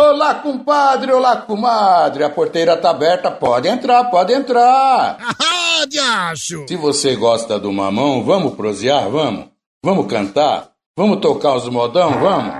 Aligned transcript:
Olá, 0.00 0.36
compadre, 0.36 1.12
olá, 1.12 1.38
comadre. 1.38 2.22
A 2.22 2.30
porteira 2.30 2.76
tá 2.76 2.90
aberta, 2.90 3.32
pode 3.32 3.66
entrar, 3.66 4.04
pode 4.04 4.32
entrar. 4.32 5.18
Ah, 5.80 5.86
diacho! 5.86 6.66
Se 6.66 6.74
você 6.74 7.14
gosta 7.14 7.56
do 7.56 7.72
mamão, 7.72 8.24
vamos 8.24 8.54
prosear, 8.56 9.08
vamos? 9.08 9.44
Vamos 9.84 10.08
cantar? 10.08 10.70
Vamos 10.96 11.20
tocar 11.20 11.54
os 11.54 11.68
modão, 11.68 12.10
vamos? 12.18 12.52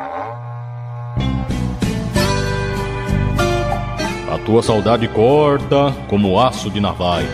A 4.32 4.38
tua 4.46 4.62
saudade 4.62 5.08
corta 5.08 5.92
como 6.08 6.40
aço 6.40 6.70
de 6.70 6.78
navalha. 6.78 7.28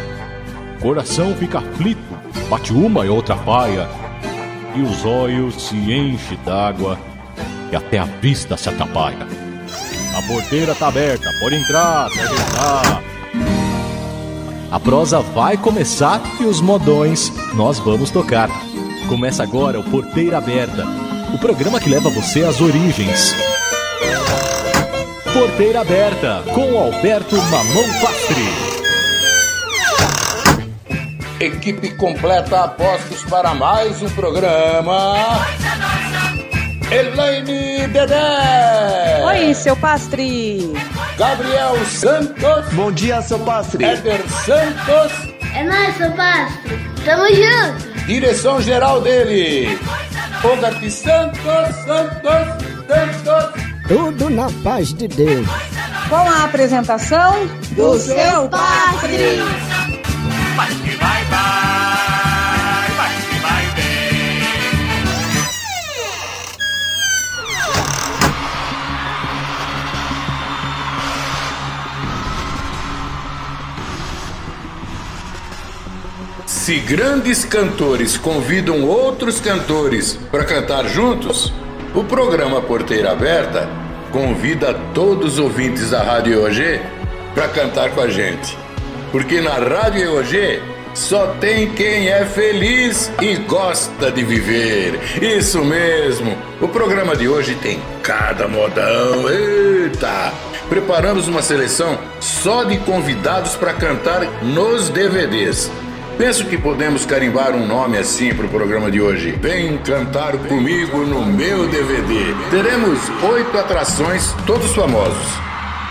Coração 0.80 1.34
fica 1.34 1.58
aflito, 1.58 2.00
bate 2.48 2.72
uma 2.72 3.04
e 3.04 3.10
outra 3.10 3.36
paia. 3.36 3.86
E 4.74 4.80
os 4.80 5.04
olhos 5.04 5.54
se 5.64 5.76
enchem 5.76 6.38
d'água 6.46 6.98
e 7.70 7.76
até 7.76 7.98
a 7.98 8.06
vista 8.06 8.56
se 8.56 8.70
atrapalha. 8.70 9.43
A 10.16 10.22
porteira 10.22 10.74
tá 10.74 10.88
aberta, 10.88 11.28
pode 11.40 11.56
entrar, 11.56 12.08
pode 12.08 12.34
entrar. 12.34 13.02
A 14.70 14.80
prosa 14.80 15.20
vai 15.20 15.56
começar 15.56 16.20
e 16.40 16.44
os 16.44 16.60
modões 16.60 17.32
nós 17.54 17.78
vamos 17.78 18.10
tocar. 18.10 18.48
Começa 19.08 19.42
agora 19.42 19.78
o 19.78 19.84
Porteira 19.84 20.38
Aberta, 20.38 20.84
o 21.32 21.38
programa 21.38 21.78
que 21.78 21.90
leva 21.90 22.10
você 22.10 22.42
às 22.42 22.60
origens. 22.60 23.34
Porteira 25.32 25.80
Aberta, 25.80 26.42
com 26.54 26.78
Alberto 26.78 27.36
Mamão 27.36 27.84
Pastri. 28.00 28.74
Equipe 31.40 31.90
completa 31.96 32.64
apostos 32.64 33.22
para 33.24 33.52
mais 33.52 34.00
um 34.00 34.08
programa. 34.10 35.14
Elaine 36.90 37.88
Dedé. 37.88 39.22
Oi, 39.24 39.54
seu 39.54 39.76
pastre. 39.76 40.72
Gabriel 41.18 41.76
Santos. 41.86 42.72
Bom 42.72 42.92
dia, 42.92 43.22
seu 43.22 43.38
pastre. 43.40 43.84
Éder 43.84 44.20
Santos. 44.28 45.12
É 45.54 45.64
nóis, 45.64 45.96
seu 45.96 46.10
pastre. 46.12 46.78
Tamo 47.04 47.26
junto. 47.28 48.06
Direção 48.06 48.60
geral 48.60 49.00
dele. 49.00 49.78
Ogati 50.44 50.90
Santos, 50.90 51.40
Santos, 51.86 52.64
Santos. 52.86 53.62
Tudo 53.88 54.30
na 54.30 54.50
paz 54.62 54.92
de 54.92 55.08
Deus. 55.08 55.46
Com 56.08 56.16
a 56.16 56.44
apresentação 56.44 57.46
do, 57.70 57.98
seu 57.98 58.48
pastre. 58.48 59.38
Vai 60.56 60.68
que 60.68 60.96
vai, 60.96 61.24
vai, 61.24 61.73
Se 76.64 76.78
grandes 76.78 77.44
cantores 77.44 78.16
convidam 78.16 78.84
outros 78.84 79.38
cantores 79.38 80.18
para 80.30 80.46
cantar 80.46 80.88
juntos, 80.88 81.52
o 81.94 82.02
programa 82.02 82.62
Porteira 82.62 83.12
Aberta 83.12 83.68
convida 84.10 84.72
todos 84.94 85.34
os 85.34 85.38
ouvintes 85.38 85.90
da 85.90 86.02
Rádio 86.02 86.32
EOG 86.32 86.80
para 87.34 87.48
cantar 87.48 87.90
com 87.90 88.00
a 88.00 88.08
gente. 88.08 88.56
Porque 89.12 89.42
na 89.42 89.56
Rádio 89.58 90.04
EOG 90.04 90.62
só 90.94 91.34
tem 91.38 91.68
quem 91.74 92.08
é 92.08 92.24
feliz 92.24 93.12
e 93.20 93.36
gosta 93.36 94.10
de 94.10 94.24
viver. 94.24 94.98
Isso 95.20 95.62
mesmo. 95.62 96.34
O 96.62 96.68
programa 96.68 97.14
de 97.14 97.28
hoje 97.28 97.56
tem 97.56 97.78
cada 98.02 98.48
modão. 98.48 99.28
Eita! 99.28 100.32
Preparamos 100.70 101.28
uma 101.28 101.42
seleção 101.42 101.98
só 102.20 102.64
de 102.64 102.78
convidados 102.78 103.54
para 103.54 103.74
cantar 103.74 104.24
nos 104.42 104.88
DVDs. 104.88 105.70
Penso 106.16 106.46
que 106.46 106.56
podemos 106.56 107.04
carimbar 107.04 107.52
um 107.52 107.66
nome 107.66 107.98
assim 107.98 108.32
para 108.32 108.46
o 108.46 108.48
programa 108.48 108.88
de 108.90 109.00
hoje. 109.00 109.32
Vem 109.32 109.76
cantar 109.78 110.32
comigo 110.38 110.98
no 110.98 111.26
meu 111.26 111.66
DVD. 111.68 112.34
Teremos 112.50 113.00
oito 113.32 113.58
atrações, 113.58 114.32
todos 114.46 114.72
famosos. 114.74 115.26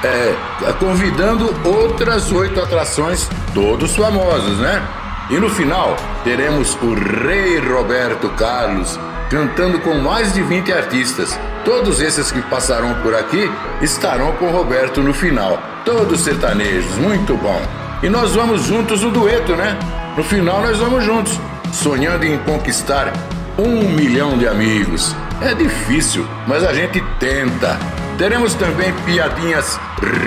É, 0.04 0.34
convidando 0.80 1.54
outras 1.66 2.32
oito 2.32 2.60
atrações, 2.60 3.30
todos 3.54 3.96
famosos, 3.96 4.60
né? 4.60 4.82
E 5.30 5.38
no 5.38 5.50
final, 5.50 5.96
teremos 6.24 6.78
o 6.82 6.94
Rei 6.94 7.60
Roberto 7.60 8.30
Carlos 8.30 8.98
cantando 9.30 9.80
com 9.80 9.96
mais 9.96 10.34
de 10.34 10.42
20 10.42 10.72
artistas. 10.72 11.38
Todos 11.66 12.00
esses 12.00 12.32
que 12.32 12.42
passarão 12.44 12.94
por 13.02 13.16
aqui 13.16 13.50
estarão 13.82 14.34
com 14.34 14.52
Roberto 14.52 15.02
no 15.02 15.14
final. 15.14 15.60
Todos 15.84 16.22
sertanejos, 16.22 16.98
muito 16.98 17.36
bom. 17.36 17.62
E 18.02 18.10
nós 18.10 18.36
vamos 18.36 18.64
juntos 18.64 19.02
no 19.02 19.12
dueto, 19.12 19.56
né? 19.56 19.78
No 20.16 20.24
final 20.24 20.62
nós 20.62 20.78
vamos 20.78 21.04
juntos, 21.04 21.40
sonhando 21.72 22.24
em 22.24 22.38
conquistar 22.40 23.12
um 23.58 23.90
milhão 23.90 24.38
de 24.38 24.48
amigos. 24.48 25.16
É 25.42 25.56
difícil, 25.56 26.28
mas 26.48 26.64
a 26.64 26.72
gente 26.72 27.02
tenta. 27.20 27.80
Teremos 28.18 28.54
também 28.54 28.94
piadinhas 29.06 29.80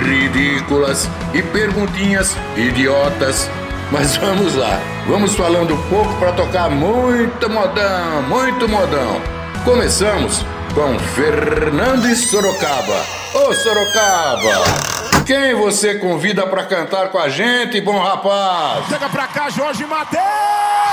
ridículas 0.04 1.08
e 1.32 1.40
perguntinhas 1.40 2.36
idiotas. 2.56 3.48
Mas 3.92 4.16
vamos 4.16 4.56
lá, 4.56 4.80
vamos 5.06 5.36
falando 5.36 5.76
pouco 5.88 6.12
para 6.18 6.32
tocar 6.32 6.68
muito 6.68 7.48
modão, 7.48 8.22
muito 8.22 8.68
modão. 8.68 9.20
Começamos 9.64 10.44
com 10.74 10.98
Fernandes 10.98 12.28
Sorocaba. 12.28 13.04
Ô 13.34 13.54
Sorocaba! 13.54 14.95
Quem 15.26 15.54
você 15.56 15.96
convida 15.96 16.46
para 16.46 16.64
cantar 16.66 17.08
com 17.08 17.18
a 17.18 17.28
gente, 17.28 17.80
bom 17.80 17.98
rapaz? 17.98 18.86
Chega 18.88 19.08
pra 19.08 19.26
cá, 19.26 19.50
Jorge 19.50 19.84
Matheus! 19.84 20.22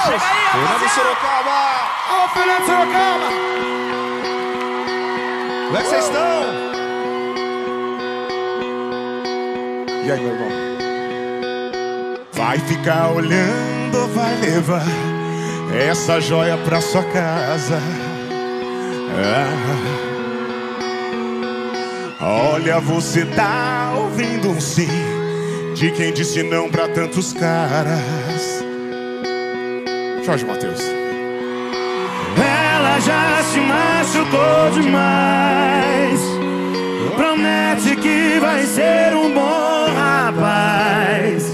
Chega 0.05 0.25
aí, 0.25 0.49
Fernando 0.51 0.89
Sorocaba! 0.89 1.51
Alô, 2.09 2.27
Fernando 2.29 2.65
Sorocaba! 2.65 3.27
Como 5.67 5.77
é 5.77 5.81
que 5.81 5.87
vocês 5.87 6.05
estão? 6.05 6.43
E 10.03 10.11
aí, 10.11 10.19
meu 10.19 10.33
irmão? 10.33 10.49
Vai 12.33 12.57
ficar 12.57 13.11
olhando 13.11 14.07
vai 14.15 14.35
levar 14.37 14.83
essa 15.89 16.19
joia 16.19 16.57
pra 16.57 16.81
sua 16.81 17.03
casa? 17.03 17.77
Ah. 19.15 20.02
Olha, 22.25 22.79
você 22.79 23.25
tá 23.25 23.93
ouvindo 23.97 24.49
um 24.49 24.61
sim 24.61 24.87
de 25.75 25.91
quem 25.91 26.13
disse 26.13 26.41
não 26.41 26.69
pra 26.69 26.87
tantos 26.87 27.33
caras. 27.33 28.63
Jorge 30.23 30.45
Matheus. 30.45 30.79
Ela 32.37 32.99
já 33.01 33.43
se 33.43 33.59
machucou 33.59 34.71
demais. 34.71 36.21
Promete 37.17 37.97
que 37.97 38.39
vai 38.39 38.63
ser 38.67 39.13
um 39.13 39.33
bom 39.33 39.93
rapaz. 39.93 41.52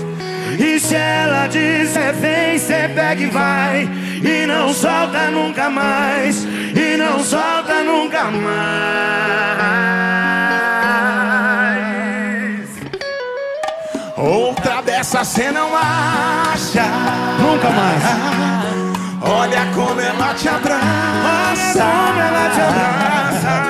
Se 0.89 0.95
ela 0.95 1.45
disser 1.45 2.13
vem, 2.15 2.57
cê 2.57 2.89
pega 2.95 3.21
e 3.21 3.27
vai. 3.27 3.87
E 4.23 4.47
não 4.47 4.73
solta 4.73 5.29
nunca 5.29 5.69
mais. 5.69 6.43
E 6.43 6.97
não 6.97 7.23
solta 7.23 7.83
nunca 7.83 8.23
mais. 8.31 8.49
Outra 14.17 14.81
dessa 14.81 15.23
cê 15.23 15.51
não 15.51 15.69
acha. 15.75 16.85
Nunca 17.39 17.69
mais. 17.69 18.01
Olha 19.21 19.67
como 19.75 20.01
ela 20.01 20.33
te 20.33 20.49
abraça. 20.49 21.83
Como 21.83 22.19
ela 22.19 22.49
te 22.49 22.61
abraça. 22.61 23.61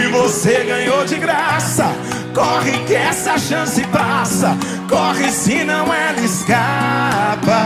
E 0.00 0.06
você 0.06 0.64
ganhou 0.64 1.04
de 1.04 1.16
graça. 1.16 1.94
Corre 2.36 2.84
que 2.86 2.94
essa 2.94 3.38
chance 3.38 3.82
passa. 3.84 4.54
Corre 4.90 5.30
senão 5.30 5.86
ela 5.86 6.20
escapa. 6.20 7.64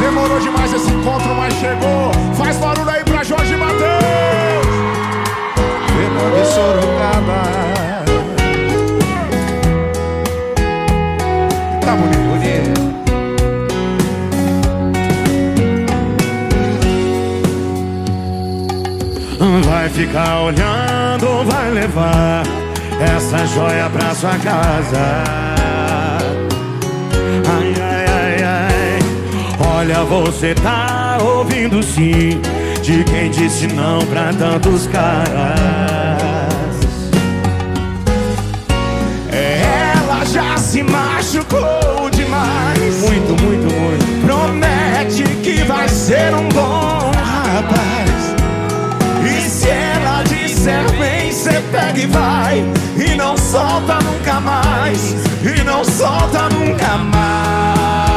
Demorou 0.00 0.40
demais 0.40 0.72
esse 0.72 0.90
encontro, 0.90 1.32
mas 1.36 1.54
chegou. 1.54 2.10
Faz 2.36 2.56
barulho 2.56 2.90
aí 2.90 3.04
pra 3.04 3.22
Jorge 3.22 3.54
Matheus. 3.54 3.80
Sorocaba. 6.52 7.79
Ficar 19.92 20.40
olhando 20.42 21.28
ou 21.28 21.44
vai 21.44 21.70
levar 21.70 22.42
essa 23.00 23.46
joia 23.46 23.88
pra 23.90 24.14
sua 24.14 24.36
casa? 24.38 25.24
Ai, 27.48 27.74
ai, 27.80 28.06
ai, 28.08 28.42
ai. 28.42 28.98
Olha, 29.76 30.04
você 30.04 30.54
tá 30.54 31.18
ouvindo 31.20 31.82
sim 31.82 32.40
de 32.82 33.04
quem 33.04 33.30
disse 33.30 33.66
não 33.68 34.00
pra 34.06 34.32
tantos 34.32 34.86
caras. 34.86 35.60
Ela 39.32 40.24
já 40.24 40.56
se 40.56 40.82
machucou 40.82 42.10
demais. 42.10 43.00
Muito, 43.00 43.42
muito, 43.42 43.74
muito. 43.74 44.26
Promete 44.26 45.24
que 45.42 45.62
vai 45.64 45.88
ser 45.88 46.34
um 46.34 46.48
bom 46.48 47.10
rapaz. 47.52 47.99
Disser 50.60 50.92
bem, 50.98 51.32
cê 51.32 51.58
pega 51.72 51.98
e 51.98 52.06
vai. 52.06 52.62
E 52.94 53.16
não 53.16 53.34
solta 53.34 53.98
nunca 54.04 54.40
mais. 54.40 55.14
E 55.42 55.64
não 55.64 55.82
solta 55.82 56.50
nunca 56.50 56.98
mais. 56.98 58.09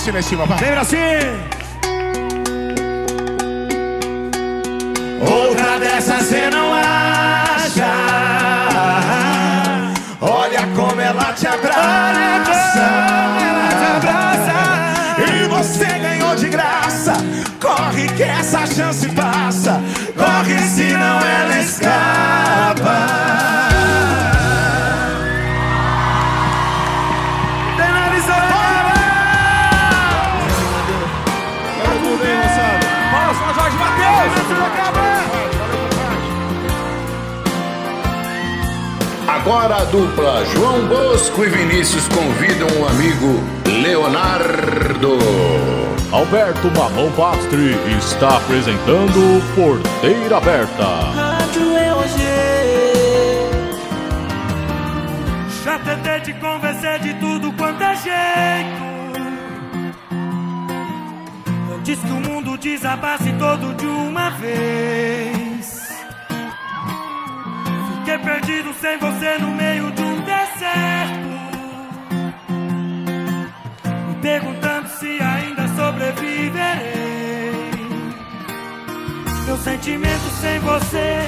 Assina 0.00 0.18
em 0.18 0.22
cima, 0.22 0.46
vai. 0.46 0.56
Vem 0.56 0.72
assim. 0.78 0.96
Outra 5.20 5.78
dessas 5.78 6.22
cê 6.22 6.48
não 6.48 6.72
acha. 6.72 7.84
Olha 10.22 10.66
como 10.74 10.98
ela 11.02 11.34
te 11.34 11.46
abraça. 11.46 12.80
ela 13.42 13.68
te 13.68 13.84
abraça. 13.98 15.34
E 15.34 15.48
você 15.48 15.84
ganhou 15.98 16.34
de 16.34 16.48
graça. 16.48 17.12
Corre 17.60 18.08
que 18.16 18.22
essa 18.22 18.66
chance 18.66 19.06
passa. 19.10 19.29
Agora 39.50 39.78
a 39.78 39.84
dupla 39.86 40.44
João 40.44 40.86
Bosco 40.86 41.44
e 41.44 41.48
Vinícius 41.48 42.06
convidam 42.06 42.68
o 42.80 42.86
amigo 42.86 43.42
Leonardo. 43.82 45.18
Alberto 46.12 46.70
Mamão 46.70 47.10
Pastre 47.16 47.74
está 47.98 48.36
apresentando 48.36 49.42
Porteira 49.56 50.36
Aberta. 50.36 50.84
Rádio 50.84 51.76
EOG. 51.76 52.20
Já 55.64 55.80
tentei 55.80 56.20
te 56.20 56.32
convencer 56.34 57.00
de 57.00 57.14
tudo 57.14 57.52
quanto 57.54 57.82
é 57.82 57.96
jeito. 57.96 58.84
Eu 61.72 61.80
disse 61.80 62.06
que 62.06 62.12
o 62.12 62.20
mundo 62.20 62.56
desabasse 62.56 63.32
todo 63.32 63.74
de 63.74 63.86
uma 63.86 64.30
vez. 64.30 65.49
Perdido 68.18 68.74
sem 68.74 68.98
você 68.98 69.38
no 69.38 69.52
meio 69.52 69.90
de 69.92 70.02
um 70.02 70.20
deserto. 70.20 71.30
Me 74.08 74.14
perguntando 74.20 74.88
se 74.88 75.18
ainda 75.22 75.68
sobreviverei. 75.68 77.50
Meu 79.46 79.56
sentimento 79.58 80.30
sem 80.40 80.58
você 80.58 81.22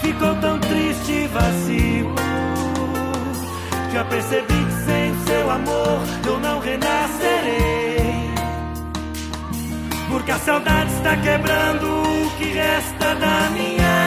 ficou 0.00 0.34
tão 0.36 0.58
triste 0.60 1.12
e 1.12 1.26
vazio. 1.26 2.14
Já 3.92 4.04
percebi 4.04 4.64
que 4.64 4.72
sem 4.84 5.12
o 5.12 5.26
seu 5.26 5.50
amor 5.50 6.00
eu 6.26 6.38
não 6.40 6.60
renascerei. 6.60 8.30
Porque 10.10 10.30
a 10.30 10.38
saudade 10.38 10.92
está 10.92 11.16
quebrando 11.16 11.86
o 11.86 12.30
que 12.38 12.44
resta 12.44 13.14
da 13.14 13.50
minha. 13.50 14.05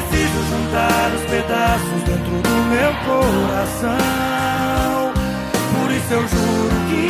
Preciso 0.00 0.40
juntar 0.48 1.12
os 1.14 1.22
pedaços 1.30 2.02
dentro 2.06 2.40
do 2.40 2.56
meu 2.72 2.92
coração. 3.04 3.98
Por 5.74 5.90
isso 5.90 6.12
eu 6.14 6.26
juro 6.26 6.76
que 6.88 7.04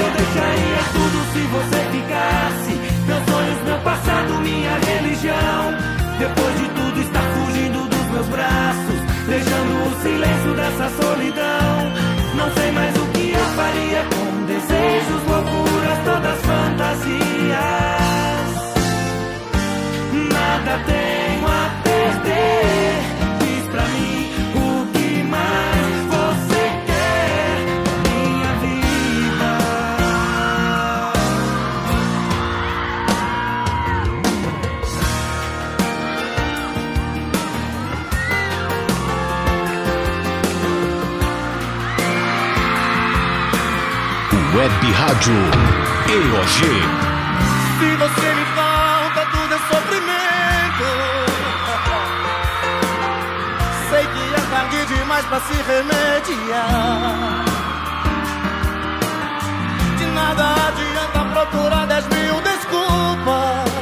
eu 0.00 0.08
deixaria 0.18 0.82
tudo 0.92 1.16
se 1.32 1.42
você 1.54 1.78
ficasse. 1.94 2.74
Meus 3.06 3.22
sonhos, 3.30 3.62
meu 3.64 3.78
passado, 3.84 4.34
minha 4.42 4.74
religião. 4.78 5.78
Depois 6.18 6.58
de 6.58 6.68
tudo, 6.70 7.00
está 7.00 7.20
fugindo 7.20 7.88
dos 7.88 8.06
meus 8.10 8.26
braços, 8.26 8.98
deixando 9.28 9.86
o 9.86 10.02
silêncio 10.02 10.54
dessa 10.56 10.90
solidão. 11.00 11.92
Não 12.34 12.50
sei 12.52 12.72
mais 12.72 12.96
o 12.96 13.06
que 13.12 13.30
eu 13.30 13.46
faria 13.54 14.04
com 14.10 14.44
desejos, 14.46 15.22
loucuras, 15.28 15.98
todas 16.04 16.40
fantasias. 16.42 17.14
Nada 20.32 20.82
tenho 20.86 21.13
Web 44.54 44.92
Rádio 44.92 45.34
EOG. 46.08 46.58
Se 47.78 47.96
você 47.96 48.34
me 48.34 48.44
falta, 48.54 49.26
tudo 49.32 49.52
é 49.52 49.58
sofrimento. 49.58 50.88
Sei 53.90 54.06
que 54.06 54.24
é 54.32 54.40
tarde 54.52 54.86
demais 54.86 55.24
pra 55.26 55.40
se 55.40 55.54
remediar. 55.54 57.44
De 59.98 60.06
nada 60.06 60.54
adianta 60.68 61.24
procurar 61.32 61.86
dez 61.86 62.06
mil 62.06 62.40
desculpas. 62.40 63.72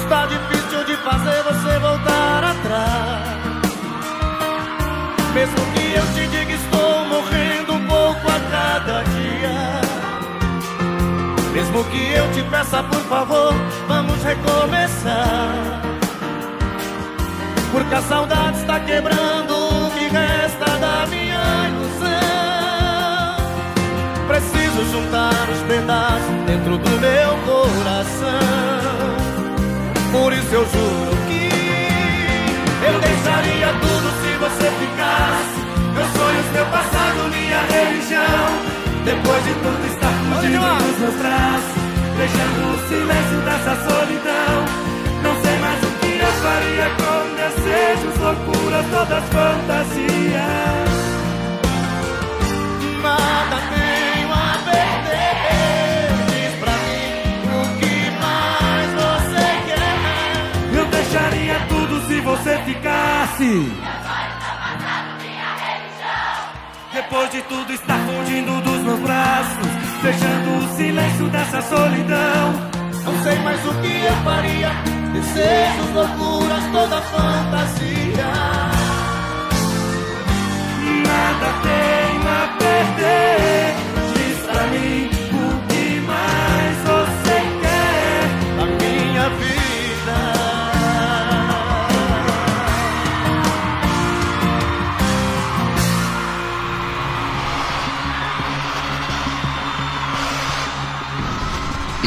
Está 0.00 0.24
difícil 0.24 0.84
de 0.84 0.96
fazer 0.96 1.42
você 1.42 1.78
voltar 1.80 2.44
atrás. 2.44 3.42
Mesmo 5.34 5.66
que 5.74 5.94
eu 5.94 6.06
te 6.14 6.26
diga 6.28 6.52
Mesmo 11.72 11.88
que 11.90 12.12
eu 12.12 12.30
te 12.32 12.42
peça 12.50 12.82
por 12.82 13.00
favor, 13.04 13.54
vamos 13.88 14.22
recomeçar. 14.22 15.80
Porque 17.72 17.94
a 17.94 18.02
saudade 18.02 18.58
está 18.58 18.78
quebrando 18.80 19.86
o 19.86 19.90
que 19.92 20.06
resta 20.08 20.66
da 20.78 21.06
minha 21.06 21.70
ilusão. 21.70 22.10
Preciso 24.28 24.84
juntar 24.92 25.48
os 25.50 25.62
pedaços 25.62 26.44
dentro 26.44 26.76
do 26.76 26.90
meu 27.00 27.38
coração. 27.46 28.28
Por 30.12 30.30
isso 30.30 30.52
eu 30.52 30.66
juro 30.66 31.16
que 31.26 31.48
eu 32.86 33.00
deixaria 33.00 33.72
tudo 33.80 34.12
se 34.20 34.36
você 34.36 34.70
ficasse. 34.78 35.56
Meus 35.94 36.10
sonhos, 36.12 36.46
meu 36.52 36.66
passado, 36.66 37.30
minha 37.30 37.62
religião. 37.62 38.72
Depois 39.06 39.42
de 39.44 39.54
tudo 39.54 39.71
meus 41.02 41.14
braços. 41.16 41.82
deixando 42.16 42.60
o 42.70 42.78
silêncio 42.88 43.40
dessa 43.44 43.74
solidão. 43.88 44.54
Não 45.22 45.34
sei 45.42 45.58
mais 45.58 45.82
o 45.82 45.90
que 45.98 46.12
eu 46.18 46.32
faria 46.44 46.88
com 47.00 47.18
desejos, 47.40 48.14
loucuras, 48.18 48.86
todas 48.90 49.24
fantasias. 49.24 50.92
Nada 53.02 53.58
tenho 53.72 54.32
a 54.32 54.58
perder. 54.70 56.06
Diz 56.30 56.52
pra 56.60 56.74
mim 56.86 57.10
o 57.50 57.62
que 57.80 57.96
mais 58.22 58.88
você 59.02 59.46
quer. 59.66 60.78
Eu 60.78 60.86
deixaria 60.86 61.56
tudo 61.68 61.94
se 62.06 62.20
você 62.20 62.58
ficasse. 62.64 63.52
Depois 66.92 67.30
de 67.30 67.42
tudo 67.42 67.72
estar 67.72 67.98
fugindo 67.98 68.60
dos 68.60 68.82
meus 68.82 69.00
braços, 69.00 69.91
deixando 70.02 70.58
o 70.58 70.76
silêncio 70.76 71.28
dessa 71.28 71.62
solidão. 71.62 72.52
Não 73.04 73.22
sei 73.22 73.38
mais 73.38 73.64
o 73.64 73.74
que 73.80 74.04
eu 74.04 74.14
faria. 74.24 74.70
Desejos, 75.12 75.90
loucuras, 75.94 76.64
toda 76.72 77.00
fantasia. 77.02 78.32
Nada 81.06 81.48
tenho 81.62 82.28
a 82.28 82.56
perder. 82.58 83.74
Diz 84.14 84.38
pra 84.46 84.66
mim 84.68 85.21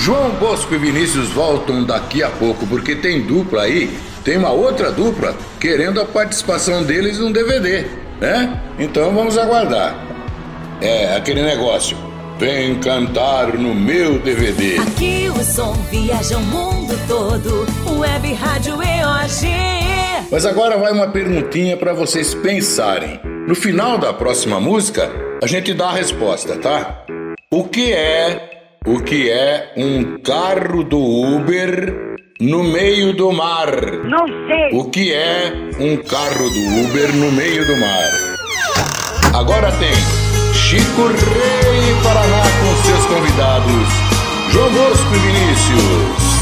João 0.05 0.29
Bosco 0.35 0.71
e 0.75 0.77
Vinícius 0.77 1.29
voltam 1.29 1.83
daqui 1.83 2.21
a 2.21 2.29
pouco, 2.29 2.67
porque 2.67 2.95
tem 2.95 3.23
dupla 3.23 3.63
aí, 3.63 3.89
tem 4.23 4.37
uma 4.37 4.51
outra 4.51 4.91
dupla 4.91 5.35
querendo 5.59 5.99
a 5.99 6.05
participação 6.05 6.83
deles 6.83 7.17
num 7.17 7.31
DVD, 7.31 7.87
né? 8.21 8.61
Então 8.77 9.11
vamos 9.15 9.35
aguardar. 9.35 9.95
É, 10.79 11.15
aquele 11.15 11.41
negócio. 11.41 11.97
Vem 12.37 12.75
cantar 12.75 13.55
no 13.57 13.73
meu 13.73 14.19
DVD. 14.19 14.77
Aqui 14.77 15.27
o 15.27 15.43
som 15.43 15.73
viaja 15.89 16.37
o 16.37 16.41
mundo 16.41 16.93
todo. 17.07 17.65
Web 17.99 18.31
Rádio 18.33 18.75
EOG. 18.75 20.27
Mas 20.29 20.45
agora 20.45 20.77
vai 20.77 20.91
uma 20.91 21.07
perguntinha 21.07 21.75
para 21.77 21.93
vocês 21.93 22.35
pensarem. 22.35 23.19
No 23.47 23.55
final 23.55 23.97
da 23.97 24.13
próxima 24.13 24.59
música, 24.59 25.11
a 25.41 25.47
gente 25.47 25.73
dá 25.73 25.87
a 25.87 25.93
resposta, 25.93 26.57
tá? 26.57 27.05
O 27.51 27.63
que 27.63 27.91
é 27.91 28.54
o 28.85 28.99
que 29.01 29.29
é 29.31 29.73
um 29.77 30.17
carro 30.19 30.83
do 30.83 30.99
Uber 30.99 32.17
no 32.39 32.63
meio 32.63 33.13
do 33.13 33.31
mar? 33.31 33.69
Não 34.03 34.25
sei. 34.47 34.69
O 34.73 34.89
que 34.89 35.11
é 35.11 35.51
um 35.79 35.97
carro 35.97 36.49
do 36.49 36.83
Uber 36.83 37.15
no 37.15 37.31
meio 37.31 37.65
do 37.65 37.75
mar? 37.77 38.09
Agora 39.33 39.71
tem 39.73 39.93
Chico 40.53 41.07
Rei 41.07 41.95
Paraná 42.03 42.43
com 42.43 42.83
seus 42.83 43.05
convidados 43.05 43.87
João 44.51 44.71
Bosco 44.71 45.15
e 45.15 45.19
Vinícius. 45.19 46.34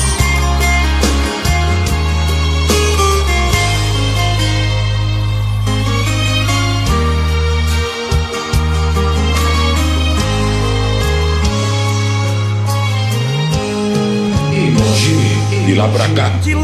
E 15.66 15.74
de 16.42 16.56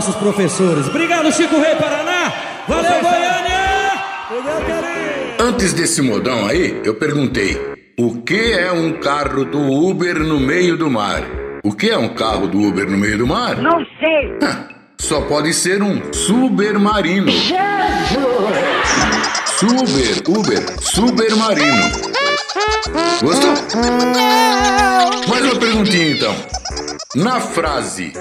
nossos 0.00 0.16
professores. 0.16 0.88
Obrigado, 0.88 1.30
Chico 1.30 1.60
Rei 1.60 1.76
Paraná. 1.76 2.32
Valeu, 2.66 3.02
Goiânia. 3.02 4.02
Obrigado, 4.30 4.66
carinho. 4.66 5.34
Antes 5.38 5.74
desse 5.74 6.00
modão 6.00 6.46
aí, 6.46 6.80
eu 6.82 6.94
perguntei: 6.94 7.60
o 7.98 8.22
que 8.22 8.52
é 8.54 8.72
um 8.72 8.94
carro 8.94 9.44
do 9.44 9.60
Uber 9.60 10.18
no 10.20 10.40
meio 10.40 10.78
do 10.78 10.90
mar? 10.90 11.22
O 11.62 11.72
que 11.72 11.90
é 11.90 11.98
um 11.98 12.14
carro 12.14 12.46
do 12.46 12.62
Uber 12.62 12.88
no 12.88 12.96
meio 12.96 13.18
do 13.18 13.26
mar? 13.26 13.58
Não 13.58 13.84
sei. 13.98 14.38
Só 14.98 15.20
pode 15.22 15.52
ser 15.52 15.82
um 15.82 16.10
submarino. 16.14 17.30
Suber, 19.58 20.22
Uber, 20.26 20.80
submarino. 20.80 21.82
Gostou? 23.20 23.52
Mais 25.28 25.44
uma 25.44 25.56
perguntinha 25.56 26.12
então. 26.12 26.34
Na 27.16 27.38
frase 27.38 28.12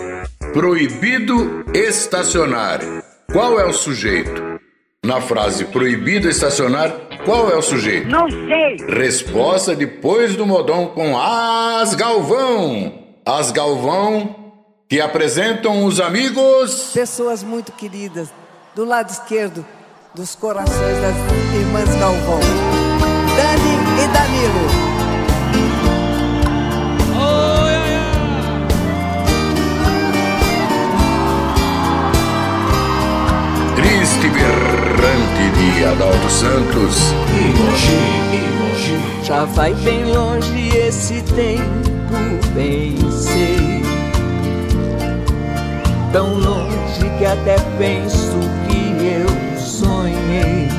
proibido 0.53 1.63
estacionar, 1.73 2.79
qual 3.31 3.59
é 3.59 3.65
o 3.65 3.73
sujeito? 3.73 4.59
Na 5.05 5.21
frase 5.21 5.65
proibido 5.65 6.27
estacionar, 6.27 6.91
qual 7.23 7.49
é 7.49 7.55
o 7.55 7.61
sujeito? 7.61 8.07
Não 8.07 8.29
sei. 8.29 8.77
Resposta 8.87 9.75
depois 9.75 10.35
do 10.35 10.45
modão 10.45 10.87
com 10.87 11.17
As 11.17 11.95
Galvão. 11.95 13.05
As 13.25 13.51
Galvão 13.51 14.35
que 14.89 14.99
apresentam 14.99 15.85
os 15.85 15.99
amigos. 15.99 16.91
Pessoas 16.93 17.43
muito 17.43 17.71
queridas, 17.71 18.29
do 18.75 18.83
lado 18.83 19.09
esquerdo 19.09 19.65
dos 20.15 20.35
corações 20.35 20.97
das 20.99 21.15
irmãs 21.55 21.95
Galvão. 21.95 22.39
Dani 23.37 24.03
e 24.03 24.07
Danilo. 24.07 24.88
De 35.59 35.83
Adalto 35.83 36.29
Santos. 36.29 37.13
Já 39.23 39.43
vai 39.43 39.73
bem 39.73 40.05
longe 40.05 40.69
esse 40.69 41.21
tempo, 41.21 42.15
bem 42.55 42.95
sei. 43.11 43.83
Tão 46.13 46.33
longe 46.33 47.09
que 47.17 47.25
até 47.25 47.57
penso 47.77 48.37
que 48.67 49.05
eu 49.05 49.59
sonhei. 49.59 50.69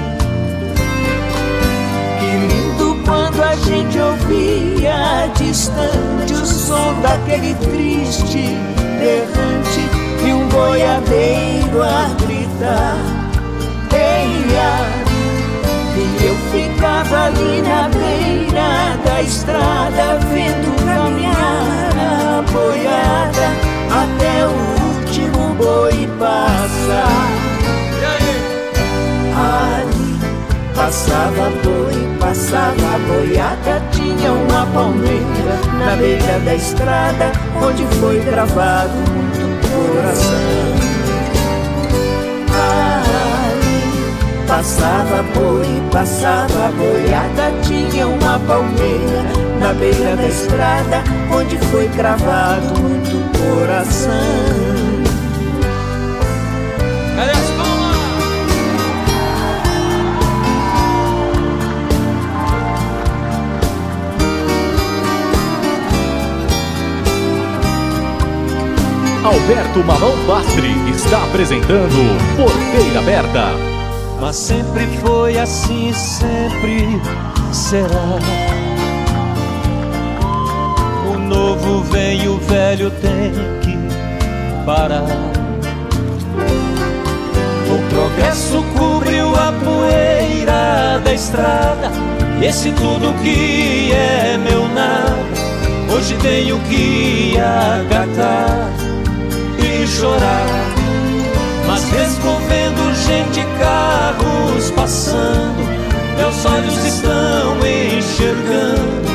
Que 2.18 2.30
lindo 2.48 3.04
quando 3.04 3.42
a 3.42 3.54
gente 3.56 3.98
ouvia 3.98 5.30
distante 5.36 6.32
o 6.32 6.46
som 6.46 6.94
daquele 7.02 7.54
triste 7.54 8.56
errante 9.02 10.26
e 10.26 10.32
um 10.32 10.48
boiadeiro 10.48 11.82
a 11.82 12.08
gritar. 12.24 13.19
E 15.96 16.24
eu 16.24 16.34
ficava 16.50 17.26
ali 17.26 17.60
na 17.62 17.88
beira 17.88 18.96
da 19.04 19.20
estrada 19.20 20.18
Vendo 20.32 20.74
caminhar 20.84 21.90
a 21.96 22.42
boiada 22.50 23.46
Até 23.90 24.46
o 24.46 24.50
último 24.96 25.54
boi 25.54 26.08
passar. 26.18 27.30
Ali 29.36 30.18
passava 30.74 31.50
boi, 31.62 32.16
passava 32.18 32.98
boiada 33.06 33.82
Tinha 33.90 34.32
uma 34.32 34.66
palmeira 34.66 35.56
na 35.78 35.96
beira 35.96 36.38
da 36.40 36.54
estrada 36.54 37.32
Onde 37.62 37.84
foi 37.96 38.20
gravado 38.20 38.92
muito 38.92 39.60
coração 39.68 40.79
Passava 44.50 45.22
boi, 45.32 45.64
passava 45.92 46.72
boiada, 46.72 47.52
tinha 47.62 48.04
uma 48.08 48.36
palmeira 48.40 49.22
na 49.60 49.72
beira 49.72 50.16
da 50.16 50.26
estrada, 50.26 51.04
onde 51.32 51.56
foi 51.70 51.88
cravado 51.90 52.80
muito 52.80 53.38
coração. 53.38 54.10
Alberto 69.22 69.78
Mamão 69.84 70.16
Bastre 70.26 70.72
está 70.90 71.22
apresentando 71.22 72.36
Porteira 72.36 72.98
Aberta. 72.98 73.79
Mas 74.20 74.36
sempre 74.36 74.86
foi 75.02 75.38
assim, 75.38 75.92
sempre 75.94 77.00
será. 77.52 78.18
O 81.10 81.18
novo 81.18 81.82
vem, 81.84 82.28
o 82.28 82.36
velho 82.38 82.90
tem 82.90 83.32
que 83.62 83.78
parar. 84.66 85.06
O 87.66 87.88
progresso 87.88 88.62
cobriu 88.78 89.34
a 89.34 89.52
poeira 89.64 91.00
da 91.02 91.14
estrada. 91.14 91.90
Esse 92.42 92.70
tudo 92.72 93.14
que 93.22 93.90
é 93.92 94.36
meu 94.36 94.68
nada, 94.68 95.16
hoje 95.94 96.14
tenho 96.18 96.58
que 96.60 97.38
agatar 97.38 98.70
e 99.58 99.86
chorar. 99.86 100.79
Mesmo 101.92 102.38
vendo 102.48 102.94
gente, 103.06 103.44
carros 103.58 104.70
passando, 104.70 105.62
meus 106.16 106.44
olhos 106.44 106.84
estão 106.84 107.56
enxergando 107.58 109.10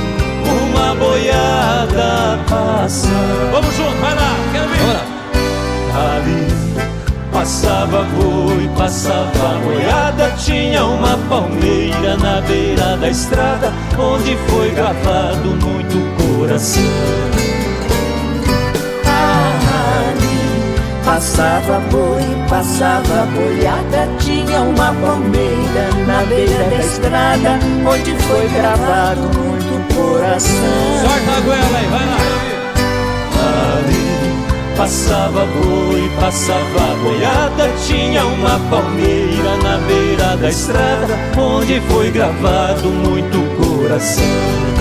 uma 0.46 0.96
boiada 0.96 2.40
passando. 2.50 3.52
Vamos 3.52 3.76
junto, 3.76 4.02
vai 4.02 4.16
lá, 4.16 4.36
quero 4.52 4.70
ver. 4.70 5.16
Ali 5.96 6.56
passava 7.32 8.04
boi, 8.04 8.70
passava 8.78 9.60
boiada, 9.64 10.32
tinha 10.38 10.84
uma 10.86 11.18
palmeira 11.30 12.18
na 12.18 12.42
beira 12.42 12.98
da 12.98 13.10
estrada, 13.10 13.72
onde 14.00 14.36
foi 14.48 14.72
gravado 14.72 15.50
muito 15.62 16.38
coração. 16.38 17.45
Passava 21.06 21.80
boi, 21.92 22.24
passava 22.50 23.28
boiada, 23.36 24.10
tinha 24.20 24.60
uma 24.62 24.92
palmeira 24.92 25.90
na 26.08 26.24
beira 26.24 26.64
da 26.70 26.78
estrada, 26.78 27.60
onde 27.88 28.16
foi 28.24 28.48
gravado 28.50 29.22
muito 29.22 29.96
coração. 29.96 30.58
Sorta 31.02 31.38
a 31.38 31.42
goela 31.42 31.78
aí, 31.78 31.88
vai 31.88 32.06
lá. 32.08 32.18
Ali 33.78 34.76
passava 34.76 35.46
boi, 35.46 36.12
passava 36.20 36.96
boiada, 37.04 37.70
tinha 37.86 38.26
uma 38.26 38.60
palmeira 38.72 39.58
na 39.64 39.78
beira 39.88 40.36
da 40.38 40.50
estrada, 40.50 41.18
onde 41.38 41.80
foi 41.82 42.10
gravado 42.10 42.90
muito 42.90 43.38
coração. 43.58 44.75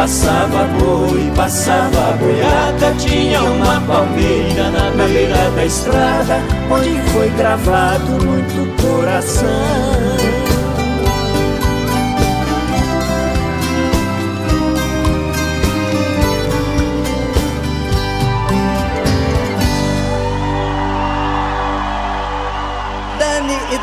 Passava 0.00 0.64
boi, 0.78 1.30
passava 1.36 2.16
boiada, 2.16 2.94
tinha 2.98 3.42
uma 3.42 3.78
palmeira 3.82 4.70
na 4.70 4.90
beira 4.92 5.50
da 5.50 5.66
estrada, 5.66 6.40
onde 6.70 6.98
foi 7.10 7.28
gravado 7.36 8.10
muito 8.24 8.82
coração. 8.82 10.19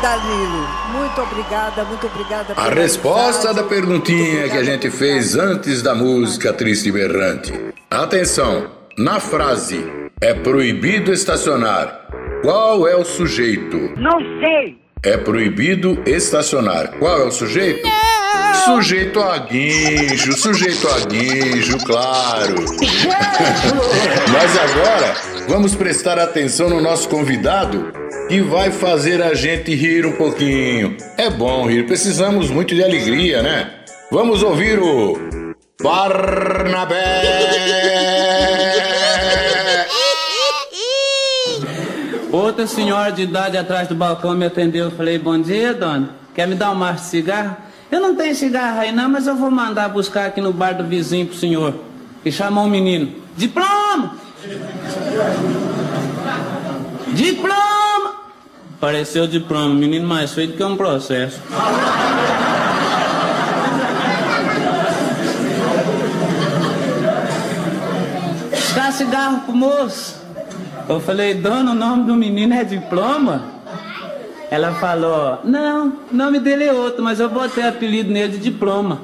Danilo, 0.00 0.68
muito 0.92 1.20
obrigada, 1.20 1.84
muito 1.84 2.06
obrigada. 2.06 2.54
A 2.56 2.68
resposta 2.68 3.48
amizade. 3.48 3.56
da 3.56 3.62
perguntinha 3.64 4.48
que 4.48 4.56
a 4.56 4.62
gente 4.62 4.90
fez 4.90 5.34
antes 5.34 5.82
da 5.82 5.92
música 5.94 6.52
Triste 6.52 6.88
e 6.88 6.92
Berrante. 6.92 7.52
Atenção, 7.90 8.70
na 8.96 9.18
frase 9.18 9.84
é 10.20 10.34
proibido 10.34 11.12
estacionar. 11.12 12.06
Qual 12.42 12.86
é 12.86 12.94
o 12.94 13.04
sujeito? 13.04 13.76
Não 13.96 14.18
sei. 14.40 14.78
É 15.02 15.16
proibido 15.16 16.00
estacionar. 16.06 16.92
Qual 16.98 17.20
é 17.20 17.24
o 17.24 17.32
sujeito? 17.32 17.88
Sujeito 18.64 19.20
a 19.20 19.38
guincho, 19.38 20.32
sujeito 20.34 20.88
a 20.88 21.00
guincho, 21.06 21.78
claro. 21.84 22.54
Mas 24.32 24.58
agora 24.58 25.14
vamos 25.48 25.74
prestar 25.74 26.18
atenção 26.18 26.68
no 26.68 26.80
nosso 26.80 27.08
convidado 27.08 27.92
que 28.28 28.42
vai 28.42 28.70
fazer 28.70 29.22
a 29.22 29.32
gente 29.32 29.74
rir 29.74 30.04
um 30.04 30.12
pouquinho. 30.12 30.96
É 31.16 31.30
bom 31.30 31.66
rir, 31.66 31.86
precisamos 31.86 32.50
muito 32.50 32.74
de 32.74 32.84
alegria, 32.84 33.42
né? 33.42 33.70
Vamos 34.12 34.42
ouvir 34.42 34.78
o 34.78 35.18
Barnabé! 35.82 37.22
Outra 42.30 42.66
senhora 42.66 43.10
de 43.10 43.22
idade 43.22 43.56
atrás 43.56 43.88
do 43.88 43.94
balcão 43.94 44.34
me 44.34 44.44
atendeu. 44.44 44.86
Eu 44.86 44.90
falei, 44.90 45.18
bom 45.18 45.40
dia, 45.40 45.72
dona. 45.72 46.10
Quer 46.34 46.46
me 46.46 46.54
dar 46.54 46.70
um 46.70 46.74
maço 46.74 47.04
de 47.04 47.10
cigarro? 47.10 47.56
Eu 47.90 48.00
não 48.00 48.14
tenho 48.14 48.34
cigarro 48.34 48.80
aí 48.80 48.92
não, 48.92 49.08
mas 49.08 49.26
eu 49.26 49.34
vou 49.34 49.50
mandar 49.50 49.88
buscar 49.88 50.26
aqui 50.26 50.40
no 50.40 50.52
bar 50.52 50.72
do 50.72 50.84
vizinho 50.84 51.26
pro 51.26 51.36
senhor. 51.36 51.74
E 52.22 52.30
chamou 52.30 52.64
um 52.64 52.68
menino. 52.68 53.10
Diploma! 53.34 54.16
Diploma! 57.14 57.87
Pareceu 58.80 59.26
diploma, 59.26 59.74
menino 59.74 60.06
mais 60.06 60.32
feio 60.32 60.48
do 60.48 60.56
que 60.56 60.62
um 60.62 60.76
processo. 60.76 61.40
Dá 68.76 68.92
cigarro 68.92 69.40
pro 69.40 69.52
moço. 69.52 70.22
Eu 70.88 71.00
falei, 71.00 71.34
dona, 71.34 71.72
o 71.72 71.74
nome 71.74 72.04
do 72.04 72.14
menino 72.14 72.54
é 72.54 72.62
diploma? 72.62 73.42
Ela 74.48 74.72
falou, 74.74 75.40
não, 75.42 75.88
o 76.12 76.16
nome 76.16 76.38
dele 76.38 76.64
é 76.64 76.72
outro, 76.72 77.02
mas 77.02 77.18
eu 77.18 77.28
botei 77.28 77.66
apelido 77.66 78.12
nele 78.12 78.34
de 78.34 78.38
diploma. 78.38 79.00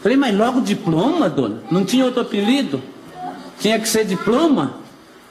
Falei, 0.00 0.16
mas 0.16 0.36
logo 0.36 0.60
diploma, 0.60 1.28
dona? 1.28 1.56
Não 1.68 1.84
tinha 1.84 2.04
outro 2.04 2.20
apelido? 2.22 2.80
Tinha 3.58 3.80
que 3.80 3.88
ser 3.88 4.04
diploma? 4.04 4.76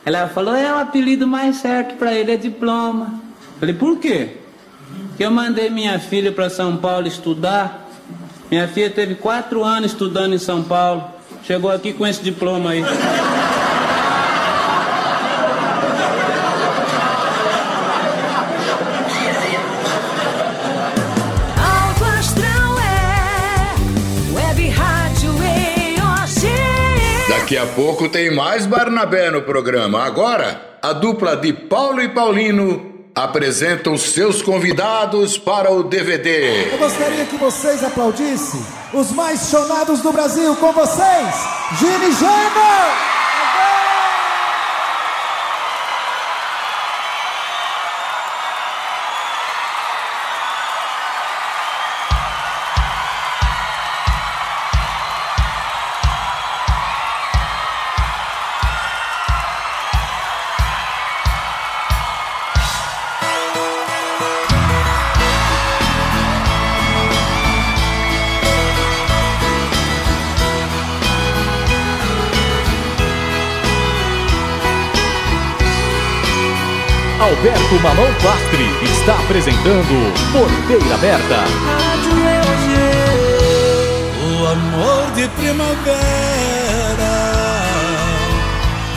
Ela 0.06 0.28
falou, 0.28 0.54
é 0.54 0.70
o 0.74 0.80
apelido 0.80 1.26
mais 1.26 1.56
certo 1.56 1.96
para 1.96 2.14
ele 2.14 2.34
é 2.34 2.36
diploma. 2.36 3.23
Falei, 3.64 3.76
por 3.76 3.98
quê? 3.98 4.28
Porque 5.08 5.24
eu 5.24 5.32
mandei 5.32 5.70
minha 5.70 5.98
filha 5.98 6.34
para 6.34 6.50
São 6.50 6.76
Paulo 6.76 7.08
estudar. 7.08 7.88
Minha 8.52 8.68
filha 8.68 8.90
teve 8.90 9.16
quatro 9.16 9.64
anos 9.64 9.94
estudando 9.94 10.34
em 10.34 10.38
São 10.38 10.62
Paulo. 10.62 11.06
Chegou 11.46 11.72
aqui 11.72 11.94
com 11.94 12.06
esse 12.06 12.22
diploma 12.22 12.72
aí. 12.72 12.82
É. 12.82 12.86
Daqui 27.30 27.58
a 27.58 27.66
pouco 27.68 28.10
tem 28.10 28.30
mais 28.36 28.66
Barnabé 28.66 29.32
no 29.32 29.44
programa. 29.44 30.04
Agora, 30.04 30.78
a 30.82 30.92
dupla 30.92 31.38
de 31.38 31.54
Paulo 31.54 32.02
e 32.02 32.10
Paulino 32.10 32.93
apresenta 33.16 33.92
os 33.92 34.02
seus 34.02 34.42
convidados 34.42 35.38
para 35.38 35.72
o 35.72 35.84
DVD. 35.84 36.72
Eu 36.74 36.78
gostaria 36.78 37.26
que 37.26 37.38
vocês 37.38 37.84
aplaudissem 37.84 38.64
os 38.94 39.12
mais 39.12 39.50
chonados 39.50 40.02
do 40.02 40.12
Brasil 40.12 40.56
com 40.56 40.72
vocês, 40.74 41.36
Gini 41.80 42.12
Gênero! 42.14 43.13
Alberto 77.24 77.76
Mamão 77.76 78.14
Plastre 78.16 78.70
está 78.84 79.14
apresentando 79.14 80.14
Porteira 80.34 80.96
Aberta. 80.96 81.46
O 84.20 84.46
amor 84.46 85.10
de 85.16 85.26
primavera 85.30 85.74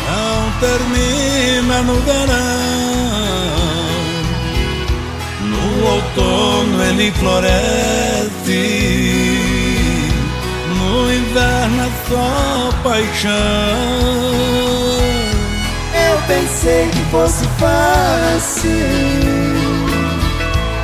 não 0.08 0.50
termina 0.58 1.82
no 1.82 2.00
verão. 2.00 2.26
No 5.42 5.86
outono 5.86 6.82
ele 6.82 7.12
floresce, 7.12 8.60
no 10.74 11.12
inverno 11.12 11.84
é 11.84 11.90
só 12.08 12.72
paixão. 12.82 14.26
Pensei 16.26 16.88
que 16.90 17.10
fosse 17.12 17.44
fácil 17.58 18.70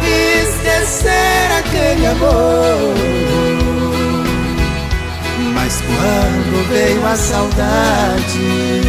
esquecer 0.04 1.50
aquele 1.58 2.06
amor. 2.06 2.94
Mas 5.52 5.82
quando 5.82 6.68
veio 6.68 7.04
a 7.04 7.16
saudade, 7.16 8.82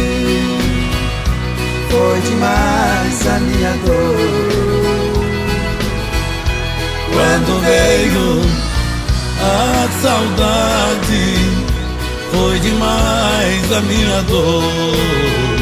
foi 1.90 2.20
demais 2.20 3.26
a 3.26 3.40
minha 3.40 3.72
dor. 3.84 4.64
Quando 7.12 7.60
veio 7.62 8.42
a 9.40 9.88
saudade, 10.02 11.34
foi 12.30 12.60
demais 12.60 13.72
a 13.72 13.80
minha 13.80 14.22
dor. 14.22 15.53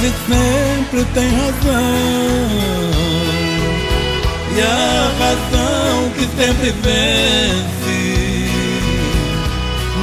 Quase 0.00 0.14
sempre 0.26 1.04
tem 1.12 1.28
razão. 1.28 1.90
E 4.56 4.60
a 4.62 5.10
razão 5.20 6.10
que 6.16 6.24
sempre 6.38 6.70
vence. 6.80 8.00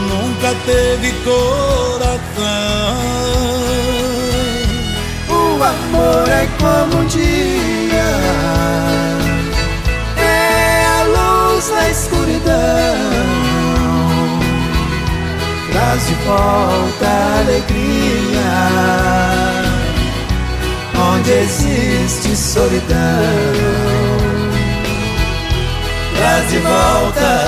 Nunca 0.07 0.53
teve 0.67 1.11
coração. 1.23 2.27
O 5.29 5.63
amor 5.63 6.29
é 6.29 6.47
como 6.59 7.01
um 7.01 7.05
dia, 7.07 8.19
é 10.15 10.85
a 10.85 11.03
luz 11.05 11.69
na 11.71 11.89
escuridão. 11.89 12.97
Traz 15.71 16.05
de 16.07 16.13
volta 16.13 17.07
a 17.07 17.39
alegria, 17.39 19.26
onde 21.27 21.39
existe 21.39 22.35
solidão. 22.37 22.95
Traz 26.15 26.49
de 26.49 26.57
volta 26.59 27.47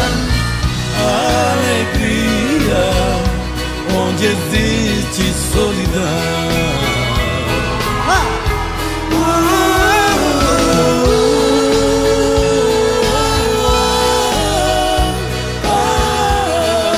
a 1.00 1.54
alegria 1.54 2.84
onde 3.98 4.26
existe 4.26 5.34
solidão. 5.54 6.04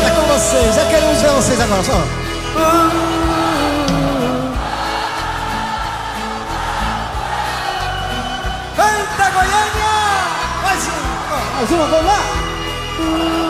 É 0.03 0.09
com 0.09 0.33
vocês, 0.33 0.77
eu 0.77 0.85
quero 0.87 1.15
ver 1.15 1.29
vocês 1.29 1.61
agora, 1.61 1.83
só. 1.83 3.00
Uma, 11.61 11.67
mais 11.67 11.71
uma, 11.71 11.85
vamos 11.87 12.05
lá! 12.05 13.40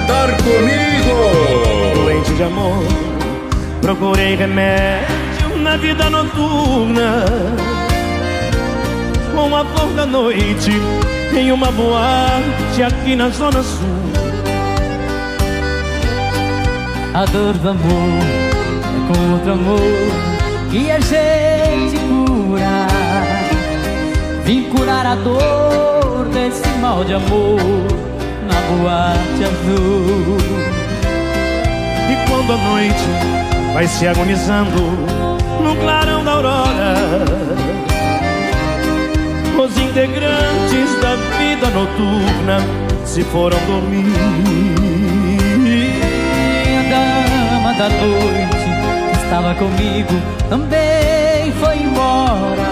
Cantar 0.00 0.36
comigo! 0.38 1.94
Doente 1.94 2.32
de 2.34 2.42
amor, 2.42 2.82
procurei 3.80 4.34
remédio 4.34 5.58
na 5.58 5.76
vida 5.76 6.08
noturna. 6.08 7.24
Com 9.34 9.56
a 9.56 9.64
flor 9.64 9.92
da 9.94 10.06
noite, 10.06 10.72
em 11.36 11.52
uma 11.52 11.70
boate 11.70 12.82
aqui 12.82 13.16
na 13.16 13.28
Zona 13.30 13.62
Sul. 13.62 13.88
A 17.12 17.24
dor 17.26 17.54
do 17.54 17.68
amor 17.68 18.22
é 18.84 19.12
com 19.12 19.32
outro 19.32 19.52
amor 19.52 19.80
que 20.70 20.90
a 20.90 21.00
gente 21.00 21.98
cura. 22.08 22.86
Vim 24.44 24.64
curar 24.64 25.06
a 25.06 25.14
dor 25.16 26.26
desse 26.32 26.68
mal 26.80 27.04
de 27.04 27.14
amor 27.14 28.09
boate 28.78 29.44
azul. 29.44 30.36
E 32.10 32.28
quando 32.28 32.52
a 32.52 32.56
noite 32.56 33.08
vai 33.72 33.86
se 33.86 34.06
agonizando 34.06 34.80
no 35.62 35.76
clarão 35.76 36.24
da 36.24 36.32
aurora, 36.32 36.94
os 39.62 39.78
integrantes 39.78 41.00
da 41.02 41.16
vida 41.38 41.68
noturna 41.70 42.58
se 43.04 43.22
foram 43.24 43.58
dormir. 43.66 44.06
A 46.78 46.82
dama 46.90 47.72
da 47.74 47.88
noite 47.88 48.70
que 49.10 49.16
estava 49.24 49.54
comigo 49.54 50.14
também 50.48 51.52
foi 51.60 51.76
embora. 51.78 52.70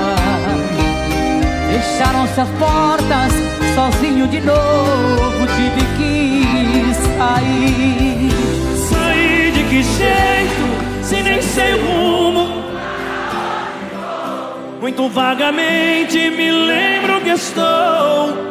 Fecharam-se 1.71 2.41
as 2.41 2.49
portas, 2.51 3.33
sozinho 3.75 4.27
de 4.29 4.41
novo 4.41 5.47
tive 5.57 5.83
que 5.97 6.95
sair. 7.17 8.31
Sair 8.89 9.53
de 9.53 9.63
que 9.65 9.83
jeito, 9.83 10.65
se 11.03 11.23
nem 11.23 11.43
sei 11.43 11.75
o 11.75 11.87
rumo? 11.87 12.65
Muito 14.81 15.09
vagamente 15.09 16.31
me 16.31 16.51
lembro 16.51 17.21
que 17.21 17.31
estou. 17.31 18.49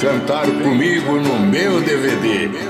Cantar 0.00 0.46
comigo 0.46 1.20
no 1.20 1.40
meu 1.40 1.78
DVD. 1.82 2.69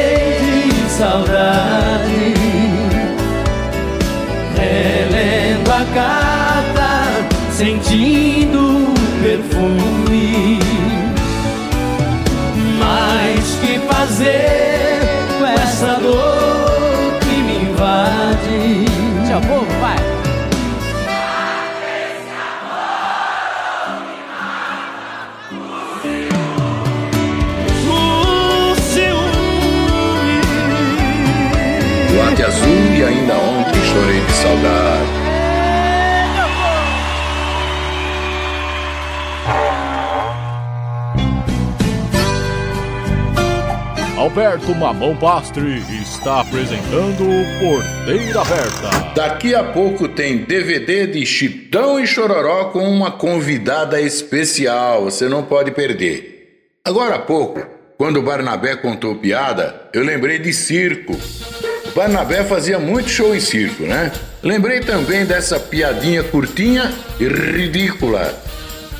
saudade, 1.01 2.35
relendo 4.55 5.71
a 5.71 5.83
carta, 5.95 6.91
sentindo 7.51 8.93
perfume. 9.23 10.59
Mas 12.77 13.55
que 13.61 13.79
fazer 13.91 14.70
Alberto 44.31 44.73
Mamão 44.73 45.13
Pastre 45.13 45.83
está 46.01 46.39
apresentando 46.39 47.25
Porteira 47.59 48.39
Aberta. 48.39 49.11
Daqui 49.13 49.53
a 49.53 49.61
pouco 49.61 50.07
tem 50.07 50.37
DVD 50.37 51.05
de 51.05 51.25
Chitão 51.25 51.99
e 51.99 52.07
Chororó 52.07 52.69
com 52.69 52.89
uma 52.89 53.11
convidada 53.11 53.99
especial, 53.99 55.03
você 55.03 55.27
não 55.27 55.43
pode 55.43 55.71
perder. 55.71 56.69
Agora 56.85 57.15
há 57.15 57.19
pouco, 57.19 57.61
quando 57.97 58.21
Barnabé 58.21 58.77
contou 58.77 59.15
piada, 59.15 59.89
eu 59.93 60.01
lembrei 60.01 60.39
de 60.39 60.53
circo. 60.53 61.13
Barnabé 61.93 62.45
fazia 62.45 62.79
muito 62.79 63.09
show 63.09 63.35
em 63.35 63.41
circo, 63.41 63.83
né? 63.83 64.13
Lembrei 64.41 64.79
também 64.79 65.25
dessa 65.25 65.59
piadinha 65.59 66.23
curtinha 66.23 66.89
e 67.19 67.25
ridícula. 67.25 68.33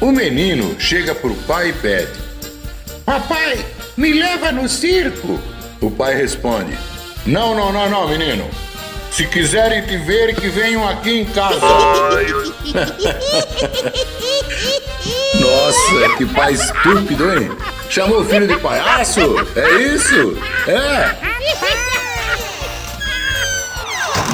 O 0.02 0.12
menino 0.12 0.76
chega 0.78 1.16
pro 1.16 1.34
pai 1.48 1.70
e 1.70 1.74
pede: 1.74 2.20
Papai, 3.06 3.66
me 4.02 4.12
leva 4.14 4.52
no 4.52 4.68
circo. 4.68 5.40
O 5.80 5.92
pai 5.92 6.16
responde: 6.16 6.76
Não, 7.26 7.54
não, 7.56 7.72
não, 7.72 7.88
não, 7.88 8.08
menino. 8.08 8.50
Se 9.12 9.28
quiserem 9.28 9.84
te 9.84 9.96
ver, 9.98 10.36
que 10.36 10.50
venham 10.50 10.90
aqui 10.90 11.20
em 11.20 11.26
casa. 11.26 11.60
Nossa, 15.40 16.16
que 16.18 16.26
pai 16.26 16.54
estúpido, 16.54 17.32
hein? 17.38 17.52
Chamou 17.90 18.22
o 18.22 18.26
filho 18.26 18.48
de 18.48 18.58
palhaço? 18.58 19.20
É 19.56 19.70
isso? 19.82 20.38
É. 20.68 21.16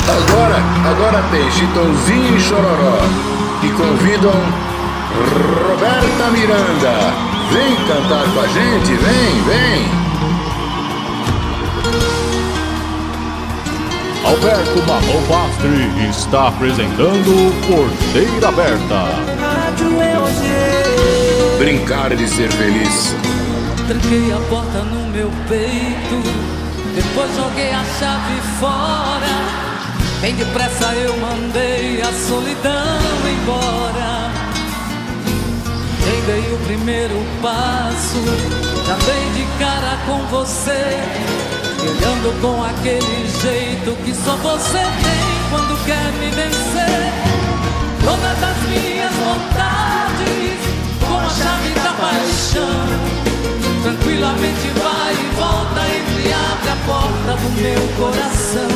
Agora 0.10 0.56
agora 0.86 1.24
tem 1.32 1.52
Chitãozinho 1.52 2.38
e 2.38 2.40
Chororó, 2.40 3.00
que 3.60 3.70
convidam 3.74 4.32
Roberta 5.68 6.32
Miranda. 6.32 7.27
Vem 7.52 7.76
cantar 7.88 8.26
com 8.34 8.40
a 8.40 8.48
gente, 8.48 8.94
vem, 8.94 9.42
vem. 9.44 9.98
Alberto 14.26 14.84
Marrom 14.86 15.24
Pastre 15.28 16.10
está 16.10 16.50
apresentando 16.50 17.54
Porteira 17.66 18.50
Aberta. 18.50 19.06
Brincar 21.58 22.16
de 22.16 22.28
ser 22.28 22.52
feliz. 22.52 23.16
Tranquei 23.88 24.34
a 24.34 24.38
porta 24.50 24.80
no 24.80 25.08
meu 25.12 25.32
peito, 25.48 26.22
depois 26.94 27.34
joguei 27.36 27.72
a 27.72 27.84
chave 27.98 28.42
fora. 28.60 29.68
Bem 30.20 30.36
depressa 30.36 30.94
eu 30.94 31.16
mandei 31.18 32.02
a 32.02 32.12
solidão 32.12 33.00
embora. 33.42 34.17
Nem 36.08 36.22
dei 36.22 36.54
o 36.54 36.58
primeiro 36.60 37.16
passo, 37.42 38.24
já 38.88 38.96
dei 38.96 39.30
de 39.36 39.46
cara 39.60 39.98
com 40.06 40.26
você. 40.28 41.04
Olhando 41.82 42.42
com 42.42 42.64
aquele 42.64 43.28
jeito 43.42 43.92
que 44.06 44.14
só 44.14 44.38
você 44.38 44.80
tem 44.80 45.38
quando 45.50 45.86
quer 45.86 46.12
me 46.20 46.30
vencer. 46.30 47.12
Todas 48.06 48.42
as 48.42 48.58
minhas 48.70 49.12
vontades, 49.12 50.60
com 51.06 51.18
a 51.18 51.30
chave 51.30 51.72
da 51.76 51.92
paixão. 52.00 52.88
Tranquilamente 53.84 54.68
vai 54.80 55.14
e 55.14 55.36
volta, 55.36 55.82
e 55.88 56.32
abre 56.32 56.70
a 56.70 56.78
porta 56.86 57.34
do 57.36 57.50
meu 57.62 57.84
coração. 57.98 58.72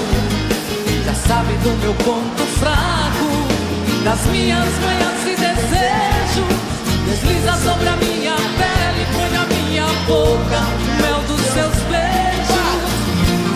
Já 1.06 1.14
sabe 1.14 1.54
do 1.64 1.72
meu 1.82 1.94
ponto 1.94 2.44
fraco, 2.60 4.04
das 4.04 4.20
minhas 4.26 4.68
manhas 4.84 5.22
e 5.24 5.36
desejos. 5.36 6.81
Desliza 7.12 7.54
sobre 7.58 7.90
a 7.90 7.96
minha 7.98 8.36
pele, 8.36 9.06
põe 9.12 9.36
a 9.36 9.46
minha 9.46 9.86
boca, 10.08 10.60
o 10.64 11.02
mel 11.02 11.20
dos 11.28 11.42
seus 11.42 11.76
beijos. 11.92 12.88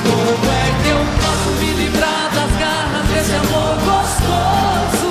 Como 0.04 0.52
é 0.52 0.66
que 0.84 0.90
eu 0.90 1.00
posso 1.24 1.50
me 1.62 1.72
livrar 1.72 2.32
das 2.36 2.52
garras 2.60 3.08
desse 3.08 3.34
amor 3.34 3.78
gostoso? 3.80 5.10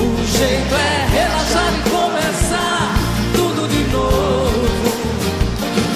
O 0.00 0.26
jeito 0.26 0.74
é 0.74 1.06
relaxar 1.14 1.72
e 1.72 1.88
começar 1.88 2.96
tudo 3.36 3.68
de 3.68 3.84
novo. 3.92 4.66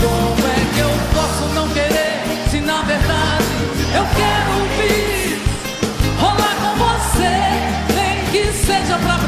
Como 0.00 0.46
é 0.46 0.60
que 0.72 0.78
eu 0.78 0.92
posso 1.14 1.44
não 1.52 1.68
querer 1.70 2.22
se 2.48 2.60
na 2.60 2.80
verdade 2.82 3.44
eu 3.96 4.06
quero 4.14 4.54
vir 4.78 5.42
rolar 6.16 6.54
com 6.62 6.76
você, 6.78 7.34
nem 7.96 8.24
que 8.30 8.52
seja 8.52 8.96
pra 8.98 9.19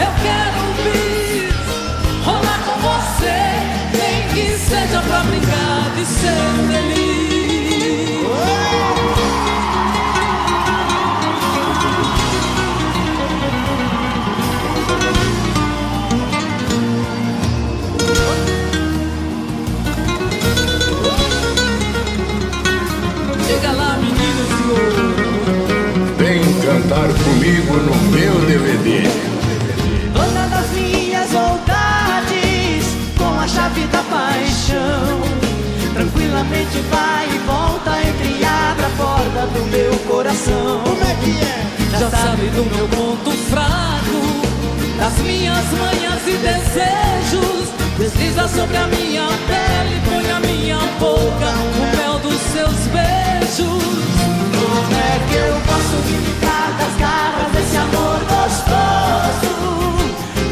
eu 0.00 0.12
quero 0.22 0.60
vir 0.82 1.54
rolar 2.24 2.60
com 2.64 2.76
você, 2.80 3.38
nem 3.96 4.28
que 4.34 4.58
seja 4.58 5.00
pra 5.02 5.20
brincar 5.20 5.90
de 5.96 6.04
ser 6.04 6.34
feliz? 6.68 7.14
Diga 23.46 23.72
lá, 23.72 23.96
menino 23.98 24.44
senhor. 24.56 25.14
Vem 26.18 26.40
cantar 26.62 27.08
comigo 27.22 27.74
no 27.76 27.94
meu 28.10 28.34
DVD. 28.46 29.03
Tranquilamente 36.74 36.80
vai 36.90 37.28
e 37.28 37.38
volta, 37.46 37.90
entre 38.00 38.38
e 38.38 38.44
abre 38.44 38.84
a 38.84 38.90
porta 38.96 39.46
do 39.46 39.64
meu 39.66 39.96
coração. 40.08 40.80
Como 40.82 41.02
é 41.02 41.14
que 41.22 41.30
é? 41.40 41.98
Já 41.98 42.10
sabe 42.10 42.48
do 42.48 42.64
meu 42.64 42.88
ponto 42.88 43.30
fraco, 43.48 44.42
das 44.98 45.16
minhas 45.18 45.64
manhas 45.72 46.26
e 46.26 46.36
desejos. 46.36 47.68
Desliza 47.98 48.48
sobre 48.48 48.76
a 48.76 48.86
minha 48.88 49.26
pele, 49.46 50.00
põe 50.04 50.30
a 50.30 50.40
minha 50.40 50.78
boca, 50.98 51.52
o 51.76 51.96
mel 51.96 52.18
dos 52.18 52.40
seus 52.52 52.76
beijos. 52.92 53.84
Como 54.58 54.94
é 54.96 55.20
que 55.28 55.34
eu 55.36 55.54
posso 55.66 55.96
me 56.06 56.16
livrar 56.26 56.72
das 56.78 56.96
garras 56.98 57.52
desse 57.52 57.76
amor 57.76 58.18
gostoso? 58.34 59.54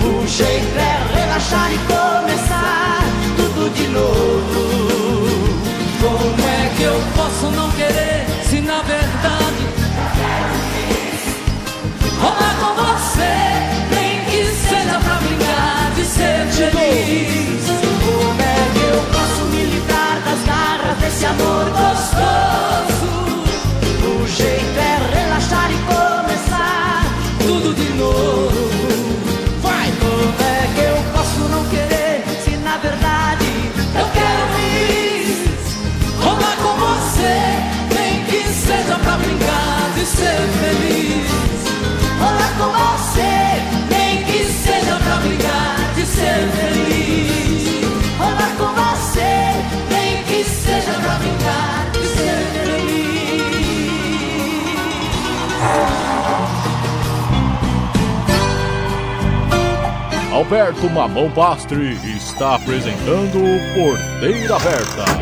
O 0.05 0.27
jeito 0.27 0.79
é 0.79 1.21
relaxar 1.21 1.73
e 1.73 1.79
começar 1.79 3.03
tudo 3.37 3.75
de 3.75 3.89
novo. 3.89 4.62
Que 6.83 6.87
eu 6.89 7.01
posso 7.15 7.47
não 7.53 7.71
querer 7.71 8.27
se 8.43 8.61
na 8.61 8.83
verdade 8.83 9.67
rolar 12.21 12.57
com 12.59 12.75
você, 12.75 13.35
nem 13.95 14.25
que 14.25 14.45
seja 14.47 14.99
pra 14.99 15.15
brincar 15.15 15.93
de 15.95 16.05
ser 16.05 16.45
feliz? 16.51 17.67
Como 17.69 18.43
é 18.43 18.57
que 18.73 18.81
eu 18.81 19.01
posso 19.13 19.45
me 19.53 19.63
livrar 19.63 20.21
das 20.25 20.45
garras 20.45 20.99
desse 20.99 21.25
amor 21.25 21.71
gostoso? 21.71 22.72
De 40.03 40.09
ser 40.09 40.37
feliz. 40.59 41.31
rolar 42.19 42.53
com 42.59 42.71
você? 42.73 43.35
Nem 43.89 44.25
que 44.25 44.45
seja 44.47 44.97
pra 44.97 45.17
brincar 45.19 45.95
de 45.95 46.05
ser 46.05 46.49
feliz. 46.51 47.85
Rolar 48.19 48.53
com 48.59 48.67
você? 48.75 49.55
Nem 49.91 50.25
que 50.25 50.43
seja 50.43 50.93
pra 50.95 51.15
brincar 51.19 51.91
de 51.93 52.05
ser 52.09 52.39
feliz. 52.53 52.83
Alberto 60.33 60.91
Mamão 60.91 61.31
Pastre 61.31 61.97
está 62.17 62.57
apresentando 62.57 63.39
Porteira 63.77 64.57
Aberta. 64.57 65.22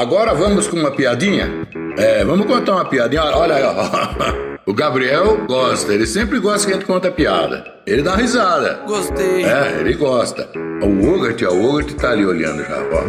Agora 0.00 0.34
vamos 0.34 0.66
com 0.66 0.76
uma 0.76 0.90
piadinha? 0.90 1.66
É, 1.96 2.24
vamos 2.24 2.46
contar 2.46 2.72
uma 2.72 2.84
piadinha. 2.84 3.22
Olha 3.22 3.54
aí, 3.56 3.62
ó. 3.62 4.50
O 4.66 4.74
Gabriel 4.74 5.46
gosta, 5.48 5.92
ele 5.92 6.06
sempre 6.06 6.38
gosta 6.38 6.66
que 6.66 6.72
a 6.72 6.76
gente 6.76 6.86
conta 6.86 7.10
piada. 7.10 7.64
Ele 7.84 8.02
dá 8.02 8.14
risada. 8.14 8.80
Gostei. 8.86 9.42
É, 9.44 9.80
ele 9.80 9.94
gosta. 9.94 10.48
O 10.80 11.14
Ogart, 11.14 11.42
o 11.42 11.70
Ogart 11.70 11.90
tá 11.94 12.10
ali 12.10 12.24
olhando 12.24 12.62
já, 12.62 12.78
ó. 12.92 13.02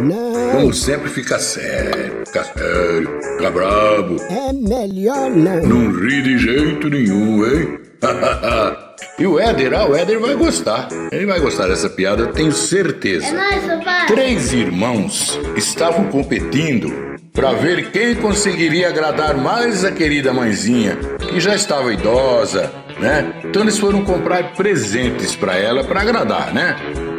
Como 0.52 0.72
sempre, 0.74 1.08
fica 1.08 1.38
sério, 1.38 2.24
fica 2.26 2.42
sério, 2.42 3.10
fica 3.36 3.50
brabo. 3.50 4.16
É 4.28 4.52
melhor 4.52 5.30
não. 5.30 5.62
Não 5.62 5.92
ri 5.92 6.22
de 6.22 6.38
jeito 6.38 6.88
nenhum, 6.88 7.46
hein? 7.46 7.78
e 9.22 9.26
o 9.26 9.38
Éder, 9.38 9.72
ah, 9.72 9.86
o 9.86 9.94
Éder 9.94 10.18
vai 10.18 10.34
gostar. 10.34 10.88
Ele 11.12 11.26
vai 11.26 11.38
gostar 11.38 11.68
dessa 11.68 11.88
piada, 11.88 12.22
eu 12.22 12.32
tenho 12.32 12.50
certeza. 12.50 13.28
É 13.28 13.32
nóis, 13.32 13.64
papai. 13.64 14.06
Três 14.08 14.52
irmãos 14.52 15.38
estavam 15.54 16.06
competindo 16.06 16.92
para 17.32 17.52
ver 17.52 17.92
quem 17.92 18.16
conseguiria 18.16 18.88
agradar 18.88 19.36
mais 19.36 19.84
a 19.84 19.92
querida 19.92 20.32
mãezinha, 20.32 20.98
que 21.20 21.38
já 21.38 21.54
estava 21.54 21.92
idosa, 21.92 22.72
né? 22.98 23.32
Então 23.44 23.62
eles 23.62 23.78
foram 23.78 24.04
comprar 24.04 24.54
presentes 24.54 25.36
para 25.36 25.56
ela 25.56 25.84
para 25.84 26.00
agradar, 26.00 26.52
né? 26.52 26.74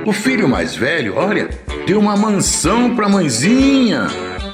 O 0.06 0.12
filho 0.12 0.46
mais 0.46 0.76
velho, 0.76 1.16
olha, 1.16 1.48
deu 1.88 2.00
uma 2.02 2.18
mansão 2.18 2.94
pra 2.98 3.08
mãezinha. 3.08 4.08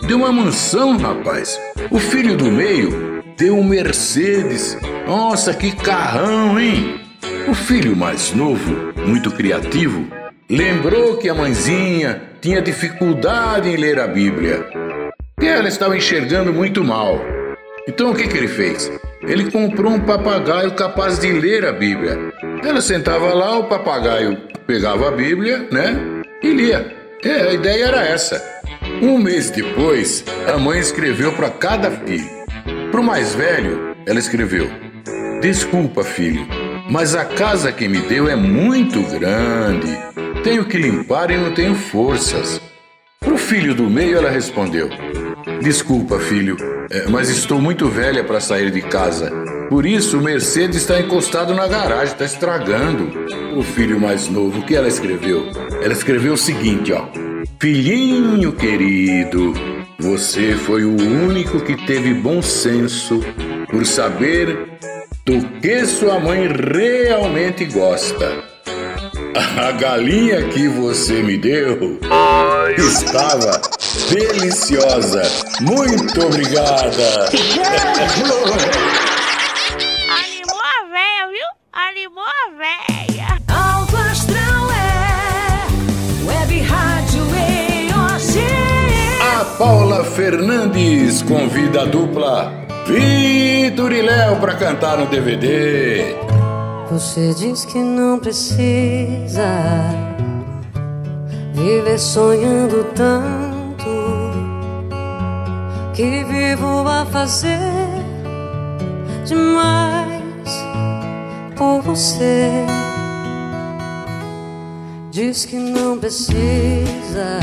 Deu 0.08 0.18
uma 0.18 0.32
mansão, 0.32 0.98
rapaz. 0.98 1.60
O 1.90 1.98
filho 1.98 2.38
do 2.38 2.46
meio 2.46 3.24
deu 3.36 3.58
um 3.58 3.64
Mercedes. 3.64 4.78
Nossa, 5.08 5.52
que 5.52 5.72
carrão, 5.72 6.60
hein? 6.60 6.99
O 7.48 7.54
filho 7.54 7.96
mais 7.96 8.34
novo, 8.34 8.94
muito 9.06 9.32
criativo, 9.32 10.08
lembrou 10.50 11.18
que 11.18 11.30
a 11.30 11.34
mãezinha 11.34 12.22
tinha 12.42 12.62
dificuldade 12.62 13.70
em 13.70 13.76
ler 13.76 14.00
a 14.00 14.08
Bíblia, 14.08 14.66
que 15.40 15.48
ela 15.48 15.68
estava 15.68 15.98
enxergando 15.98 16.54
muito 16.54 16.84
mal. 16.84 17.20
Então 17.88 18.12
o 18.12 18.16
que, 18.16 18.28
que 18.28 18.38
ele 18.38 18.48
fez? 18.48 18.92
Ele 19.22 19.52
comprou 19.52 19.92
um 19.92 20.00
papagaio 20.00 20.72
capaz 20.76 21.20
de 21.20 21.32
ler 21.32 21.66
a 21.66 21.72
Bíblia. 21.72 22.18
Ela 22.64 22.82
sentava 22.82 23.34
lá, 23.34 23.58
o 23.58 23.66
papagaio 23.66 24.38
pegava 24.66 25.10
a 25.10 25.12
Bíblia, 25.12 25.68
né? 25.72 26.24
E 26.42 26.52
lia. 26.52 26.96
É, 27.24 27.50
a 27.50 27.54
ideia 27.54 27.86
era 27.86 28.06
essa. 28.06 28.42
Um 29.02 29.18
mês 29.18 29.50
depois, 29.50 30.24
a 30.48 30.58
mãe 30.58 30.80
escreveu 30.80 31.34
para 31.34 31.50
cada 31.50 31.92
filho. 31.92 32.30
Para 32.92 33.02
o 33.02 33.04
mais 33.04 33.36
velho, 33.36 33.96
ela 34.06 34.20
escreveu: 34.20 34.70
Desculpa, 35.42 36.04
filho, 36.04 36.46
mas 36.90 37.14
a 37.14 37.24
casa 37.24 37.72
que 37.72 37.88
me 37.88 38.00
deu 38.00 38.28
é 38.28 38.36
muito 38.36 39.02
grande. 39.04 39.88
Tenho 40.44 40.66
que 40.66 40.78
limpar 40.78 41.30
e 41.30 41.38
não 41.38 41.54
tenho 41.54 41.76
forças. 41.76 42.60
Para 43.20 43.34
o 43.34 43.38
filho 43.38 43.76
do 43.76 43.90
meio, 43.90 44.18
ela 44.18 44.30
respondeu: 44.30 44.90
Desculpa, 45.62 46.20
filho, 46.20 46.58
é, 46.90 47.08
mas 47.08 47.30
estou 47.30 47.62
muito 47.62 47.88
velha 47.88 48.24
para 48.24 48.40
sair 48.40 48.72
de 48.72 48.82
casa. 48.82 49.32
Por 49.70 49.86
isso, 49.86 50.18
o 50.18 50.24
Mercedes 50.24 50.78
está 50.78 51.00
encostado 51.00 51.54
na 51.54 51.68
garagem, 51.68 52.14
está 52.14 52.26
estragando. 52.26 53.12
O 53.56 53.62
filho 53.62 54.00
mais 54.00 54.28
novo, 54.28 54.60
o 54.60 54.66
que 54.66 54.76
ela 54.76 54.88
escreveu? 54.88 55.52
Ela 55.84 55.94
escreveu 55.94 56.34
o 56.34 56.38
seguinte, 56.38 56.92
ó. 56.92 57.08
Filhinho 57.60 58.54
querido, 58.54 59.54
você 60.00 60.54
foi 60.54 60.86
o 60.86 60.96
único 60.96 61.60
que 61.60 61.76
teve 61.86 62.14
bom 62.14 62.42
senso 62.42 63.20
por 63.70 63.86
saber 63.86 64.80
do 65.30 65.48
que 65.60 65.86
sua 65.86 66.20
mãe 66.20 66.48
realmente 66.48 67.66
gosta. 67.66 68.44
A 69.36 69.72
galinha 69.74 70.50
que 70.50 70.68
você 70.68 71.22
me 71.22 71.38
deu 71.38 72.00
estava 72.76 73.62
deliciosa. 74.10 75.22
Muito 75.62 76.26
obrigada. 76.26 77.30
Animou 80.10 80.62
a 80.64 80.84
véia, 80.90 81.28
viu? 81.30 81.48
Animou 81.74 82.24
a 82.26 82.50
véia. 82.58 83.28
Alto 83.48 83.98
Astral 83.98 84.72
é 84.72 86.26
Web 86.26 86.62
Rádio 86.62 87.24
EOG. 87.36 88.40
A 89.22 89.46
Paula 89.46 90.04
Fernandes 90.04 91.22
convida 91.22 91.82
a 91.84 91.86
dupla 91.86 92.60
Vitor 92.90 93.92
e 93.94 94.02
Léo 94.02 94.38
para 94.38 94.56
cantar 94.56 94.98
no 94.98 95.06
DVD. 95.06 96.16
Você 96.90 97.36
diz 97.36 97.64
que 97.64 97.78
não 97.78 98.18
precisa 98.18 99.46
viver 101.54 102.00
sonhando 102.00 102.84
tanto 102.96 103.86
que 105.94 106.24
vivo 106.24 106.88
a 106.88 107.06
fazer 107.06 107.60
demais 109.24 110.66
por 111.56 111.84
você. 111.84 112.66
Diz 115.12 115.46
que 115.46 115.58
não 115.58 116.00
precisa 116.00 117.38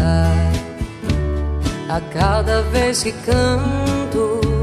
a 1.88 2.00
cada 2.12 2.62
vez 2.62 3.04
que 3.04 3.12
canto 3.12 4.55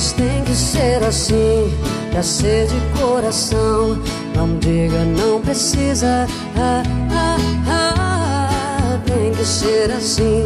Mas 0.00 0.12
tem 0.12 0.42
que 0.44 0.54
ser 0.54 1.02
assim, 1.04 1.78
pra 2.10 2.22
ser 2.22 2.68
de 2.68 2.80
coração. 2.98 3.98
Não 4.34 4.58
diga, 4.58 5.04
não 5.04 5.42
precisa. 5.42 6.26
Ah, 6.56 6.82
ah, 7.12 7.36
ah. 7.68 8.98
Tem 9.04 9.30
que 9.30 9.44
ser 9.44 9.90
assim, 9.90 10.42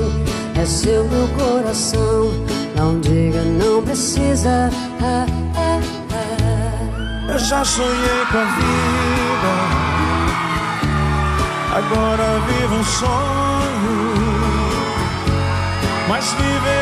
é 0.60 0.64
seu 0.64 1.04
meu 1.04 1.28
coração. 1.38 2.32
Não 2.74 2.98
diga, 2.98 3.42
não 3.44 3.80
precisa. 3.80 4.70
Ah, 5.00 5.24
ah, 5.54 5.78
ah. 6.10 7.32
Eu 7.32 7.38
já 7.38 7.64
sonhei 7.64 8.26
com 8.32 8.38
a 8.38 8.44
vida, 8.56 9.52
agora 11.76 12.40
vivo 12.48 12.74
um 12.74 12.82
sonho. 12.82 14.24
Mas 16.08 16.32
viver 16.32 16.73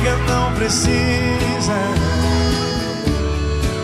diga, 0.00 0.16
não 0.28 0.52
precisa. 0.54 1.74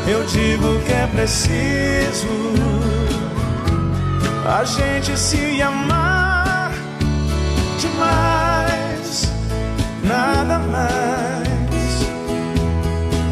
Eu 0.08 0.24
digo 0.24 0.78
que 0.84 0.92
é 0.92 1.06
preciso 1.08 2.28
a 4.46 4.64
gente 4.64 5.18
se 5.18 5.60
amar 5.60 6.72
demais, 7.78 9.32
nada 10.04 10.58
mais. 10.58 10.96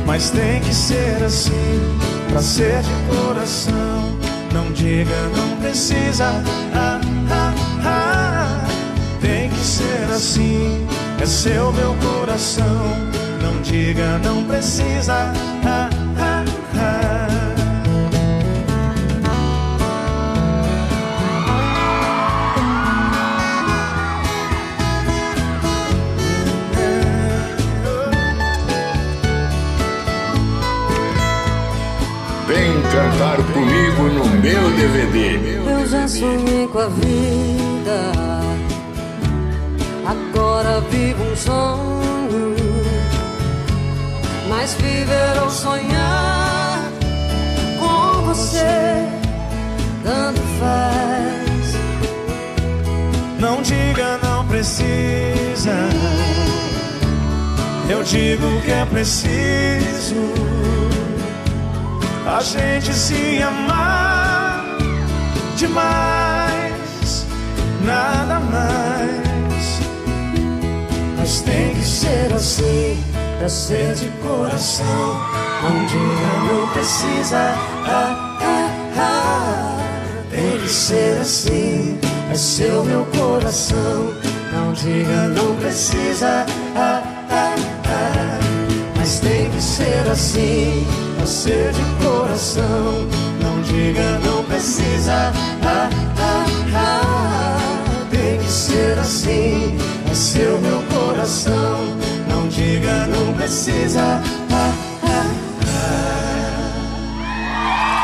Mas 0.05 0.31
tem 0.31 0.61
que 0.61 0.75
ser 0.75 1.23
assim, 1.25 1.99
pra 2.29 2.43
ser 2.43 2.83
de 2.83 3.17
coração. 3.17 4.19
Não 4.53 4.71
diga, 4.73 5.29
não 5.37 5.57
precisa. 5.57 6.27
Ah, 6.75 7.01
ah, 7.31 7.55
ah. 7.85 8.67
Tem 9.21 9.49
que 9.49 9.61
ser 9.61 10.13
assim, 10.13 10.87
é 11.25 11.27
seu 11.27 11.73
meu 11.73 11.95
coração. 11.95 12.65
Não 13.43 13.63
diga, 13.63 14.19
não 14.19 14.45
precisa. 14.45 15.33
Ah, 15.65 15.89
ah, 16.19 16.45
ah. 16.77 17.29
Vem 32.47 32.83
cantar 32.93 33.39
comigo 33.55 34.03
no 34.13 34.27
meu 34.43 34.71
DVD. 34.77 35.57
Eu 35.71 35.87
já 35.87 36.07
sonhei 36.07 36.69
com 36.69 36.79
a 36.79 36.89
vida, 36.89 38.13
agora 40.05 40.84
vivo 40.95 41.25
um 41.25 41.37
sonho. 41.37 42.57
Mas 44.49 44.75
viver 44.75 45.43
ou 45.43 45.51
sonhar 45.51 46.91
com 47.79 48.23
você, 48.23 49.09
tanto 50.05 50.41
faz. 50.61 51.67
Não 53.41 53.61
diga, 53.63 54.19
não 54.23 54.47
precisa. 54.47 55.77
Eu 57.89 58.03
digo 58.03 58.61
que 58.63 58.71
é 58.71 58.87
preciso 58.87 60.33
a 62.27 62.41
gente 62.41 62.93
se 62.95 63.43
amar 63.43 64.65
demais, 65.57 67.27
nada 67.85 68.41
mais. 68.41 69.24
Mas 71.25 71.41
tem 71.41 71.75
que 71.75 71.83
ser 71.83 72.35
assim, 72.35 73.03
pra 73.39 73.49
ser 73.49 73.95
de 73.95 74.09
coração. 74.23 75.23
Um 75.65 75.87
dia 75.87 76.53
não 76.53 76.69
precisa. 76.69 77.55
Ah, 77.87 78.37
ah, 78.43 78.71
ah. 78.99 79.79
Tem 80.31 80.61
que 80.61 80.69
ser 80.69 81.19
assim, 81.23 81.99
é 82.31 82.35
seu 82.35 82.85
meu 82.85 83.07
coração. 83.07 84.13
Não 84.53 84.75
diga, 84.75 85.29
não 85.29 85.57
precisa. 85.57 86.45
Ah, 86.77 87.03
ah, 87.31 87.55
ah. 87.87 88.39
Mas 88.95 89.19
tem 89.21 89.49
que 89.49 89.63
ser 89.63 90.07
assim, 90.13 90.87
pra 91.17 91.25
ser 91.25 91.73
de 91.73 92.05
coração. 92.05 93.09
Não 93.41 93.63
diga, 93.63 94.19
não 94.19 94.45
precisa. 94.45 95.33
Ah, 95.65 95.89
ah, 96.19 96.47
ah. 96.75 98.05
Tem 98.11 98.39
que 98.39 98.53
ser 98.53 98.99
assim, 98.99 99.79
é 100.11 100.15
seu 100.15 100.61
meu 100.61 100.77
coração 100.83 100.94
coração. 101.15 101.79
Não 102.29 102.49
diga, 102.49 103.07
não 103.07 103.33
precisa. 103.35 104.21
Ah, 104.51 104.73
ah, 105.05 105.25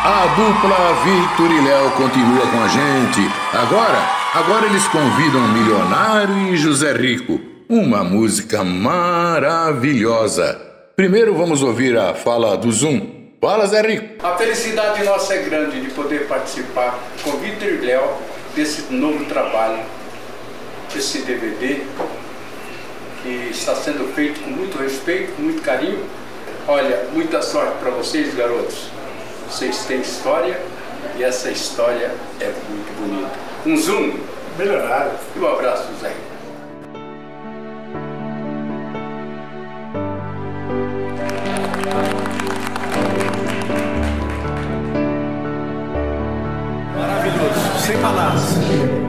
ah. 0.05 0.23
A 0.23 0.27
dupla 0.29 0.95
Vitor 1.05 1.51
e 1.51 1.61
Léo 1.61 1.91
continua 1.93 2.47
com 2.47 2.63
a 2.63 2.69
gente. 2.69 3.29
Agora, 3.53 3.99
agora 4.35 4.67
eles 4.67 4.87
convidam 4.89 5.49
Milionário 5.49 6.53
e 6.53 6.57
José 6.57 6.93
Rico. 6.93 7.41
Uma 7.69 8.05
música 8.05 8.65
maravilhosa. 8.65 10.59
Primeiro 10.97 11.35
vamos 11.35 11.63
ouvir 11.63 11.99
a 11.99 12.15
fala 12.15 12.57
do 12.57 12.73
Zoom. 12.73 13.21
Fala, 13.41 13.67
Zé 13.67 13.81
Rico. 13.81 14.27
A 14.27 14.37
felicidade 14.37 15.03
nossa 15.03 15.33
é 15.35 15.43
grande 15.45 15.81
de 15.81 15.89
poder 15.93 16.27
participar 16.27 16.99
com 17.25 17.39
Vitor 17.39 17.69
e 17.69 17.79
Léo 17.79 18.13
desse 18.55 18.93
novo 18.93 19.25
trabalho, 19.25 19.81
desse 20.93 21.23
DVD 21.23 21.81
que 23.23 23.49
está 23.51 23.75
sendo 23.75 24.13
feito 24.15 24.41
com 24.41 24.51
muito 24.51 24.79
respeito, 24.79 25.33
com 25.37 25.43
muito 25.43 25.63
carinho. 25.63 26.05
Olha, 26.67 27.07
muita 27.13 27.43
sorte 27.43 27.79
para 27.79 27.91
vocês, 27.91 28.35
garotos. 28.35 28.89
Vocês 29.49 29.85
têm 29.87 30.01
história 30.01 30.61
e 31.17 31.25
essa 31.25 31.51
história 31.51 32.13
é 32.41 32.53
muito 32.69 33.01
bonita. 33.01 33.31
Um 33.67 33.77
zoom. 33.77 34.13
melhorado. 34.59 35.13
E 35.35 35.39
um 35.39 35.49
abraço, 35.49 35.89
Zé. 36.01 36.13
Maravilhoso, 46.97 47.87
sem 47.87 47.99
palavras. 47.99 49.00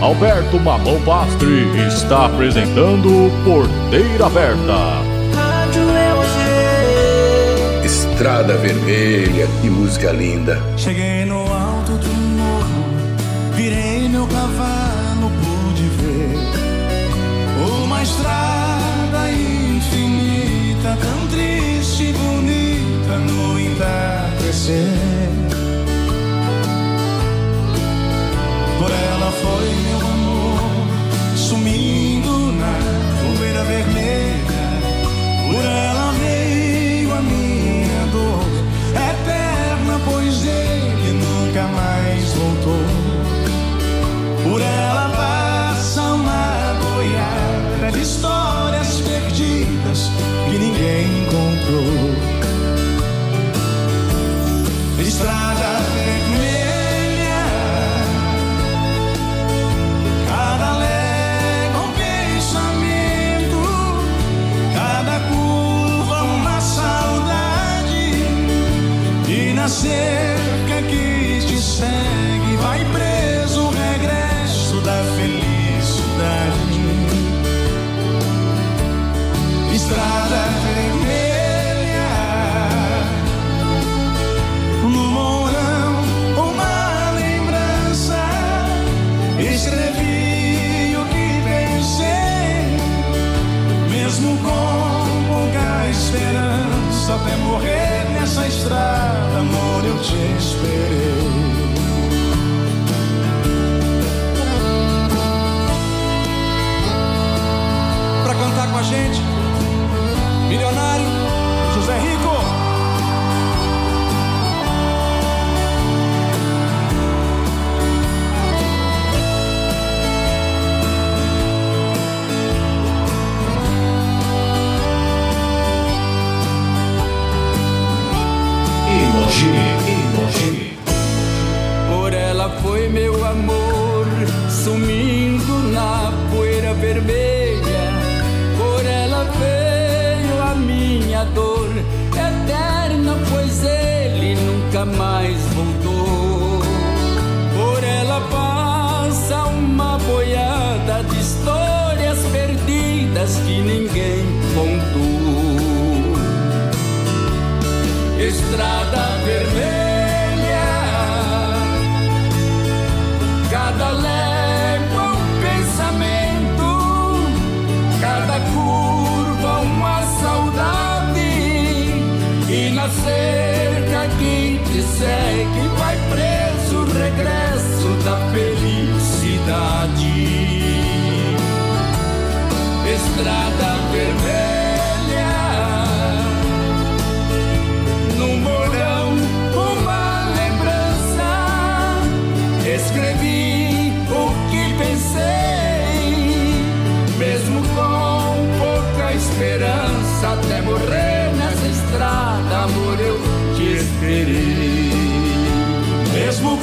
Alberto 0.00 0.58
Mamão 0.60 1.00
Pastre 1.02 1.66
está 1.86 2.26
apresentando 2.26 3.30
Porteira 3.44 4.26
Aberta. 4.26 5.17
Estrada 8.18 8.56
Vermelha, 8.56 9.46
que 9.62 9.70
música 9.70 10.10
linda. 10.10 10.60
Cheguei 10.76 11.24
no 11.24 11.38
alto 11.38 11.92
do 11.92 12.12
morro, 12.36 12.84
virei 13.54 14.08
meu 14.08 14.26
cavalo, 14.26 15.30
pude 15.40 15.84
ver 15.84 16.36
uma 17.80 18.02
estrada 18.02 19.30
infinita, 19.30 20.98
tão 21.00 21.28
triste 21.28 22.08
e 22.08 22.12
bonita 22.12 23.18
no 23.18 23.60
entardecer. 23.60 25.07
straat 55.18 55.57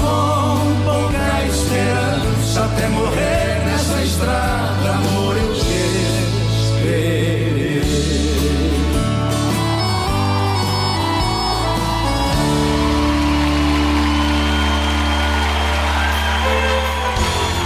com 0.02 0.84
pouca 0.84 1.46
esperança 1.46 2.66
até 2.66 2.88
morrer 2.88 3.64
nessa 3.66 4.02
estrada, 4.04 4.90
amor, 4.90 5.38
eu 5.38 5.54
te 5.54 5.62
esperei. 6.62 7.26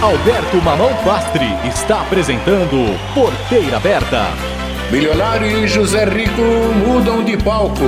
Alberto 0.02 0.56
Mamão 0.62 0.94
Pastre 1.04 1.46
está 1.68 2.00
apresentando 2.00 2.98
Porteira 3.14 3.76
Aberta. 3.76 4.28
Milionário 4.90 5.46
e 5.46 5.68
José 5.68 6.04
Rico 6.04 6.42
mudam 6.84 7.22
de 7.22 7.36
palco. 7.36 7.84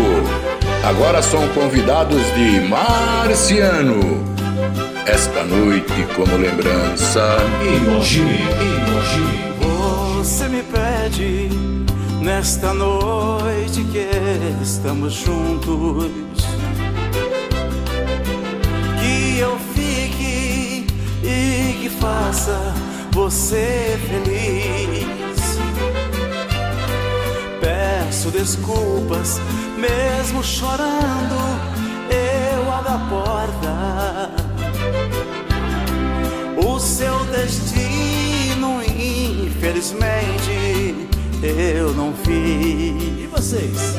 Agora 0.85 1.22
são 1.22 1.47
convidados 1.51 2.20
de 2.35 2.61
Marciano. 2.68 4.01
Esta 5.07 5.45
noite, 5.45 6.07
como 6.16 6.37
lembrança, 6.37 7.37
emoji, 7.62 8.20
emoji. 8.20 9.43
Você 10.18 10.49
me 10.49 10.62
pede 10.64 11.49
nesta 12.20 12.74
noite 12.74 13.85
que 13.93 14.09
estamos 14.61 15.12
juntos 15.12 16.11
que 19.01 19.39
eu 19.39 19.57
fique 19.74 20.87
e 21.22 21.78
que 21.80 21.91
faça 22.01 22.74
você 23.12 23.99
feliz. 24.09 25.22
Peço 28.13 28.31
desculpas, 28.31 29.41
mesmo 29.79 30.45
chorando, 30.45 31.35
eu 32.11 32.71
abro 32.71 32.93
a 32.93 32.99
porta. 33.09 34.31
O 36.63 36.79
seu 36.79 37.25
destino, 37.25 38.83
infelizmente, 38.83 41.09
eu 41.43 41.95
não 41.95 42.13
fiz. 42.13 43.23
E 43.23 43.27
vocês? 43.33 43.97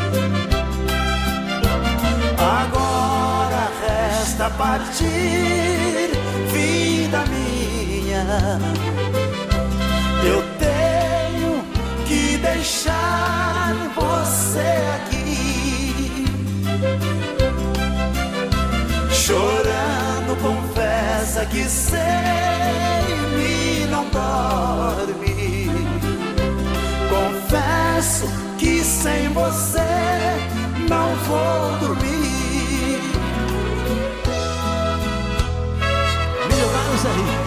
Agora 2.38 3.72
resta 3.82 4.52
partir, 4.52 6.12
vida 6.52 7.24
minha. 7.32 8.60
Eu 10.24 10.44
tenho 10.60 11.64
que 12.06 12.38
deixar 12.38 13.73
você 14.54 14.60
aqui. 14.96 16.26
Chorando, 19.12 20.36
confessa 20.42 21.46
que 21.46 21.64
sem 21.64 22.00
mim 23.36 23.88
não 23.90 24.06
dorme. 24.10 25.72
Confesso 27.10 28.28
que 28.60 28.84
sem 28.84 29.30
você 29.30 29.80
não 30.88 31.16
vou 31.28 31.78
dormir. 31.80 33.02
Milionários 36.48 37.06
aí. 37.06 37.43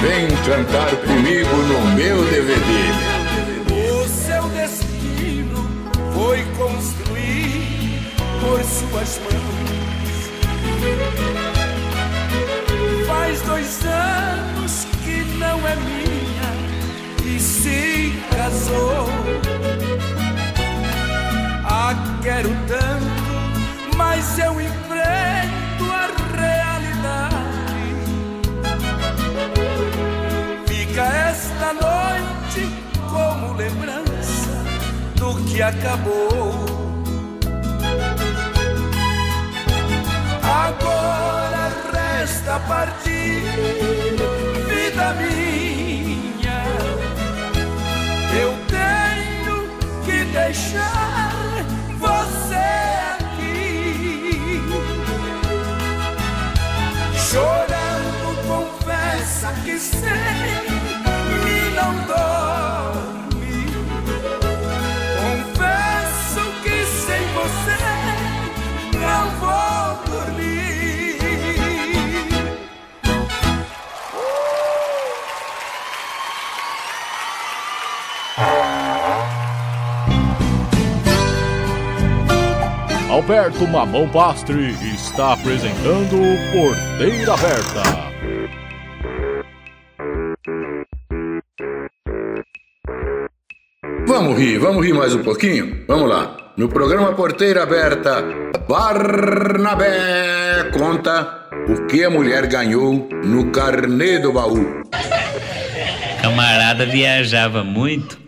Vem 0.00 0.28
cantar 0.46 0.88
comigo 1.06 1.56
no 1.56 1.80
meu 1.94 2.24
DVD. 2.24 2.70
O 3.92 4.08
seu 4.08 4.48
destino 4.48 5.68
foi 6.14 6.42
construir 6.56 8.00
por 8.40 8.64
suas 8.64 9.20
mãos. 9.20 9.60
Faz 13.06 13.42
dois 13.42 13.84
anos 13.84 14.86
que 15.04 15.22
não 15.38 15.58
é 15.68 15.76
minha 15.76 16.50
e 17.22 17.38
se 17.38 18.14
casou. 18.34 19.06
Ah, 21.66 21.94
quero 22.22 22.48
tanto, 22.66 23.96
mas 23.98 24.38
eu 24.38 24.58
enfrento 24.58 25.59
acabou. 35.62 36.64
Agora 40.42 41.72
resta 41.92 42.58
partir, 42.60 43.42
vida 44.68 45.12
minha. 45.14 46.62
Eu 48.40 48.54
tenho 48.68 49.68
que 50.04 50.24
deixar 50.32 51.32
você 51.98 52.54
aqui. 53.18 54.62
Chorando, 57.28 58.28
confessa 58.48 59.52
que 59.64 59.78
sem 59.78 60.59
Alberto 83.30 83.64
Mamão 83.68 84.08
Pastre 84.08 84.74
está 84.92 85.34
apresentando 85.34 86.16
Porteira 86.50 87.32
Aberta. 87.32 87.82
Vamos 94.04 94.36
rir, 94.36 94.58
vamos 94.58 94.84
rir 94.84 94.94
mais 94.94 95.14
um 95.14 95.22
pouquinho? 95.22 95.84
Vamos 95.86 96.10
lá. 96.10 96.54
No 96.56 96.68
programa 96.68 97.12
Porteira 97.12 97.62
Aberta, 97.62 98.20
Barnabé 98.68 100.68
conta 100.76 101.48
o 101.68 101.86
que 101.86 102.02
a 102.02 102.10
mulher 102.10 102.48
ganhou 102.48 103.08
no 103.24 103.52
carnê 103.52 104.18
do 104.18 104.32
baú. 104.32 104.82
Camarada 106.20 106.84
viajava 106.84 107.62
muito. 107.62 108.18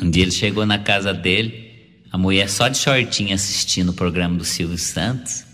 Um 0.00 0.08
dia 0.08 0.22
ele 0.22 0.30
chegou 0.30 0.64
na 0.64 0.78
casa 0.78 1.12
dele, 1.12 1.69
a 2.12 2.18
mulher 2.18 2.48
só 2.48 2.68
de 2.68 2.78
shortinho 2.78 3.34
assistindo 3.34 3.90
o 3.90 3.94
programa 3.94 4.36
do 4.36 4.44
Silvio 4.44 4.78
Santos. 4.78 5.44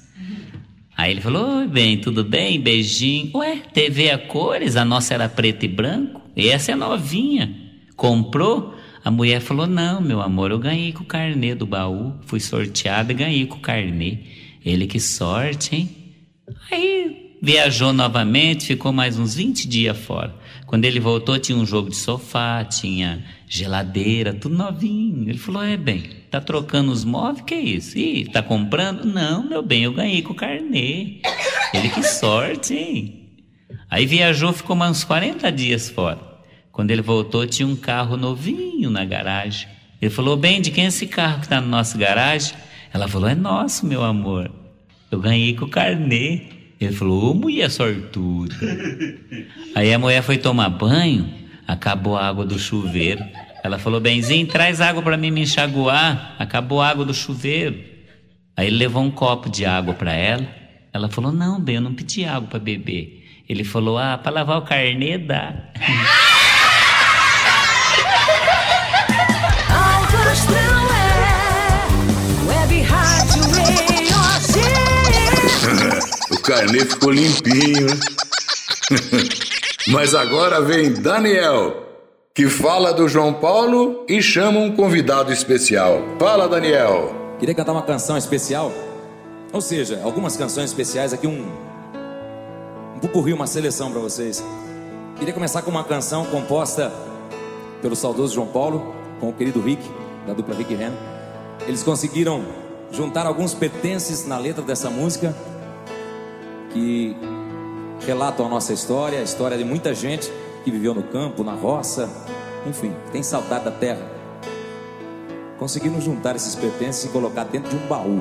Aí 0.97 1.11
ele 1.11 1.21
falou: 1.21 1.59
Oi, 1.59 1.67
bem, 1.69 1.99
tudo 1.99 2.25
bem? 2.25 2.59
Beijinho. 2.59 3.31
Ué, 3.37 3.57
TV 3.73 4.11
a 4.11 4.19
cores, 4.19 4.77
a 4.77 4.85
nossa 4.85 5.13
era 5.13 5.29
preto 5.29 5.65
e 5.65 5.69
branco. 5.69 6.23
E 6.35 6.49
essa 6.49 6.73
é 6.73 6.75
novinha. 6.75 7.55
Comprou? 7.95 8.75
A 9.05 9.11
mulher 9.11 9.41
falou: 9.41 9.67
Não, 9.67 10.01
meu 10.01 10.23
amor, 10.23 10.51
eu 10.51 10.59
ganhei 10.59 10.93
com 10.93 11.03
o 11.03 11.07
carnê 11.07 11.55
do 11.55 11.67
baú. 11.67 12.15
Fui 12.23 12.41
sorteada 12.41 13.13
e 13.13 13.15
ganhei 13.15 13.47
com 13.47 13.57
o 13.59 13.61
carnê. 13.61 14.21
Ele, 14.65 14.87
que 14.87 14.99
sorte, 14.99 15.77
hein? 15.77 15.91
Aí 16.71 17.37
viajou 17.43 17.93
novamente, 17.93 18.67
ficou 18.67 18.93
mais 18.93 19.19
uns 19.19 19.35
20 19.35 19.69
dias 19.69 19.97
fora. 19.97 20.35
Quando 20.67 20.85
ele 20.85 20.99
voltou, 20.99 21.39
tinha 21.39 21.57
um 21.57 21.67
jogo 21.67 21.91
de 21.91 21.97
sofá, 21.97 22.65
tinha 22.65 23.23
geladeira, 23.47 24.33
tudo 24.33 24.57
novinho. 24.57 25.29
Ele 25.29 25.39
falou: 25.39 25.63
É 25.63 25.77
bem, 25.77 26.03
tá 26.31 26.41
trocando 26.41 26.93
os 26.93 27.05
móveis? 27.05 27.45
Que 27.47 27.55
isso? 27.55 27.99
Ih, 27.99 28.27
tá 28.27 28.43
comprando? 28.43 29.05
Não, 29.05 29.43
meu 29.43 29.63
bem, 29.63 29.85
eu 29.85 29.93
ganhei 29.93 30.23
com 30.23 30.33
o 30.33 30.37
carnê. 30.37 31.21
Ele, 31.73 31.89
que 31.89 32.03
sorte, 32.03 32.75
hein? 32.75 33.31
Aí 33.91 34.07
viajou, 34.07 34.53
ficou 34.53 34.75
mais 34.75 34.91
uns 34.91 35.05
40 35.05 35.51
dias 35.53 35.89
fora. 35.89 36.19
Quando 36.73 36.91
ele 36.91 37.03
voltou, 37.03 37.47
tinha 37.47 37.67
um 37.67 37.77
carro 37.77 38.17
novinho 38.17 38.91
na 38.91 39.05
garagem. 39.05 39.69
Ele 40.01 40.11
falou: 40.11 40.37
Bem, 40.37 40.61
de 40.61 40.71
quem 40.71 40.85
é 40.85 40.89
esse 40.89 41.07
carro 41.07 41.41
que 41.41 41.49
tá 41.49 41.61
na 41.61 41.67
nossa 41.67 41.97
garagem? 41.97 42.55
Ela 42.93 43.09
falou: 43.09 43.29
É 43.29 43.35
nosso, 43.35 43.87
meu 43.87 44.05
amor. 44.05 44.51
Eu 45.11 45.21
ganhei 45.21 45.55
com 45.55 45.65
o 45.65 45.71
carnê. 45.71 46.43
Ele 46.81 46.93
falou: 46.93 47.31
Ô 47.31 47.35
mulher 47.35 47.71
sortuda. 47.71 48.55
Aí 49.75 49.93
a 49.93 49.99
mulher 49.99 50.23
foi 50.23 50.37
tomar 50.37 50.69
banho, 50.69 51.33
acabou 51.67 52.17
a 52.17 52.27
água 52.27 52.45
do 52.45 52.59
chuveiro. 52.59 53.25
Ela 53.67 53.81
falou: 53.81 54.01
Benzinho, 54.01 54.47
traz 54.47 54.81
água 54.81 55.03
para 55.03 55.17
mim 55.17 55.33
me 55.33 55.43
enxaguar. 55.43 56.37
Acabou 56.39 56.81
a 56.81 56.89
água 56.89 57.05
do 57.05 57.13
chuveiro. 57.13 57.83
Aí 58.57 58.69
ele 58.69 58.77
levou 58.77 59.03
um 59.03 59.11
copo 59.11 59.51
de 59.51 59.67
água 59.67 59.93
para 59.93 60.13
ela. 60.13 60.47
Ela 60.93 61.09
falou: 61.09 61.33
Não, 61.33 61.61
bem, 61.61 61.75
eu 61.75 61.81
não 61.81 61.93
pedi 61.93 62.25
água 62.25 62.49
para 62.49 62.61
beber. 62.61 63.25
Ele 63.49 63.65
falou: 63.65 63.99
Ah, 63.99 64.17
para 64.17 64.31
lavar 64.31 64.59
o 64.59 64.63
carnê 64.63 65.19
dá. 65.19 65.53
O 76.31 76.39
carnê 76.41 76.85
ficou 76.85 77.11
limpinho. 77.11 77.89
Mas 79.89 80.15
agora 80.15 80.61
vem 80.61 80.93
Daniel, 80.93 81.86
que 82.37 82.51
fala 82.51 82.93
do 82.93 83.09
João 83.09 83.33
Paulo 83.33 84.05
e 84.07 84.21
chama 84.21 84.61
um 84.61 84.77
convidado 84.77 85.33
especial. 85.33 86.03
Fala, 86.19 86.47
Daniel. 86.47 87.11
Queria 87.39 87.55
cantar 87.55 87.73
uma 87.73 87.81
canção 87.81 88.15
especial. 88.15 88.71
Ou 89.55 89.63
seja, 89.63 90.03
algumas 90.05 90.37
canções 90.37 90.67
especiais 90.67 91.15
aqui, 91.15 91.27
um. 91.27 91.47
Um 92.95 92.99
pupurri, 93.01 93.33
uma 93.33 93.47
seleção 93.47 93.91
para 93.91 94.03
vocês. 94.03 94.45
Queria 95.19 95.33
começar 95.33 95.63
com 95.63 95.71
uma 95.71 95.83
canção 95.83 96.27
composta 96.27 96.93
pelo 97.81 97.97
saudoso 97.97 98.35
João 98.35 98.49
Paulo, 98.49 98.95
com 99.19 99.31
o 99.31 99.33
querido 99.33 99.59
Rick, 99.63 99.83
da 100.27 100.35
dupla 100.35 100.55
Rick 100.55 100.75
Ren. 100.75 100.93
Eles 101.67 101.83
conseguiram 101.83 102.45
juntar 102.93 103.25
alguns 103.25 103.55
pertences 103.55 104.27
na 104.27 104.37
letra 104.37 104.63
dessa 104.63 104.91
música 104.91 105.35
que 106.71 107.17
relatam 108.07 108.45
a 108.45 108.49
nossa 108.51 108.75
história, 108.75 109.21
a 109.21 109.23
história 109.23 109.57
de 109.57 109.65
muita 109.65 109.95
gente 109.95 110.31
que 110.67 110.71
viveu 110.73 110.93
no 110.93 111.05
campo, 111.05 111.45
na 111.45 111.55
roça, 111.55 112.11
enfim, 112.67 112.93
tem 113.13 113.23
saudade 113.23 113.67
da 113.67 113.71
terra. 113.71 114.05
Conseguiram 115.61 116.01
juntar 116.01 116.35
esses 116.35 116.57
pertences 116.57 117.05
e 117.05 117.09
colocar 117.11 117.45
dentro 117.45 117.71
de 117.71 117.77
um 117.77 117.87
baú. 117.87 118.21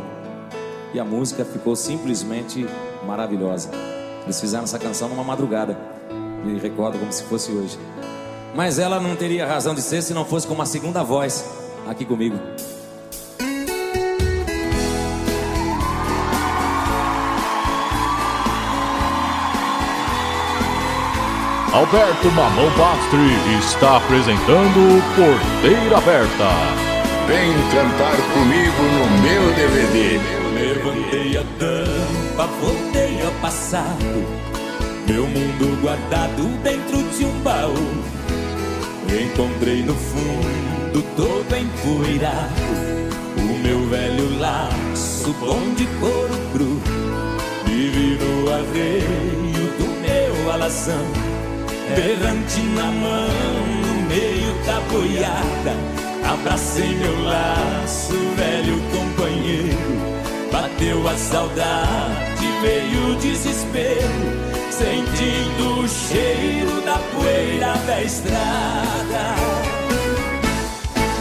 E 0.94 1.00
a 1.00 1.04
música 1.04 1.44
ficou 1.44 1.76
simplesmente 1.76 2.68
maravilhosa. 3.04 3.72
Eles 4.26 4.40
fizeram 4.40 4.64
essa 4.64 4.78
canção 4.78 5.10
numa 5.10 5.24
madrugada. 5.24 5.76
Me 6.44 6.60
recordo 6.60 7.00
como 7.00 7.12
se 7.12 7.24
fosse 7.24 7.52
hoje. 7.52 7.80
Mas 8.54 8.78
ela 8.78 9.00
não 9.00 9.16
teria 9.16 9.48
razão 9.48 9.74
de 9.74 9.82
ser 9.82 10.04
se 10.04 10.14
não 10.14 10.24
fosse 10.24 10.46
com 10.46 10.54
uma 10.54 10.68
segunda 10.68 11.02
voz 11.02 11.44
aqui 11.88 12.06
comigo. 12.06 12.38
Alberto 21.76 22.32
Mamão 22.32 22.72
Pastri 22.78 23.60
está 23.60 23.98
apresentando 23.98 25.04
Porteira 25.14 25.98
Aberta. 25.98 26.50
Vem 27.28 27.52
cantar 27.70 28.16
comigo 28.32 28.82
no 28.94 29.22
meu 29.22 29.54
DVD. 29.54 30.18
Levantei 30.54 31.38
a 31.38 31.44
tampa, 31.60 32.48
voltei 32.62 33.22
ao 33.26 33.32
passado. 33.42 34.26
Meu 35.06 35.28
mundo 35.28 35.82
guardado 35.82 36.48
dentro 36.64 37.04
de 37.10 37.26
um 37.26 37.40
baú. 37.42 37.76
Encontrei 39.10 39.84
no 39.84 39.96
fundo 39.96 41.04
todo 41.18 41.58
empoeirado. 41.58 42.56
O 43.38 43.68
meu 43.68 43.86
velho 43.90 44.40
laço 44.40 45.34
bom 45.42 45.74
de 45.76 45.86
couro 46.00 46.40
cru. 46.54 46.82
Vive 47.66 48.18
no 48.24 48.50
arreio 48.50 49.74
do 49.78 49.88
meu 50.02 50.54
alazão. 50.54 51.25
Berrante 51.94 52.62
na 52.76 52.86
mão, 52.86 53.28
no 53.86 54.10
meio 54.10 54.54
da 54.66 54.80
boiada. 54.92 55.76
Abracei 56.28 56.96
meu 56.96 57.24
laço, 57.24 58.14
velho 58.36 58.82
companheiro. 58.92 60.16
Bateu 60.52 61.08
a 61.08 61.16
saudade, 61.16 62.48
veio 62.62 63.12
o 63.12 63.16
desespero. 63.18 64.56
Sentindo 64.72 65.82
o 65.82 65.88
cheiro 65.88 66.82
da 66.82 66.98
poeira 67.14 67.74
da 67.86 68.02
estrada. 68.02 69.36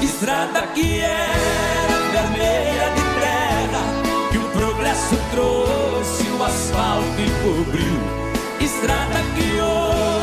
Estrada 0.03 0.63
que 0.69 1.01
era 1.01 1.99
vermelha 2.11 2.91
de 2.97 3.03
terra, 3.21 4.31
que 4.33 4.39
o 4.39 4.49
progresso 4.49 5.17
trouxe, 5.31 6.23
o 6.31 6.43
asfalto 6.43 7.21
encobriu. 7.21 8.25
Estrada 8.61 9.21
que 9.37 9.61
hoje 9.61 10.14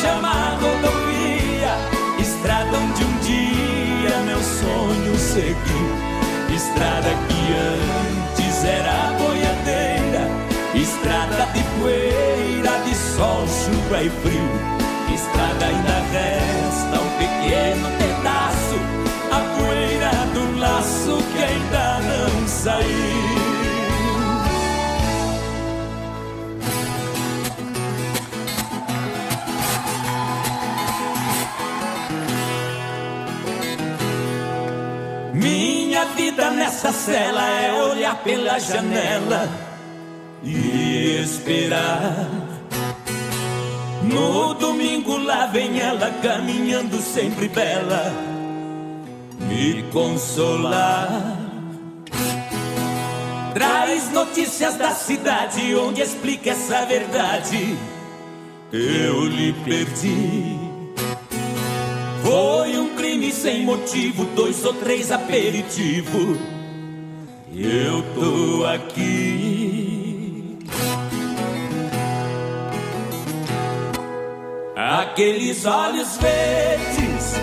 chama 0.00 0.58
rodovia, 0.60 1.74
estrada 2.18 2.76
onde 2.76 3.04
um 3.04 3.18
dia 3.20 4.16
meu 4.24 4.42
sonho 4.42 5.16
seguiu. 5.16 5.86
Estrada 6.54 7.10
que 7.28 7.42
antes 7.52 8.64
era 8.64 9.12
boiadeira, 9.18 10.28
estrada 10.74 11.46
de 11.52 11.62
poeira, 11.78 12.78
de 12.84 12.94
sol, 12.94 13.46
chuva 13.46 14.02
e 14.02 14.10
frio. 14.10 14.76
Estrada 15.14 15.66
ainda 15.66 16.02
resta 16.12 16.75
vida 36.36 36.50
nessa 36.50 36.92
cela 36.92 37.48
é 37.48 37.72
olhar 37.82 38.22
pela 38.22 38.58
janela 38.58 39.48
e 40.42 41.22
esperar. 41.22 42.28
No 44.02 44.52
domingo 44.52 45.16
lá 45.16 45.46
vem 45.46 45.80
ela 45.80 46.10
caminhando 46.22 47.00
sempre 47.00 47.48
bela, 47.48 48.12
me 49.40 49.82
consolar. 49.84 51.38
Traz 53.54 54.12
notícias 54.12 54.74
da 54.74 54.90
cidade 54.90 55.74
onde 55.74 56.02
explica 56.02 56.50
essa 56.50 56.84
verdade. 56.84 57.78
Eu 58.70 59.24
lhe 59.24 59.54
perdi. 59.64 60.58
Foi 62.22 62.78
um 62.78 62.94
crime 63.16 63.32
sem 63.32 63.64
motivo, 63.64 64.26
dois 64.36 64.62
ou 64.64 64.74
três 64.74 65.10
aperitivos. 65.10 66.38
Eu 67.54 68.02
tô 68.14 68.66
aqui. 68.66 70.58
Aqueles 74.76 75.64
olhos 75.64 76.18
verdes 76.18 77.34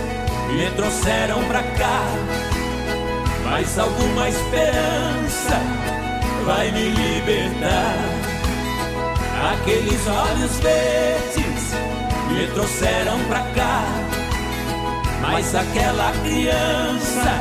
me 0.52 0.70
trouxeram 0.76 1.44
pra 1.46 1.64
cá. 1.64 2.04
Mas 3.46 3.80
alguma 3.80 4.30
esperança 4.30 5.60
vai 6.46 6.72
me 6.72 6.90
libertar. 6.90 7.96
Aqueles 9.54 10.08
olhos 10.08 10.60
verdes 10.60 11.74
me 12.32 12.48
trouxeram 12.54 13.20
pra 13.28 13.40
cá. 13.56 14.13
Mas 15.32 15.56
aquela 15.56 16.12
criança 16.24 17.32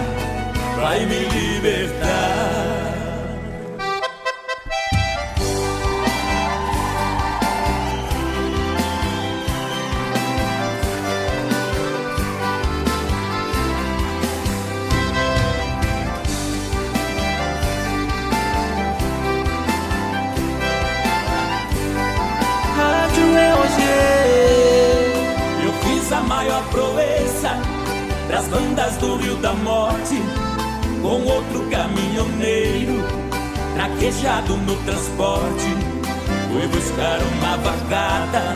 vai 0.77 1.05
me 1.05 1.25
libertar. 1.29 2.82
Das 28.43 28.49
bandas 28.49 28.97
do 28.97 29.17
Rio 29.17 29.37
da 29.37 29.53
Morte 29.53 30.17
com 31.01 31.23
outro 31.23 31.69
caminhoneiro 31.71 33.05
traquejado 33.75 34.57
no 34.57 34.77
transporte. 34.85 35.77
Fui 36.51 36.67
buscar 36.69 37.19
uma 37.21 37.57
vacada 37.59 38.55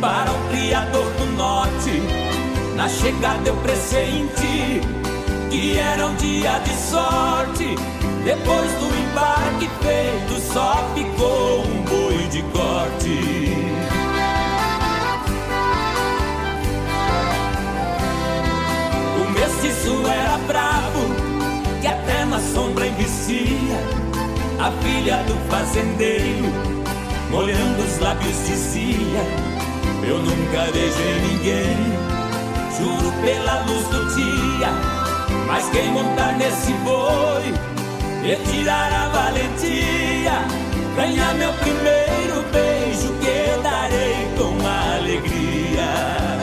para 0.00 0.30
o 0.30 0.48
Criador 0.50 1.04
do 1.12 1.36
Norte. 1.36 2.02
Na 2.76 2.88
chegada 2.88 3.48
eu 3.48 3.56
pressenti 3.56 4.80
que 5.50 5.78
era 5.78 6.06
um 6.06 6.14
dia 6.16 6.58
de 6.58 6.74
sorte. 6.74 7.76
Depois 8.24 8.72
do 8.72 8.86
embarque 8.86 9.70
feito, 9.82 10.52
só 10.52 10.90
ficou 10.94 11.64
um 11.66 11.82
boi 11.84 12.28
de 12.28 12.42
corte. 12.44 13.73
Mestiço 19.34 20.02
era 20.06 20.38
bravo, 20.46 21.00
que 21.80 21.86
até 21.86 22.24
na 22.24 22.38
sombra 22.38 22.86
envicia. 22.86 23.78
A 24.58 24.70
filha 24.82 25.16
do 25.24 25.34
fazendeiro, 25.50 26.50
molhando 27.30 27.82
os 27.82 27.98
lábios, 27.98 28.46
dizia: 28.46 29.20
Eu 30.06 30.18
nunca 30.18 30.70
beijei 30.72 31.20
ninguém, 31.28 31.76
juro 32.78 33.12
pela 33.22 33.60
luz 33.64 33.86
do 33.88 34.14
dia. 34.14 34.68
Mas 35.46 35.68
quem 35.70 35.90
montar 35.90 36.32
nesse 36.38 36.72
boi, 36.84 37.52
retirar 38.22 38.92
a 38.92 39.08
valentia, 39.08 40.32
ganhar 40.96 41.34
meu 41.34 41.52
primeiro 41.54 42.42
beijo 42.52 43.12
que 43.20 43.62
darei 43.62 44.26
com 44.38 44.56
alegria. 44.66 46.33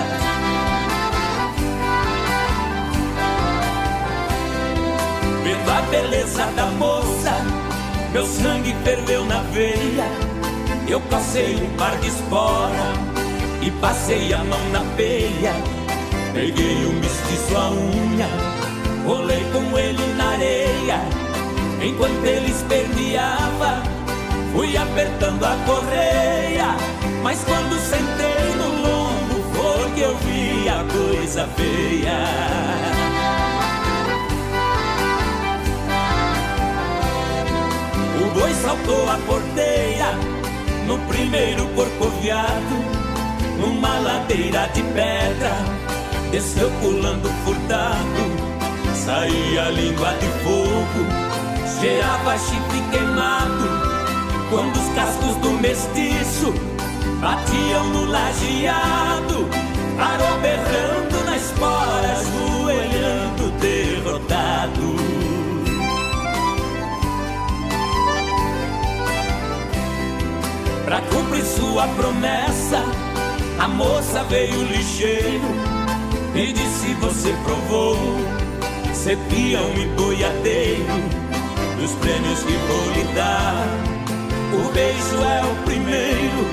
Vendo 5.62 5.72
a 5.72 5.82
beleza 5.82 6.46
da 6.56 6.66
moça, 6.66 7.34
meu 8.12 8.26
sangue 8.26 8.76
ferveu 8.84 9.26
na 9.26 9.42
veia. 9.44 10.06
Eu 10.88 11.00
passei 11.02 11.56
um 11.56 11.78
par 11.78 11.96
de 11.98 12.08
espora, 12.08 12.94
e 13.62 13.70
passei 13.72 14.34
a 14.34 14.44
mão 14.44 14.60
na 14.72 14.82
peia. 14.96 15.54
Peguei 16.34 16.86
o 16.86 16.94
mestiço 16.94 17.56
a 17.56 17.70
unha, 17.70 18.28
rolei 19.06 19.44
com 19.52 19.78
ele 19.78 20.14
na 20.16 20.32
areia. 20.32 21.00
Enquanto 21.82 22.26
ele 22.26 22.52
esperneava, 22.52 23.84
fui 24.54 24.76
apertando 24.76 25.44
a 25.46 25.56
correia. 25.66 26.76
Mas 27.22 27.44
quando 27.44 27.80
sentei 27.80 28.56
no 28.58 28.82
lombo, 28.82 29.44
foi 29.54 29.92
que 29.92 30.02
eu 30.02 30.16
vi 30.18 30.70
a 30.70 30.84
coisa 30.92 31.48
feia. 31.56 33.01
Boi 38.34 38.54
saltou 38.54 39.10
a 39.10 39.18
porteira 39.26 40.16
no 40.88 40.98
primeiro 41.08 41.68
corcoviado, 41.70 42.76
numa 43.60 44.00
ladeira 44.00 44.68
de 44.74 44.82
pedra, 44.84 45.54
desceu 46.32 46.70
pulando 46.82 47.30
furtado, 47.44 48.24
saía 48.94 49.70
língua 49.70 50.14
de 50.16 50.28
fogo, 50.44 51.80
cheirava 51.80 52.38
chifre 52.38 52.82
queimado, 52.92 53.70
quando 54.50 54.76
os 54.76 54.96
cascos 54.96 55.36
do 55.38 55.52
mestiço 55.62 56.54
batiam 57.22 57.88
no 57.90 58.06
lajeado, 58.06 59.48
parou 59.98 60.40
berrando 60.42 61.26
na 61.26 61.38
espora, 61.38 62.12
ajoelhando 62.12 62.91
Pra 70.92 71.00
cumprir 71.04 71.46
sua 71.46 71.88
promessa, 71.88 72.84
a 73.58 73.66
moça 73.66 74.26
veio 74.26 74.62
lixeiro 74.64 75.48
e 76.36 76.52
disse: 76.52 76.94
Você 76.96 77.34
provou 77.46 77.96
ser 78.94 79.18
peão 79.30 79.72
e 79.74 79.86
boiadeiro 79.96 80.94
dos 81.80 81.92
prêmios 81.94 82.40
que 82.44 82.52
vou 82.52 82.92
lhe 82.92 83.04
dar. 83.14 83.66
O 84.52 84.70
beijo 84.74 85.16
é 85.24 85.42
o 85.46 85.64
primeiro, 85.64 86.46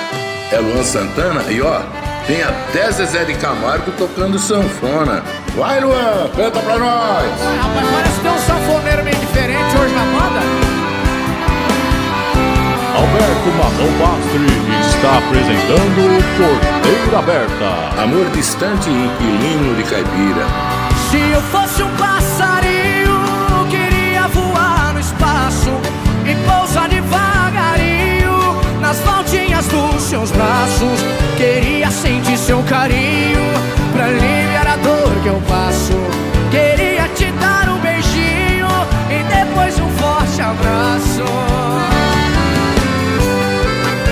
É 0.51 0.57
Luan 0.57 0.83
Santana 0.83 1.43
e 1.43 1.61
ó, 1.61 1.81
tem 2.25 2.41
até 2.41 2.91
Zezé 2.91 3.23
de 3.23 3.35
Camargo 3.35 3.91
tocando 3.91 4.39
sanfona. 4.39 5.23
Vai, 5.55 5.79
Luan, 5.79 6.27
canta 6.35 6.59
pra 6.59 6.79
nós. 6.79 7.29
Rapaz, 7.61 7.87
parece 7.93 8.15
que 8.15 8.21
tem 8.21 8.31
um 8.31 8.39
sanfoneiro 8.39 9.03
meio 9.03 9.15
diferente 9.17 9.77
hoje 9.77 9.93
na 9.93 10.05
banda. 10.05 10.39
Alberto 12.95 13.49
Marrão 13.59 13.91
Pastre 13.99 14.47
está 14.89 15.19
apresentando 15.19 16.23
Porteira 16.35 17.19
Aberta. 17.19 18.01
Amor 18.01 18.25
distante 18.31 18.89
e 18.89 19.05
inquilino 19.05 19.75
de 19.75 19.83
caipira. 19.83 20.47
Se 21.11 21.19
eu 21.31 21.41
fosse 21.43 21.83
um 21.83 21.95
passarinho, 21.95 22.22
nas 29.33 29.67
voltinhas 29.67 29.67
dos 29.67 30.03
seus 30.03 30.31
braços. 30.31 30.99
Queria 31.37 31.89
sentir 31.89 32.37
seu 32.37 32.61
carinho 32.63 33.41
pra 33.91 34.05
aliviar 34.05 34.67
a 34.67 34.75
dor 34.77 35.11
que 35.21 35.27
eu 35.27 35.41
passo. 35.47 35.93
Queria 36.51 37.07
te 37.09 37.31
dar 37.39 37.69
um 37.69 37.79
beijinho 37.79 38.67
e 39.09 39.23
depois 39.23 39.79
um 39.79 39.89
forte 39.97 40.41
abraço. 40.41 41.23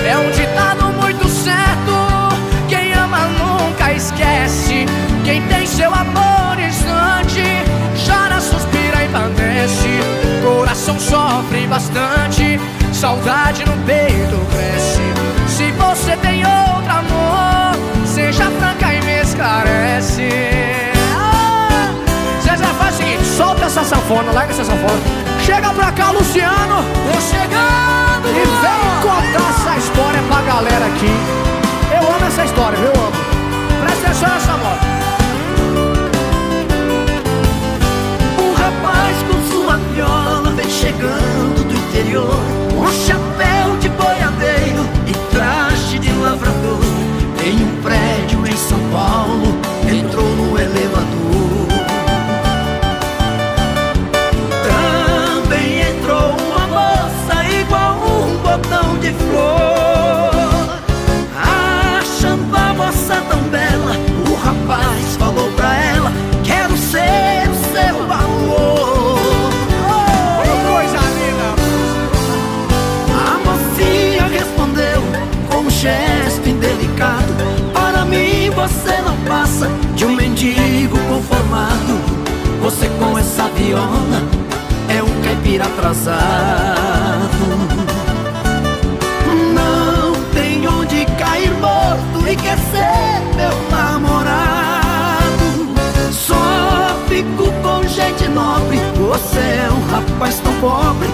É 0.04 0.16
um 0.18 0.30
ditado 0.30 0.84
muito 1.00 1.28
certo. 1.28 1.92
Quem 2.68 2.92
ama 2.94 3.28
nunca 3.38 3.92
esquece. 3.92 4.86
Quem 5.24 5.42
tem 5.42 5.66
seu 5.66 5.92
amor 5.94 6.58
instante, 6.58 7.42
chora, 8.06 8.40
suspira 8.40 9.04
e 9.04 9.08
padece. 9.08 10.00
Coração 10.42 10.98
sofre 10.98 11.66
bastante, 11.68 12.58
saudade 12.92 13.64
no 13.64 13.76
peito 13.84 14.42
cresce. 14.50 14.91
E 19.42 19.54
me 19.54 19.98
esclarece. 19.98 20.28
Ah! 21.16 21.90
Zezé, 22.42 22.64
faz 22.64 22.94
o 22.94 22.98
seguinte: 22.98 23.24
solta 23.24 23.64
essa 23.66 23.84
sanfona, 23.84 24.32
larga 24.32 24.52
essa 24.52 24.64
sanfona. 24.64 25.00
Chega 25.44 25.70
pra 25.70 25.90
cá, 25.92 26.10
Luciano. 26.10 26.84
Tô 27.12 27.20
chegando, 27.20 28.28
E 28.28 28.44
vem 28.62 29.00
contar 29.02 29.50
essa 29.50 29.76
história 29.78 30.22
pra 30.28 30.42
galera 30.42 30.86
aqui. 30.86 31.10
Eu 31.90 32.14
amo 32.14 32.26
essa 32.26 32.44
história, 32.44 32.78
viu? 32.78 32.86
Eu 32.86 33.00
amo. 33.00 33.12
Presta 33.82 34.06
atenção 34.06 34.28
nessa 34.28 34.56
moto. 34.56 34.92
Um 38.38 38.54
rapaz 38.54 39.16
com 39.28 39.52
sua 39.52 39.76
viola 39.76 40.50
vem 40.52 40.70
chegando 40.70 41.68
do 41.68 41.74
interior 41.74 42.40
Com 42.76 42.92
chapéu 42.92 43.76
de 43.78 43.88
boiadeiro 43.88 44.88
e 45.06 45.12
traje 45.34 45.98
de 45.98 46.12
lavrador 46.12 46.80
Tem 47.38 47.54
um 47.54 47.82
prédio 47.82 48.31
Paulo, 48.92 49.58
entrou 49.90 50.28
no 50.36 50.58
elevador. 50.58 51.66
Também 54.68 55.80
entrou 55.80 56.36
uma 56.36 56.66
moça 56.66 57.44
igual 57.48 57.96
um 57.96 58.36
botão 58.42 58.98
de 58.98 59.12
flor 59.12 59.71
Você 82.62 82.88
com 82.98 83.18
essa 83.18 83.46
viola 83.48 84.22
é 84.88 85.02
um 85.02 85.22
caipira 85.22 85.66
atrasado. 85.66 87.28
Não 89.52 90.12
tem 90.32 90.66
onde 90.66 91.04
cair 91.18 91.52
morto 91.60 92.26
e 92.26 92.36
quer 92.36 92.56
ser 92.56 93.36
meu 93.36 93.52
namorado. 93.70 94.22
Só 96.10 96.96
fico 97.06 97.52
com 97.62 97.86
gente 97.86 98.28
nobre. 98.28 98.78
Você 98.96 99.38
é 99.38 99.68
um 99.70 99.90
rapaz 99.90 100.40
tão 100.40 100.54
pobre 100.54 101.08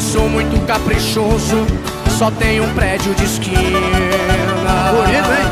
mas 0.00 0.04
sou 0.04 0.30
muito 0.30 0.58
caprichoso. 0.66 1.66
Só 2.18 2.30
tem 2.30 2.58
um 2.60 2.74
prédio 2.74 3.14
de 3.14 3.24
esquina. 3.24 3.78
Bonito, 4.92 5.30
hein? 5.30 5.46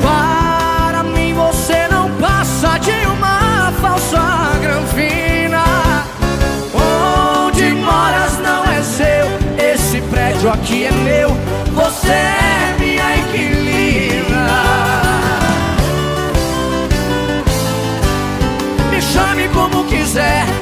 Para 0.00 1.02
mim 1.02 1.34
você 1.34 1.88
não 1.90 2.08
passa 2.20 2.78
de 2.78 2.92
uma 3.06 3.72
falsa 3.80 4.52
granfina. 4.62 5.64
Onde 6.72 7.72
moras 7.74 8.38
não 8.38 8.64
é 8.64 8.80
seu, 8.82 9.26
esse 9.58 10.00
prédio 10.02 10.52
aqui 10.52 10.84
é 10.84 10.92
meu. 10.92 11.30
Você 11.74 12.12
é 12.12 12.76
minha 12.78 13.16
inquilina. 13.16 14.46
Me 18.88 19.02
chame 19.02 19.48
como 19.48 19.84
quiser 19.86 20.59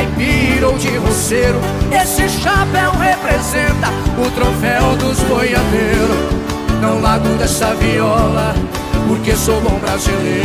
caipira 0.00 0.68
ou 0.68 0.78
de 0.78 0.96
roceiro. 0.96 1.60
Esse 1.92 2.28
chapéu 2.28 2.92
representa 2.92 3.88
o 4.18 4.30
troféu 4.30 4.96
dos 4.96 5.18
boiadeiros. 5.20 6.40
Não 6.80 7.00
largo 7.00 7.28
dessa 7.34 7.74
viola, 7.74 8.54
porque 9.06 9.36
sou 9.36 9.60
bom 9.60 9.78
brasileiro. 9.78 10.40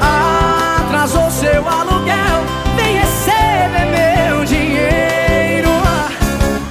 Atrasou 0.00 1.28
seu 1.30 1.68
aluguel, 1.68 2.44
vem 2.76 2.98
receber 2.98 3.86
meu 3.90 4.44
dinheiro. 4.44 5.70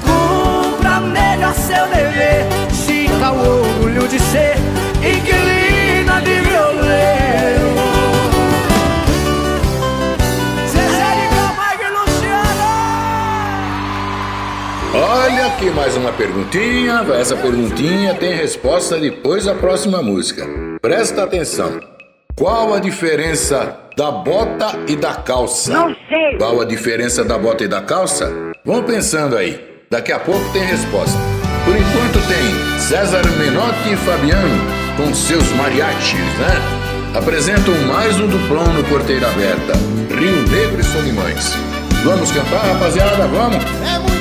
Cumpra 0.06 1.02
melhor 1.02 1.54
seu 1.54 1.88
dever, 1.88 2.47
sinta 2.72 3.32
o 3.32 3.60
orgulho 3.60 4.08
de 4.08 4.20
ser 4.20 4.56
Aqui 15.42 15.72
mais 15.72 15.98
uma 15.98 16.14
perguntinha. 16.14 17.04
Essa 17.20 17.36
perguntinha 17.36 18.14
tem 18.14 18.32
resposta 18.32 19.00
depois 19.00 19.46
da 19.46 19.56
próxima 19.56 20.00
música. 20.00 20.48
Presta 20.80 21.24
atenção. 21.24 21.80
Qual 22.36 22.76
a 22.76 22.80
diferença 22.80 23.76
da 23.98 24.12
bota 24.12 24.78
e 24.88 24.96
da 24.96 25.16
calça? 25.16 25.74
Não 25.74 25.96
sei. 26.08 26.38
Qual 26.38 26.62
a 26.62 26.66
diferença 26.66 27.24
da 27.24 27.39
bota 27.39 27.64
e 27.64 27.68
da 27.68 27.82
calça? 27.82 28.32
Vão 28.64 28.84
pensando 28.84 29.36
aí. 29.36 29.60
Daqui 29.89 30.12
a 30.12 30.20
pouco 30.20 30.48
tem 30.54 30.62
resposta. 30.62 31.18
Por 31.66 31.76
enquanto 31.76 32.28
tem 32.28 32.80
César 32.80 33.24
Menotti 33.39 33.94
e 33.94 33.98
Fabiano 33.98 34.62
com 34.96 35.12
seus 35.12 35.50
mariachis, 35.54 36.20
né? 36.20 37.18
Apresentam 37.18 37.74
mais 37.88 38.20
um 38.20 38.28
duplão 38.28 38.72
no 38.74 38.84
Porteira 38.84 39.28
Aberta, 39.28 39.74
Rio 40.16 40.48
Negro 40.50 40.80
e 40.80 40.84
Solimões. 40.84 41.54
Vamos 42.04 42.32
cantar, 42.32 42.64
rapaziada? 42.64 43.28
Vamos? 43.28 43.58
É 43.84 43.96
amigo. 43.96 44.20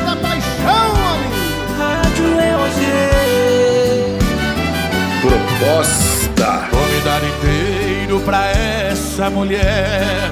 Proposta. 5.21 6.69
Vou 6.73 6.87
me 6.89 7.01
dar 7.01 7.21
inteiro 7.23 8.21
pra 8.21 8.49
essa 8.49 9.31
mulher. 9.31 10.31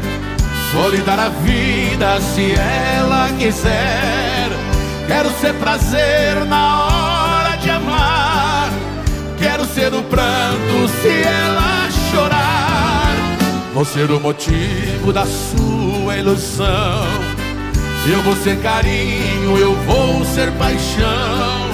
Vou 0.73 0.91
lhe 0.91 0.99
dar 0.99 1.19
a 1.19 1.29
vida 1.29 2.21
se 2.21 2.55
ela 2.55 3.29
quiser. 3.39 4.51
Quero 5.07 5.31
ser 5.41 5.55
prazer 5.55 6.45
na 6.47 6.85
hora 6.85 7.57
de 7.57 7.71
amar. 7.71 8.71
Quero 9.39 9.65
ser 9.65 9.95
o 9.95 10.03
pranto 10.03 10.89
se 11.01 11.23
ela 11.23 11.89
chorar. 12.11 13.15
Vou 13.73 13.85
ser 13.85 14.11
o 14.11 14.21
motivo 14.21 15.13
da 15.13 15.25
sua 15.25 16.17
ilusão. 16.17 17.07
Eu 18.11 18.23
vou 18.23 18.35
ser 18.37 18.59
carinho, 18.61 19.57
eu 19.59 19.75
vou 19.87 20.25
ser 20.25 20.51
paixão. 20.53 21.68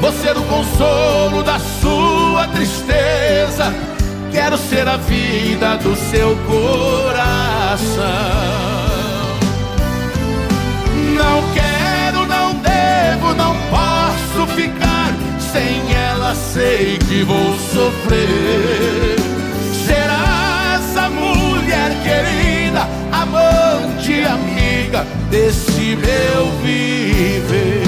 Vou 0.00 0.12
ser 0.12 0.36
o 0.36 0.42
consolo 0.42 1.42
da 1.42 1.58
sua 1.58 2.46
tristeza. 2.48 3.74
Quero 4.30 4.58
ser 4.58 4.86
a 4.86 4.96
vida 4.98 5.76
do 5.78 5.96
seu 5.96 6.36
coração. 6.46 8.06
Não 11.14 11.42
quero, 11.54 12.26
não 12.26 12.54
devo, 12.56 13.34
não 13.34 13.56
posso 13.70 14.46
ficar. 14.54 15.14
Sem 15.52 15.94
ela 15.94 16.34
sei 16.34 16.98
que 17.08 17.22
vou 17.22 17.54
sofrer. 17.72 19.16
Serás 19.86 20.96
a 20.96 21.08
mulher 21.08 21.92
querida, 22.02 22.86
amante, 23.10 24.22
amiga 24.24 25.06
desse 25.30 25.96
meu 25.96 26.50
viver. 26.62 27.85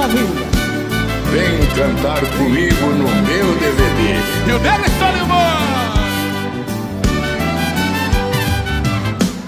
Maravilha. 0.00 0.48
Vem 1.30 1.58
cantar 1.76 2.20
comigo 2.38 2.86
no 2.86 3.04
meu 3.04 3.54
DVD. 3.58 4.16
E 4.46 4.52
o 4.52 4.58
Solimões! 4.98 5.60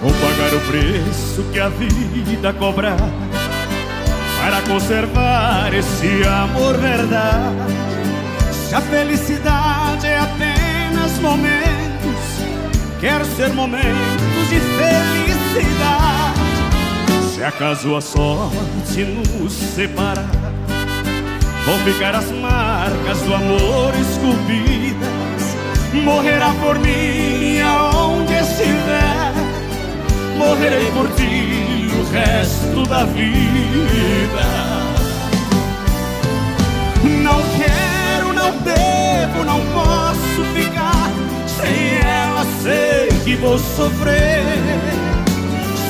Vou 0.02 0.12
pagar 0.12 0.52
o 0.54 0.60
preço 0.70 1.42
que 1.50 1.58
a 1.58 1.70
vida 1.70 2.52
cobrar 2.52 2.98
para 4.42 4.60
conservar 4.68 5.72
esse 5.72 6.22
amor 6.28 6.76
verdade. 6.76 7.72
Se 8.68 8.74
a 8.74 8.80
felicidade 8.82 10.06
é 10.06 10.18
apenas 10.18 11.18
momentos, 11.18 12.20
quero 13.00 13.24
ser 13.24 13.48
momentos 13.54 14.48
de 14.50 14.60
felicidade. 14.60 16.21
Se 17.42 17.46
acaso 17.46 17.96
a 17.96 18.00
sorte 18.00 19.02
nos 19.04 19.52
separar, 19.52 20.30
vão 21.66 21.76
ficar 21.78 22.14
as 22.14 22.30
marcas 22.30 23.20
do 23.22 23.34
amor 23.34 23.92
esculpidas. 23.96 25.56
Morrerá 25.92 26.54
por 26.62 26.78
mim 26.78 27.60
aonde 27.60 28.32
estiver 28.32 29.32
morrerei 30.38 30.88
por 30.92 31.08
ti 31.16 31.90
o 31.98 32.12
resto 32.12 32.88
da 32.88 33.06
vida. 33.06 34.46
Não 37.24 37.42
quero, 37.58 38.32
não 38.34 38.52
devo, 38.58 39.44
não 39.44 39.60
posso 39.72 40.44
ficar 40.54 41.10
sem 41.48 41.98
ela. 42.08 42.46
Sei 42.62 43.08
que 43.24 43.34
vou 43.34 43.58
sofrer. 43.58 44.44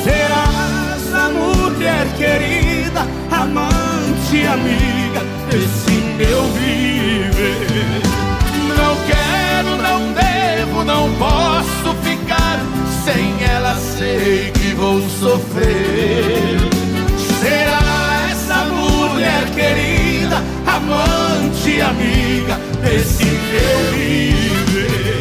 Serás 0.02 0.81
a 1.22 1.28
mulher 1.28 2.06
querida, 2.16 3.06
amante, 3.30 4.44
amiga 4.46 5.20
desse 5.48 5.92
meu 6.18 6.42
viver. 6.54 8.02
Não 8.76 8.96
quero, 9.06 9.76
não 9.80 10.12
devo, 10.12 10.84
não 10.84 11.12
posso 11.14 11.94
ficar 12.02 12.58
sem 13.04 13.44
ela. 13.54 13.76
Sei 13.76 14.50
que 14.50 14.74
vou 14.74 15.00
sofrer. 15.20 16.58
Será 17.40 18.28
essa 18.30 18.64
mulher 18.64 19.44
querida, 19.54 20.42
amante, 20.66 21.80
amiga 21.80 22.58
desse 22.82 23.24
meu 23.24 23.92
viver. 23.92 25.11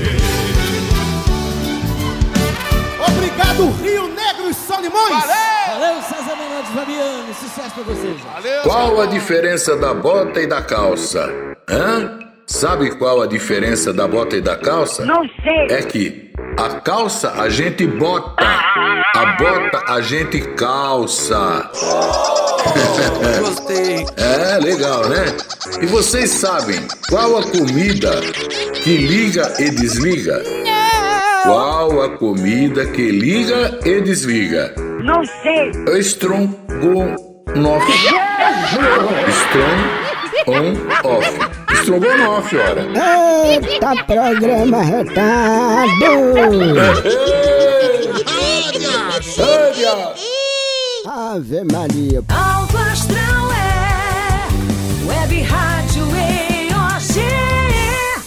Obrigado, 3.15 3.69
Rio 3.81 4.07
Negro 4.07 4.49
e 4.49 4.53
Solimões. 4.53 5.09
Valeu! 5.09 6.01
César 6.01 6.35
Menotti 6.35 6.71
Fabiano. 6.73 7.33
Sucesso 7.33 7.71
pra 7.75 7.83
vocês. 7.83 8.17
Valeu! 8.21 8.61
Qual 8.63 9.01
a 9.01 9.05
diferença 9.05 9.75
da 9.77 9.93
bota 9.93 10.41
e 10.41 10.47
da 10.47 10.61
calça? 10.61 11.29
Hã? 11.69 12.19
Sabe 12.47 12.91
qual 12.97 13.21
a 13.21 13.27
diferença 13.27 13.93
da 13.93 14.07
bota 14.07 14.35
e 14.35 14.41
da 14.41 14.55
calça? 14.57 15.05
Não 15.05 15.21
sei. 15.43 15.77
É 15.77 15.81
que 15.83 16.31
a 16.57 16.81
calça 16.81 17.31
a 17.41 17.47
gente 17.49 17.87
bota, 17.87 18.43
a 18.43 19.25
bota 19.39 19.83
a 19.87 20.01
gente 20.01 20.41
calça. 20.55 21.69
Gostei. 23.39 24.05
É, 24.17 24.57
legal, 24.59 25.07
né? 25.07 25.25
E 25.81 25.85
vocês 25.85 26.29
sabem 26.29 26.79
qual 27.09 27.37
a 27.37 27.43
comida 27.43 28.11
que 28.83 28.97
liga 28.97 29.53
e 29.59 29.69
desliga? 29.69 30.43
Qual 31.43 32.01
a 32.03 32.09
comida 32.17 32.85
que 32.85 33.09
liga 33.09 33.79
e 33.83 33.99
desliga? 34.01 34.75
Não 35.03 35.23
sei. 35.25 35.71
Estrogonofe. 35.97 37.91
Strong 39.27 39.81
on 40.47 40.75
off. 41.03 41.27
Estrogonofe, 41.73 42.57
ora. 42.57 42.85
Eita, 43.47 43.95
programa 44.05 44.83
retado! 44.83 46.05
Olha! 46.37 46.93
Ave 51.07 51.63
Maria. 51.71 52.23
Alto 52.29 52.77
Astral 52.77 53.51
é 53.51 54.47
Web 55.07 55.41
Rádio 55.41 56.03
EOG. 56.05 57.21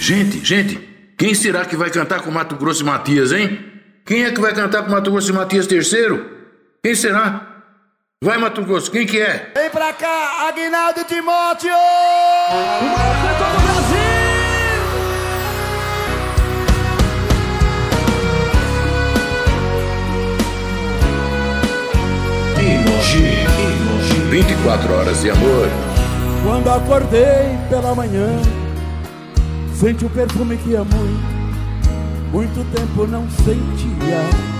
Gente, 0.00 0.44
gente, 0.44 0.93
quem 1.16 1.34
será 1.34 1.64
que 1.64 1.76
vai 1.76 1.90
cantar 1.90 2.22
com 2.22 2.30
Mato 2.30 2.56
Grosso 2.56 2.82
e 2.82 2.86
Matias, 2.86 3.32
hein? 3.32 3.72
Quem 4.04 4.24
é 4.24 4.30
que 4.32 4.40
vai 4.40 4.52
cantar 4.52 4.82
com 4.82 4.90
Mato 4.90 5.10
Grosso 5.10 5.30
e 5.30 5.32
Matias 5.34 5.66
terceiro? 5.66 6.28
Quem 6.82 6.94
será? 6.94 7.62
Vai, 8.22 8.36
Mato 8.38 8.62
Grosso, 8.62 8.90
quem 8.90 9.06
que 9.06 9.20
é? 9.20 9.52
Vem 9.54 9.70
pra 9.70 9.92
cá, 9.92 10.48
Aguinaldo 10.48 11.04
Timóteo! 11.04 11.70
O 11.70 12.84
maior 12.84 13.16
cantor 13.22 13.50
do 13.52 13.62
Brasil! 13.62 14.04
EOG, 22.58 23.14
EOG. 23.20 24.30
24 24.30 24.92
horas 24.94 25.20
de 25.20 25.30
amor. 25.30 25.68
Quando 26.42 26.70
acordei 26.70 27.58
pela 27.68 27.94
manhã, 27.94 28.26
senti 29.74 30.04
o 30.04 30.10
perfume 30.10 30.56
que 30.56 30.76
há 30.76 30.84
muito, 30.84 32.32
muito 32.32 32.64
tempo 32.74 33.06
não 33.06 33.28
sentia. 33.30 34.54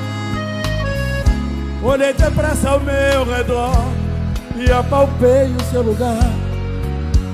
Olhei 1.82 2.12
depressa 2.12 2.70
ao 2.70 2.80
meu 2.80 3.24
redor 3.24 3.84
e 4.56 4.70
apalpei 4.70 5.54
o 5.54 5.64
seu 5.70 5.82
lugar. 5.82 6.18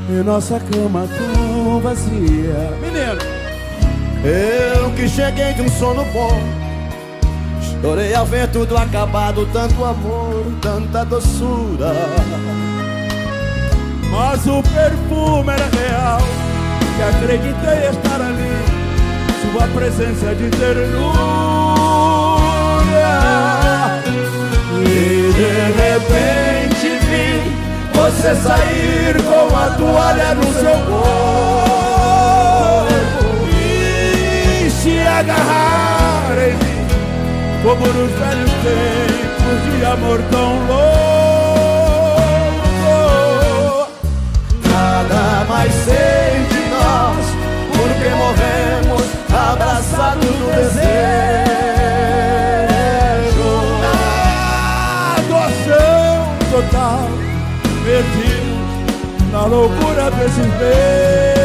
Em 0.09 0.25
nossa 0.25 0.59
cama 0.59 1.07
tão 1.07 1.81
vazia. 1.81 2.71
Menino, 2.81 3.21
Eu 4.25 4.91
que 4.93 5.09
cheguei 5.09 5.55
de 5.55 5.63
um 5.63 5.69
sono 5.69 6.05
bom 6.07 6.61
Chorei 7.81 8.13
ao 8.15 8.27
ver 8.27 8.51
tudo 8.51 8.77
acabado 8.77 9.49
Tanto 9.53 9.85
amor, 9.85 10.45
tanta 10.61 11.05
doçura. 11.05 11.95
Mas 14.11 14.47
o 14.47 14.63
perfume 14.63 15.53
era 15.53 15.67
real, 15.67 16.21
que 17.01 17.05
acreditei 17.05 17.89
estar 17.89 18.21
ali, 18.21 18.53
sua 19.41 19.67
presença 19.69 20.35
de 20.35 20.51
ternura. 20.51 21.21
E 24.83 25.33
de 25.33 25.53
repente 25.81 26.89
vi 27.07 27.29
Você 27.95 28.35
sair 28.35 29.15
com 29.23 29.57
a 29.57 29.67
toalha 29.77 30.35
no 30.35 30.45
seu 30.55 30.77
corpo 30.87 31.11
E 33.53 34.71
se 34.71 35.01
agarrar 35.01 36.39
em 36.39 36.55
mim, 36.55 36.87
como 37.63 37.87
nos 37.87 38.13
velhos 38.13 38.53
tempos 38.63 39.61
de 39.77 39.85
amor 39.85 40.21
tão 40.31 40.51
louco. 40.67 41.01
Nada 44.71 45.45
mais 45.49 45.73
sei 45.85 46.60
Morremos 48.31 49.03
abraçados 49.29 50.25
no 50.25 50.47
desejo 50.53 50.81
Na 53.83 55.17
doação 55.27 56.29
total, 56.53 57.09
perdidos 57.85 59.33
na 59.33 59.47
loucura 59.47 60.11
desse 60.13 60.43
beijo. 60.59 61.41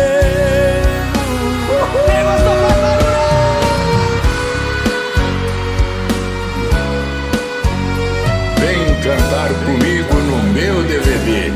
Vem 8.60 9.02
cantar 9.02 9.50
comigo 9.66 10.14
no 10.14 10.54
meu 10.54 10.84
DVD. 10.84 11.52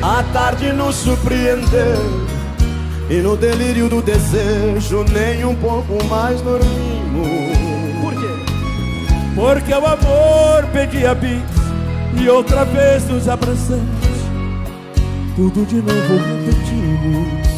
A 0.00 0.22
tarde 0.32 0.72
nos 0.72 0.94
surpreendeu 0.94 2.37
E 3.10 3.16
no 3.22 3.36
delírio 3.36 3.88
do 3.88 4.02
desejo 4.02 5.04
Nem 5.12 5.44
um 5.44 5.54
pouco 5.54 6.02
mais 6.04 6.40
dormimos 6.42 7.28
Por 8.02 8.12
quê? 8.14 8.28
Porque 9.34 9.72
o 9.72 9.86
amor 9.86 10.66
pedia 10.72 11.14
bis 11.14 11.58
e 12.20 12.28
outra 12.28 12.64
vez 12.64 13.06
nos 13.08 13.28
abraçamos. 13.28 13.86
Tudo 15.36 15.64
de 15.66 15.76
novo 15.76 16.16
repetimos. 16.16 17.48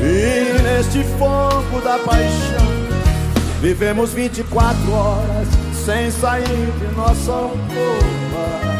E 0.00 0.62
neste 0.62 1.02
fogo 1.18 1.80
da 1.82 1.98
paixão 1.98 2.74
Vivemos 3.62 4.12
24 4.12 4.92
horas 4.92 5.48
Sem 5.84 6.10
sair 6.10 6.44
de 6.44 6.94
nossa 6.94 7.32
alcova 7.32 8.73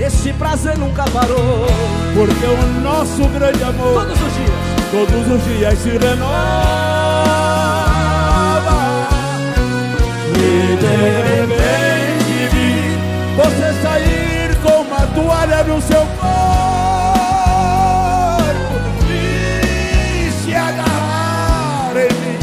Esse 0.00 0.32
prazer 0.32 0.78
nunca 0.78 1.04
parou, 1.10 1.66
porque 2.14 2.46
o 2.46 2.80
nosso 2.80 3.22
grande 3.28 3.62
amor 3.62 4.06
todos 4.06 4.18
os 4.22 4.34
dias, 4.34 4.50
todos 4.90 5.28
os 5.28 5.44
dias 5.44 5.78
se 5.78 5.90
renova. 5.90 6.30
E 10.36 10.76
de 10.80 10.86
repente 11.36 12.48
vi 12.50 12.96
você 13.36 13.74
sair 13.82 14.56
com 14.62 14.80
uma 14.80 15.06
toalha 15.08 15.64
no 15.64 15.82
seu 15.82 16.00
corpo 16.00 16.30
e 19.12 20.32
se 20.42 20.54
agarrar 20.54 21.92
em 21.94 22.14
mim, 22.20 22.38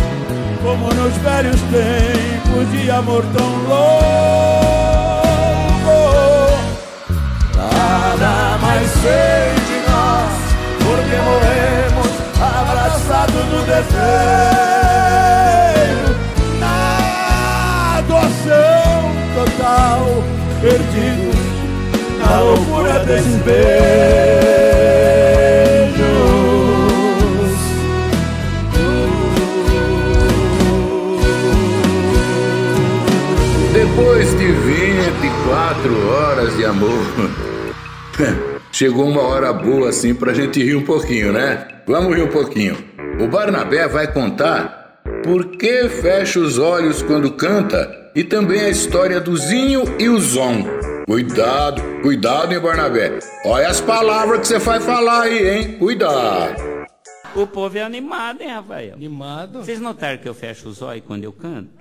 como 0.61 0.93
nos 0.93 1.17
velhos 1.17 1.59
tempos 1.71 2.71
de 2.71 2.91
amor 2.91 3.25
tão 3.35 3.49
louco. 3.67 4.66
Sei 9.01 9.49
de 9.67 9.77
nós 9.89 10.33
Porque 10.83 11.15
morremos 11.29 12.11
abraçados 12.39 13.45
no 13.51 13.61
desejo 13.65 13.97
Na 16.59 18.01
doação 18.07 18.97
total, 19.35 20.01
perdidos 20.61 21.37
na 22.27 22.39
loucura 22.41 22.99
desses 23.05 23.35
beijos. 23.43 23.57
Depois 33.73 34.37
de 34.37 34.51
24 34.51 36.09
horas 36.09 36.57
de 36.57 36.65
amor, 36.65 37.05
chegou 38.77 39.07
uma 39.07 39.23
hora 39.23 39.51
boa 39.51 39.89
assim 39.89 40.13
pra 40.13 40.35
gente 40.35 40.63
rir 40.63 40.75
um 40.75 40.85
pouquinho, 40.85 41.33
né? 41.33 41.81
Vamos 41.87 42.15
rir 42.15 42.21
um 42.21 42.27
pouquinho. 42.27 42.77
O 43.19 43.27
Barnabé 43.27 43.87
vai 43.87 44.13
contar 44.13 45.01
por 45.23 45.57
que 45.57 45.89
fecha 45.89 46.39
os 46.39 46.59
olhos 46.59 47.01
quando 47.01 47.31
canta 47.31 48.11
e 48.15 48.23
também 48.23 48.61
a 48.61 48.69
história 48.69 49.19
do 49.19 49.35
Zinho 49.35 49.83
e 49.99 50.07
o 50.07 50.19
Zon. 50.19 50.63
Cuidado, 51.07 51.81
cuidado, 52.03 52.53
hein, 52.53 52.59
Barnabé? 52.59 53.17
Olha 53.45 53.67
as 53.67 53.81
palavras 53.81 54.41
que 54.41 54.47
você 54.47 54.59
vai 54.59 54.79
falar 54.79 55.23
aí, 55.23 55.49
hein? 55.49 55.79
Cuidado. 55.79 56.61
O 57.35 57.47
povo 57.47 57.79
é 57.79 57.81
animado, 57.81 58.41
hein, 58.41 58.49
Rafael? 58.49 58.93
Animado? 58.93 59.63
Vocês 59.63 59.79
notaram 59.79 60.19
que 60.19 60.29
eu 60.29 60.35
fecho 60.35 60.69
os 60.69 60.83
olhos 60.83 61.03
quando 61.07 61.23
eu 61.23 61.33
canto? 61.33 61.71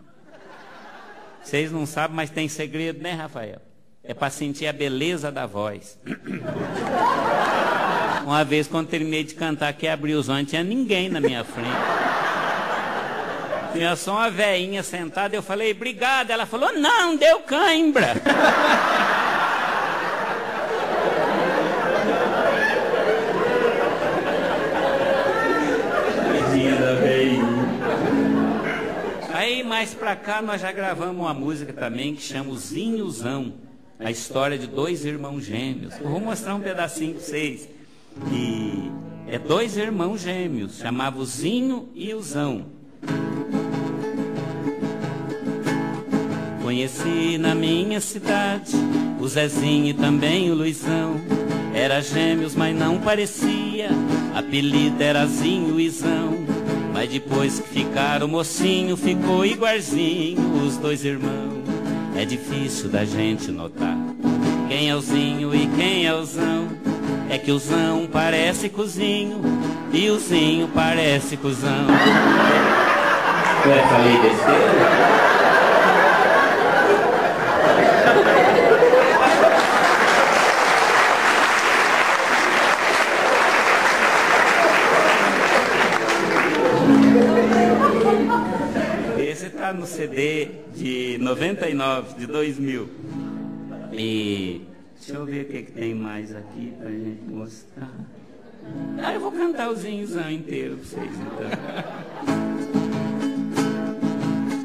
Vocês 1.42 1.70
não 1.70 1.84
sabem, 1.84 2.16
mas 2.16 2.30
tem 2.30 2.48
segredo, 2.48 3.02
né, 3.02 3.12
Rafael? 3.12 3.65
É 4.08 4.14
para 4.14 4.30
sentir 4.30 4.68
a 4.68 4.72
beleza 4.72 5.32
da 5.32 5.46
voz. 5.46 5.98
Uma 8.24 8.44
vez, 8.44 8.68
quando 8.68 8.88
terminei 8.88 9.24
de 9.24 9.34
cantar, 9.34 9.72
que 9.72 9.88
abri 9.88 10.14
os 10.14 10.28
olhos, 10.28 10.42
não 10.42 10.44
tinha 10.44 10.62
ninguém 10.62 11.08
na 11.08 11.20
minha 11.20 11.42
frente. 11.42 11.68
Tinha 13.72 13.96
só 13.96 14.12
uma 14.12 14.30
veinha 14.30 14.82
sentada, 14.82 15.34
eu 15.34 15.42
falei, 15.42 15.72
obrigado. 15.72 16.30
Ela 16.30 16.46
falou, 16.46 16.72
não, 16.72 17.16
deu 17.16 17.40
cãibra. 17.40 18.14
Aí 29.34 29.62
mais 29.62 29.94
pra 29.94 30.16
cá 30.16 30.40
nós 30.40 30.60
já 30.60 30.72
gravamos 30.72 31.16
uma 31.16 31.34
música 31.34 31.72
também 31.72 32.14
que 32.14 32.22
chama 32.22 32.50
o 32.50 32.56
Zinhozão. 32.56 33.65
A 33.98 34.10
história 34.10 34.58
de 34.58 34.66
dois 34.66 35.04
irmãos 35.04 35.44
gêmeos. 35.44 35.94
Eu 36.00 36.08
vou 36.08 36.20
mostrar 36.20 36.54
um 36.54 36.60
pedacinho 36.60 37.14
pra 37.14 37.22
vocês. 37.22 37.68
E 38.30 38.90
é 39.26 39.38
dois 39.38 39.76
irmãos 39.76 40.20
gêmeos, 40.20 40.78
chamava 40.78 41.18
o 41.18 41.24
Zinho 41.24 41.88
e 41.94 42.12
o 42.14 42.22
Zão. 42.22 42.66
Conheci 46.62 47.38
na 47.38 47.54
minha 47.54 48.00
cidade 48.00 48.72
o 49.18 49.26
Zezinho 49.26 49.86
e 49.86 49.94
também 49.94 50.50
o 50.50 50.54
Luizão. 50.54 51.14
Era 51.74 52.00
gêmeos, 52.00 52.54
mas 52.54 52.76
não 52.76 53.00
parecia. 53.00 53.88
Apelido 54.34 55.02
era 55.02 55.26
Zinho 55.26 55.80
e 55.80 55.88
Zão. 55.88 56.34
Mas 56.92 57.08
depois 57.08 57.60
que 57.60 57.68
ficaram 57.68 58.28
mocinho, 58.28 58.96
ficou 58.96 59.44
igualzinho 59.44 60.64
os 60.64 60.76
dois 60.76 61.04
irmãos. 61.04 61.55
É 62.18 62.24
difícil 62.24 62.88
da 62.88 63.04
gente 63.04 63.50
notar 63.50 63.96
quem 64.68 64.90
é 64.90 64.96
o 64.96 65.00
Zinho 65.00 65.54
e 65.54 65.66
quem 65.76 66.06
é 66.06 66.14
o 66.14 66.24
Zão. 66.24 66.68
É 67.28 67.38
que 67.38 67.52
o 67.52 67.58
Zão 67.58 68.08
parece 68.10 68.68
cozinho 68.68 69.40
e 69.92 70.08
o 70.10 70.18
Zinho 70.18 70.68
parece 70.74 71.36
cuzão. 71.36 71.86
Ué, 73.66 73.88
falei 73.88 74.18
besteira? 74.20 74.95
Tá 89.66 89.72
no 89.72 89.84
CD 89.84 90.48
de 90.76 91.18
99, 91.18 92.20
de 92.20 92.26
2000. 92.28 92.88
E 93.92 94.60
deixa 94.96 95.14
eu 95.14 95.26
ver 95.26 95.42
o 95.42 95.44
que, 95.46 95.62
que 95.64 95.72
tem 95.72 95.92
mais 95.92 96.32
aqui 96.32 96.72
pra 96.78 96.88
gente 96.88 97.22
mostrar. 97.26 97.90
Ah, 99.02 99.12
eu 99.14 99.18
vou 99.18 99.32
cantar 99.32 99.68
o 99.68 99.74
zinhozão 99.74 100.30
inteiro 100.30 100.76
pra 100.76 100.84
vocês 100.84 101.10
então. 101.16 101.50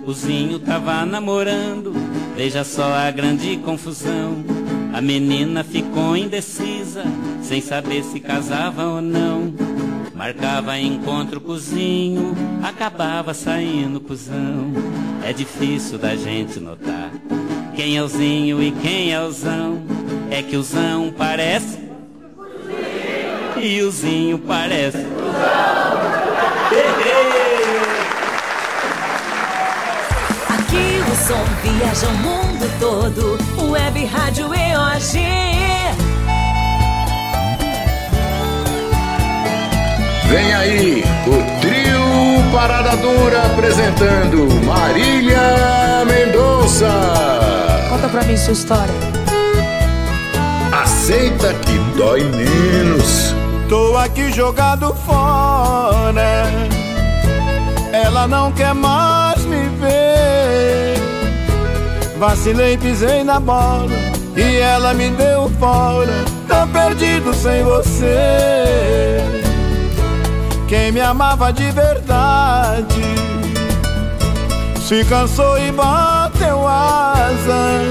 O 0.05 0.13
Zinho 0.13 0.59
tava 0.59 1.03
namorando, 1.03 1.93
veja 2.35 2.63
só 2.63 2.93
a 2.93 3.09
grande 3.09 3.57
confusão. 3.57 4.45
A 4.93 5.01
menina 5.01 5.63
ficou 5.63 6.15
indecisa, 6.15 7.05
sem 7.41 7.59
saber 7.59 8.03
se 8.03 8.19
casava 8.19 8.85
ou 8.85 9.01
não. 9.01 9.60
Marcava 10.21 10.77
encontro 10.77 11.41
com 11.41 11.53
o 11.53 11.57
Zinho, 11.57 12.37
acabava 12.61 13.33
saindo 13.33 13.99
cuzão. 13.99 14.71
É 15.25 15.33
difícil 15.33 15.97
da 15.97 16.15
gente 16.15 16.59
notar 16.59 17.09
quem 17.75 17.97
é 17.97 18.03
o 18.03 18.07
Zinho 18.07 18.61
e 18.61 18.71
quem 18.71 19.11
é 19.11 19.19
o 19.19 19.31
Zão. 19.31 19.81
É 20.29 20.43
que 20.43 20.55
o 20.55 20.61
Zão 20.61 21.11
parece 21.17 21.79
e 23.59 23.81
o 23.81 23.89
Zinho 23.89 24.37
parece. 24.37 24.99
Aqui 30.49 31.01
o 31.11 31.15
som 31.15 31.43
viaja 31.63 32.07
o 32.07 32.13
mundo 32.17 32.79
todo. 32.79 33.71
Web 33.71 34.05
Rádio 34.05 34.53
EOG. 34.53 36.00
Vem 40.31 40.53
aí 40.53 41.03
o 41.27 41.59
trio 41.59 42.51
Parada 42.53 42.95
Dura 42.95 43.47
apresentando 43.47 44.47
Marília 44.65 46.05
Mendonça. 46.07 46.87
Conta 47.89 48.07
pra 48.07 48.23
mim 48.23 48.37
sua 48.37 48.53
história. 48.53 48.93
Aceita 50.71 51.53
que 51.53 51.77
dói 51.97 52.23
menos. 52.23 53.35
Tô 53.67 53.97
aqui 53.97 54.31
jogado 54.31 54.95
fora. 55.05 56.45
Ela 57.91 58.25
não 58.25 58.53
quer 58.53 58.73
mais 58.73 59.43
me 59.43 59.67
ver. 59.81 60.95
Vacilei, 62.17 62.77
pisei 62.77 63.25
na 63.25 63.37
bola 63.37 63.89
e 64.37 64.59
ela 64.59 64.93
me 64.93 65.09
deu 65.09 65.51
fora. 65.59 66.23
Tô 66.47 66.65
perdido 66.67 67.33
sem 67.33 67.63
você. 67.63 69.40
Quem 70.71 70.89
me 70.89 71.01
amava 71.01 71.51
de 71.51 71.69
verdade 71.69 73.03
se 74.79 75.03
cansou 75.03 75.59
e 75.59 75.69
bateu 75.69 76.65
asa. 76.65 77.81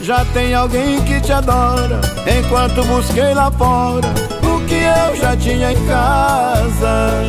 Já 0.00 0.24
tem 0.34 0.54
alguém 0.54 1.00
que 1.02 1.20
te 1.20 1.32
adora. 1.32 2.00
Enquanto 2.26 2.84
busquei 2.86 3.32
lá 3.32 3.48
fora 3.52 4.08
o 4.42 4.66
que 4.66 4.74
eu 4.74 5.14
já 5.14 5.36
tinha 5.36 5.70
em 5.70 5.86
casa. 5.86 7.22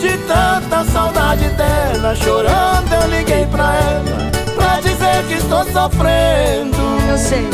De 0.00 0.18
tanta 0.26 0.84
saudade 0.90 1.48
dela, 1.50 2.16
chorando 2.16 2.92
eu 2.92 3.10
liguei 3.16 3.46
pra 3.46 3.76
ela 3.76 4.30
Pra 4.56 4.80
dizer 4.80 5.22
que 5.28 5.34
estou 5.34 5.62
sofrendo 5.66 6.76
Eu 7.08 7.18
sei 7.18 7.46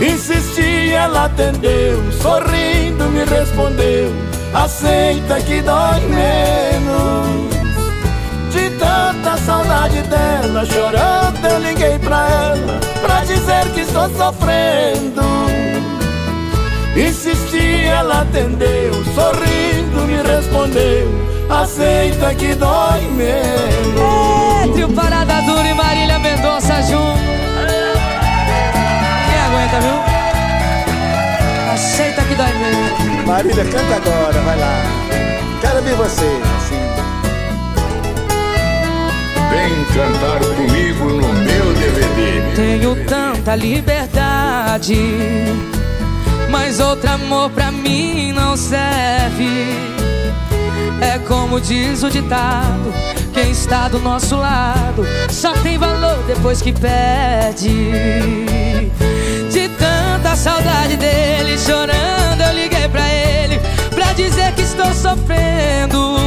Insisti, 0.00 0.92
ela 0.92 1.24
atendeu 1.24 2.00
Sorrindo 2.12 3.04
me 3.10 3.24
respondeu 3.24 4.39
Aceita 4.54 5.40
que 5.40 5.62
dói 5.62 6.00
menos 6.08 7.50
De 8.52 8.70
tanta 8.70 9.36
saudade 9.38 10.02
dela 10.02 10.64
Chorando 10.66 11.46
eu 11.46 11.58
liguei 11.60 11.98
pra 11.98 12.28
ela 12.28 12.80
Pra 13.00 13.24
dizer 13.24 13.70
que 13.72 13.80
estou 13.80 14.08
sofrendo 14.10 15.22
Insisti, 16.96 17.84
ela 17.84 18.22
atendeu 18.22 18.92
Sorrindo 19.14 20.00
me 20.06 20.22
respondeu 20.22 21.30
aceita 21.50 22.34
que 22.34 22.54
dói 22.54 23.00
menos. 23.10 24.64
É, 24.64 24.72
trio 24.72 24.88
Parada 24.90 25.42
Dura 25.42 25.68
e 25.68 25.74
Marília 25.74 26.18
Mendonça 26.18 26.80
junto. 26.82 27.18
Quem 29.26 29.40
aguenta, 29.40 29.80
viu? 29.80 30.09
Aceita 31.92 32.22
que 32.22 32.34
dói 32.36 32.52
menos. 32.54 33.26
Marília, 33.26 33.64
canta 33.64 33.96
agora, 33.96 34.40
vai 34.42 34.58
lá. 34.60 34.82
Quero 35.60 35.82
ver 35.82 35.96
você, 35.96 36.40
assim. 36.56 36.78
Vem 39.50 39.84
cantar 39.86 40.38
comigo 40.54 41.04
no 41.04 41.32
meu 41.34 41.74
DVD. 41.74 42.54
Tenho 42.54 42.94
tanta 43.06 43.56
liberdade, 43.56 44.96
mas 46.48 46.78
outro 46.78 47.10
amor 47.10 47.50
pra 47.50 47.72
mim 47.72 48.30
não 48.32 48.56
serve. 48.56 49.68
É 51.00 51.18
como 51.26 51.60
diz 51.60 52.04
o 52.04 52.08
ditado: 52.08 52.94
quem 53.34 53.50
está 53.50 53.88
do 53.88 53.98
nosso 53.98 54.36
lado 54.36 55.04
só 55.28 55.54
tem 55.54 55.76
valor 55.76 56.22
depois 56.28 56.62
que 56.62 56.72
perde. 56.72 57.90
Tanta 60.22 60.36
saudade 60.36 60.96
dele, 60.98 61.56
chorando, 61.56 62.42
eu 62.42 62.52
liguei 62.52 62.86
pra 62.88 63.08
ele 63.08 63.58
pra 63.94 64.12
dizer 64.12 64.52
que 64.52 64.60
estou 64.60 64.92
sofrendo. 64.92 66.18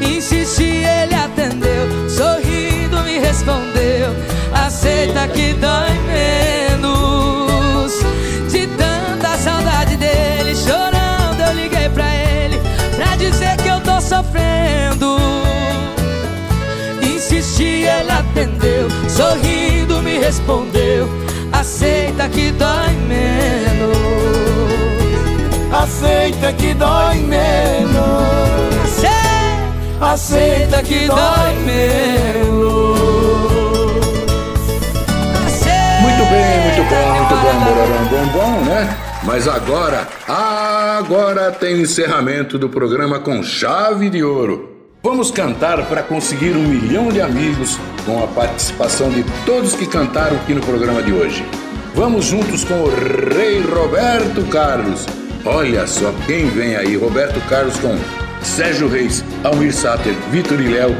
Insisti, 0.00 0.84
ele 0.84 1.14
atendeu, 1.16 2.08
sorrindo 2.08 3.02
me 3.02 3.18
respondeu: 3.18 4.14
aceita 4.54 5.26
que 5.26 5.52
dói 5.54 5.90
menos. 6.06 7.92
De 8.52 8.68
tanta 8.68 9.36
saudade 9.38 9.96
dele, 9.96 10.54
chorando, 10.54 11.40
eu 11.40 11.54
liguei 11.54 11.88
pra 11.88 12.14
ele 12.14 12.62
pra 12.94 13.16
dizer 13.16 13.56
que 13.56 13.66
eu 13.68 13.80
tô 13.80 14.00
sofrendo. 14.00 15.18
Insisti, 17.02 17.82
ele 17.82 18.12
atendeu, 18.12 18.88
sorrindo 19.08 20.00
me 20.02 20.18
respondeu: 20.20 21.10
aceita 21.62 22.28
que 22.28 22.50
dói 22.50 22.92
menos. 23.06 23.96
Aceita 25.72 26.52
que 26.54 26.74
dói 26.74 27.18
menos. 27.18 28.02
Aceita 30.00 30.82
que 30.82 31.06
dói 31.06 31.54
menos. 31.64 32.82
Muito 36.00 36.24
bem, 36.30 36.60
muito 36.64 36.82
bom, 36.90 37.06
muito 37.14 37.36
bom, 37.36 37.54
bom, 38.10 38.26
bom, 38.32 38.64
né? 38.64 38.96
Mas 39.22 39.46
agora, 39.46 40.08
agora 40.26 41.52
tem 41.52 41.76
o 41.76 41.80
encerramento 41.80 42.58
do 42.58 42.68
programa 42.68 43.20
com 43.20 43.40
chave 43.40 44.10
de 44.10 44.24
ouro. 44.24 44.71
Vamos 45.04 45.32
cantar 45.32 45.84
para 45.88 46.00
conseguir 46.00 46.56
um 46.56 46.62
milhão 46.62 47.08
de 47.08 47.20
amigos 47.20 47.76
com 48.06 48.22
a 48.22 48.28
participação 48.28 49.10
de 49.10 49.24
todos 49.44 49.74
que 49.74 49.84
cantaram 49.84 50.36
aqui 50.36 50.54
no 50.54 50.60
programa 50.60 51.02
de 51.02 51.12
hoje. 51.12 51.44
Vamos 51.92 52.26
juntos 52.26 52.62
com 52.62 52.74
o 52.74 52.88
Rei 52.88 53.60
Roberto 53.62 54.48
Carlos. 54.48 55.04
Olha 55.44 55.88
só 55.88 56.14
quem 56.24 56.46
vem 56.50 56.76
aí, 56.76 56.96
Roberto 56.96 57.40
Carlos 57.48 57.76
com 57.78 57.98
Sérgio 58.44 58.86
Reis, 58.86 59.24
Almir 59.42 59.74
Sater, 59.74 60.14
Vitor 60.30 60.60
e 60.60 60.68
Léo. 60.68 60.96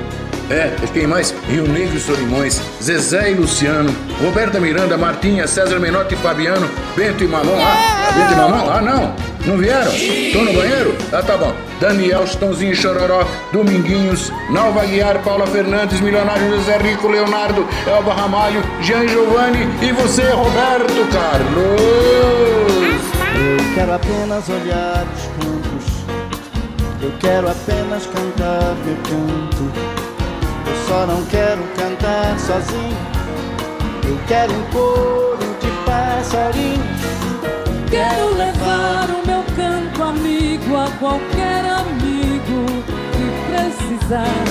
É, 0.51 0.71
quem 0.93 1.07
mais? 1.07 1.35
Rio 1.49 1.67
Negro 1.67 1.97
e 1.97 2.01
Solimões, 2.01 2.61
Zezé 2.83 3.31
e 3.31 3.35
Luciano, 3.35 3.95
Roberta 4.23 4.61
Miranda, 4.61 4.99
Martinha, 4.99 5.47
César 5.47 5.79
Menotti 5.79 6.15
e 6.15 6.17
Fabiano, 6.19 6.69
Bento 6.95 7.25
e 7.25 7.27
Mamão. 7.27 7.57
Ah, 7.59 8.13
Bento 8.13 8.33
e 8.33 8.37
Mamão? 8.37 8.71
Ah, 8.71 8.83
não. 8.83 9.15
Não 9.47 9.57
vieram? 9.57 9.93
Estão 9.93 10.45
no 10.45 10.53
banheiro? 10.53 10.95
Ah, 11.13 11.23
tá 11.23 11.37
bom. 11.37 11.53
Daniel, 11.81 12.27
Chitãozinho, 12.27 12.77
Chororó, 12.77 13.27
Dominguinhos, 13.53 14.31
Nalva 14.51 14.85
Guiar, 14.85 15.19
Paula 15.25 15.47
Fernandes, 15.47 16.01
Milionário 16.01 16.49
José 16.51 16.77
Rico, 16.79 17.09
Leonardo, 17.09 17.67
Elba 17.87 18.15
Ramalho, 18.15 18.63
Jean 18.83 19.09
Giovanni 19.09 19.69
e 19.81 19.91
você, 19.93 20.23
Roberto 20.31 21.09
Carlos. 21.11 23.03
Eu 23.35 23.75
quero 23.75 23.95
apenas 23.95 24.49
olhar 24.49 25.05
os 25.17 25.23
campos, 25.45 25.85
eu 27.03 27.13
quero 27.19 27.51
apenas 27.51 28.07
cantar 28.07 28.77
meu 28.85 28.97
canto. 28.97 30.12
Eu 30.73 30.89
só 30.89 31.07
não 31.07 31.23
quero 31.27 31.63
cantar 31.77 32.39
sozinho, 32.39 32.97
eu 34.09 34.19
quero 34.27 34.55
um 34.55 34.63
coro 34.71 35.37
de 35.61 35.71
passarinhos. 35.85 37.03
Quero 37.91 38.35
levar 38.35 39.07
o 39.11 39.27
meu 39.27 39.45
canto 39.55 40.03
amigo 40.03 40.75
a 40.75 40.91
qualquer 40.99 41.63
amigo 41.67 42.65
que 43.13 43.27
precisar. 43.53 44.45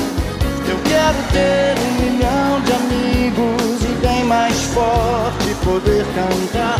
Eu 0.69 0.77
quero 0.83 1.17
ter 1.33 1.75
um 1.81 1.91
milhão 2.03 2.61
de 2.61 2.71
amigos 2.71 3.83
e 3.83 4.05
bem 4.05 4.23
mais 4.25 4.61
forte 4.65 5.55
poder 5.65 6.05
cantar. 6.13 6.79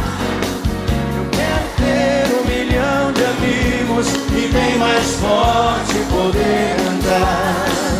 Eu 1.18 1.26
quero 1.32 1.68
ter 1.78 2.36
um 2.36 2.46
milhão 2.46 3.12
de 3.12 3.26
amigos 3.26 4.08
e 4.38 4.52
bem 4.54 4.78
mais 4.78 5.16
forte 5.16 5.96
poder 6.12 6.76
cantar. 6.86 7.91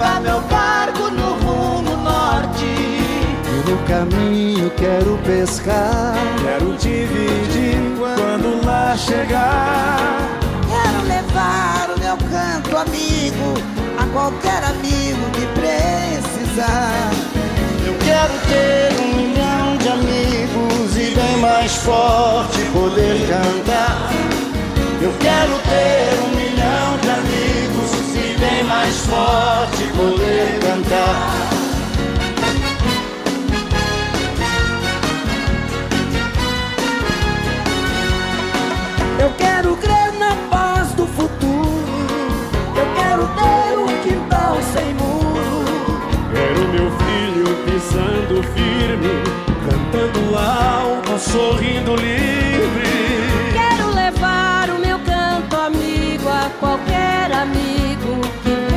Pra 0.00 0.18
meu 0.18 0.40
barco 0.40 1.10
no 1.10 1.34
rumo 1.44 1.94
norte. 1.98 2.64
E 2.64 3.70
no 3.70 3.76
caminho 3.86 4.70
quero 4.70 5.18
pescar, 5.26 6.14
quero 6.42 6.74
dividir 6.78 7.76
quando 7.98 8.64
lá 8.64 8.96
chegar. 8.96 9.98
Quero 10.66 11.06
levar 11.06 11.90
o 11.94 12.00
meu 12.00 12.16
canto 12.16 12.78
amigo 12.78 13.52
a 13.98 14.06
qualquer 14.14 14.64
amigo 14.64 15.20
que 15.34 15.46
precisar. 15.60 17.10
Eu 17.84 17.94
quero 17.98 18.32
ter 18.48 19.02
um 19.02 19.16
milhão 19.18 19.76
de 19.76 19.88
amigos 19.90 20.96
e 20.96 21.14
bem 21.14 21.36
mais 21.42 21.76
forte 21.76 22.58
poder 22.72 23.18
cantar. 23.28 24.10
Eu 25.02 25.12
quero 25.20 25.58
ter 25.68 26.24
um 26.24 26.36
milhão 26.36 26.96
de 27.02 27.10
amigos 27.10 28.14
e 28.14 28.40
bem 28.40 28.64
mais 28.64 28.96
forte 29.00 29.69
poder 30.00 30.58
cantar. 30.60 31.50
Eu 39.18 39.30
quero 39.36 39.76
crer 39.76 40.12
na 40.18 40.34
paz 40.48 40.92
do 40.92 41.06
futuro. 41.06 41.84
Eu 42.80 42.86
quero 42.98 43.28
ter 43.40 43.78
um 43.78 43.88
quintal 44.02 44.56
sem 44.72 44.94
muro. 44.94 46.00
Quero 46.32 46.60
meu 46.68 46.90
filho 47.02 47.48
pisando 47.66 48.42
firme, 48.54 49.12
cantando 49.66 50.38
alto, 50.38 51.18
sorrindo 51.18 51.94
livre. 51.96 52.88
Quero 53.52 53.90
levar 53.94 54.70
o 54.70 54.78
meu 54.78 54.98
canto 55.00 55.56
amigo 55.56 56.26
a 56.26 56.50
qualquer 56.58 57.30
amigo 57.32 58.20
que 58.42 58.69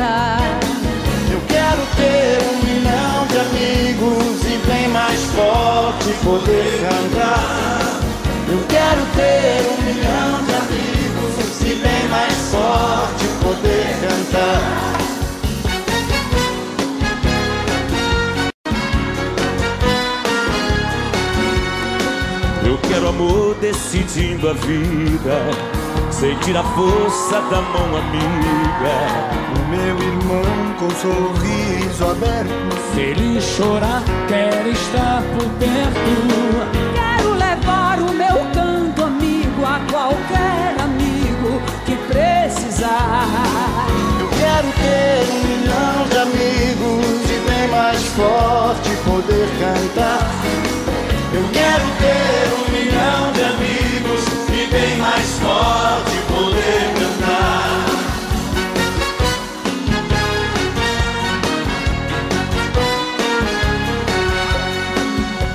Eu 0.00 1.40
quero 1.48 1.82
ter 1.96 2.38
um 2.46 2.56
milhão 2.64 3.26
de 3.26 3.36
amigos 3.36 4.44
e 4.44 4.58
bem 4.64 4.88
mais 4.88 5.20
forte 5.24 6.12
poder 6.22 6.80
cantar. 6.80 7.98
Eu 8.48 8.64
quero 8.68 9.04
ter 9.16 9.66
um 9.68 9.82
milhão 9.82 10.44
de 10.46 10.54
amigos 10.54 11.60
e 11.62 11.74
bem 11.82 12.08
mais 12.08 12.32
forte 12.52 13.24
poder 13.42 13.96
cantar. 14.00 14.98
Eu 22.64 22.78
quero 22.88 23.08
amor 23.08 23.56
decidindo 23.56 24.48
a 24.48 24.52
vida, 24.52 25.77
sentir 26.18 26.56
a 26.56 26.64
força 26.64 27.40
da 27.42 27.62
mão 27.62 27.96
amiga. 27.96 28.96
O 29.54 29.68
meu 29.70 29.96
irmão 29.96 30.74
com 30.78 30.90
sorriso 30.90 32.10
aberto. 32.10 32.50
Se 32.92 33.00
ele 33.00 33.40
chorar, 33.40 34.02
quero 34.26 34.68
estar 34.70 35.22
por 35.34 35.48
perto. 35.60 36.08
Quero 36.94 37.34
levar 37.34 38.00
o 38.00 38.12
meu 38.12 38.36
canto 38.52 39.04
amigo 39.04 39.64
a 39.64 39.80
qualquer 39.90 40.74
amigo 40.80 41.62
que 41.86 41.94
precisar. 42.08 43.28
Eu 44.20 44.28
quero 44.40 44.68
ter 44.82 45.30
um 45.30 45.40
milhão 45.46 46.08
de 46.10 46.18
amigos 46.18 47.30
e 47.30 47.48
bem 47.48 47.68
mais 47.68 48.02
forte 48.08 48.90
poder 49.04 49.48
cantar. 49.60 50.28
Eu 51.32 51.44
quero 51.52 51.84
ter 52.00 52.54
um 52.58 52.72
milhão 52.72 53.32
de 53.32 53.42
amigos 53.44 53.77
bem 54.70 54.96
mais 54.98 55.38
forte 55.38 56.16
poder 56.28 56.94
cantar. 56.98 57.86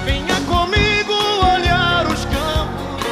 Venha 0.05 0.35
comigo 0.47 1.13
olhar 1.55 2.05
os 2.07 2.25
campos, 2.25 3.05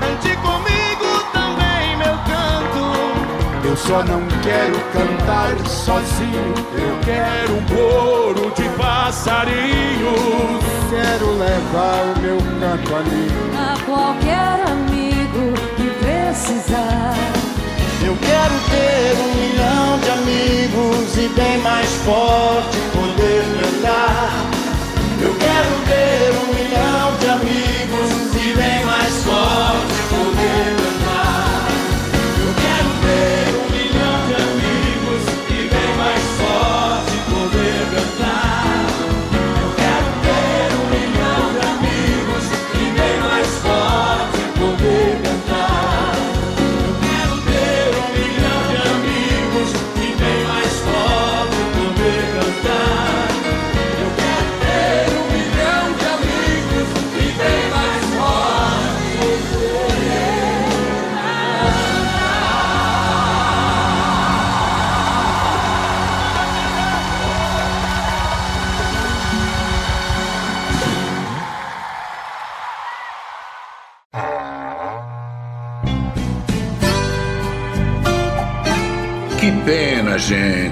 cante 0.00 0.36
comigo 0.38 1.08
também 1.32 1.96
meu 1.96 2.16
canto. 2.26 3.66
Eu 3.66 3.76
só 3.76 4.02
não 4.04 4.22
quero 4.42 4.78
cantar 4.92 5.66
sozinho. 5.68 6.54
Eu 6.74 6.98
quero 7.04 7.56
um 7.56 7.64
coro 7.66 8.50
de 8.54 8.68
passarinhos. 8.76 10.66
Quero 10.90 11.38
levar 11.38 12.14
o 12.16 12.20
meu 12.20 12.38
canto 12.60 12.94
amigo. 12.94 13.46
A 13.56 13.84
qualquer 13.84 14.66
amigo 14.70 14.95
precisar. 16.36 17.14
Eu 18.04 18.14
quero 18.16 18.54
ter 18.70 19.16
um 19.24 19.34
milhão 19.40 19.98
de 20.00 20.10
amigos 20.10 21.16
e 21.16 21.28
bem 21.28 21.58
mais 21.62 21.88
forte 22.04 22.76
poder 22.92 23.42
cantar. 23.60 24.30
Eu 25.22 25.34
quero 25.34 25.70
ter 25.88 26.32
um 26.38 26.54
milhão 26.54 27.16
de 27.18 27.26
amigos 27.28 27.65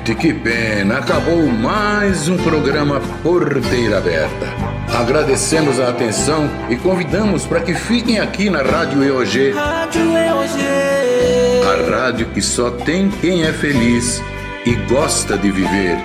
gente, 0.05 0.15
que 0.15 0.35
pena. 0.35 0.99
Acabou 0.99 1.47
mais 1.47 2.29
um 2.29 2.37
programa 2.37 3.01
Porteira 3.23 3.99
Aberta. 3.99 4.47
Agradecemos 4.93 5.81
a 5.81 5.89
atenção 5.89 6.49
e 6.69 6.77
convidamos 6.77 7.47
para 7.47 7.61
que 7.61 7.75
fiquem 7.75 8.21
aqui 8.21 8.51
na 8.51 8.63
Rádio 8.63 9.03
EOG, 9.03 9.53
Rádio 9.53 10.17
EOG. 10.17 10.61
a 11.65 11.91
rádio 11.91 12.27
que 12.27 12.43
só 12.43 12.71
tem 12.71 13.09
quem 13.09 13.45
é 13.45 13.53
feliz 13.53 14.23
e 14.67 14.75
gosta 14.89 15.39
de 15.39 15.51
viver. 15.51 15.97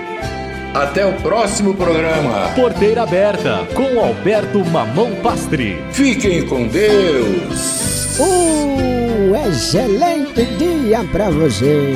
Até 0.74 1.04
o 1.04 1.12
próximo 1.14 1.74
programa. 1.74 2.48
Porteira 2.54 3.02
aberta 3.02 3.66
com 3.74 4.00
Alberto 4.00 4.64
Mamão 4.64 5.16
Pastre. 5.16 5.82
Fiquem 5.92 6.46
com 6.46 6.66
Deus. 6.68 8.18
Um 8.18 9.34
excelente 9.48 10.44
dia 10.56 11.04
pra 11.12 11.28
você. 11.28 11.92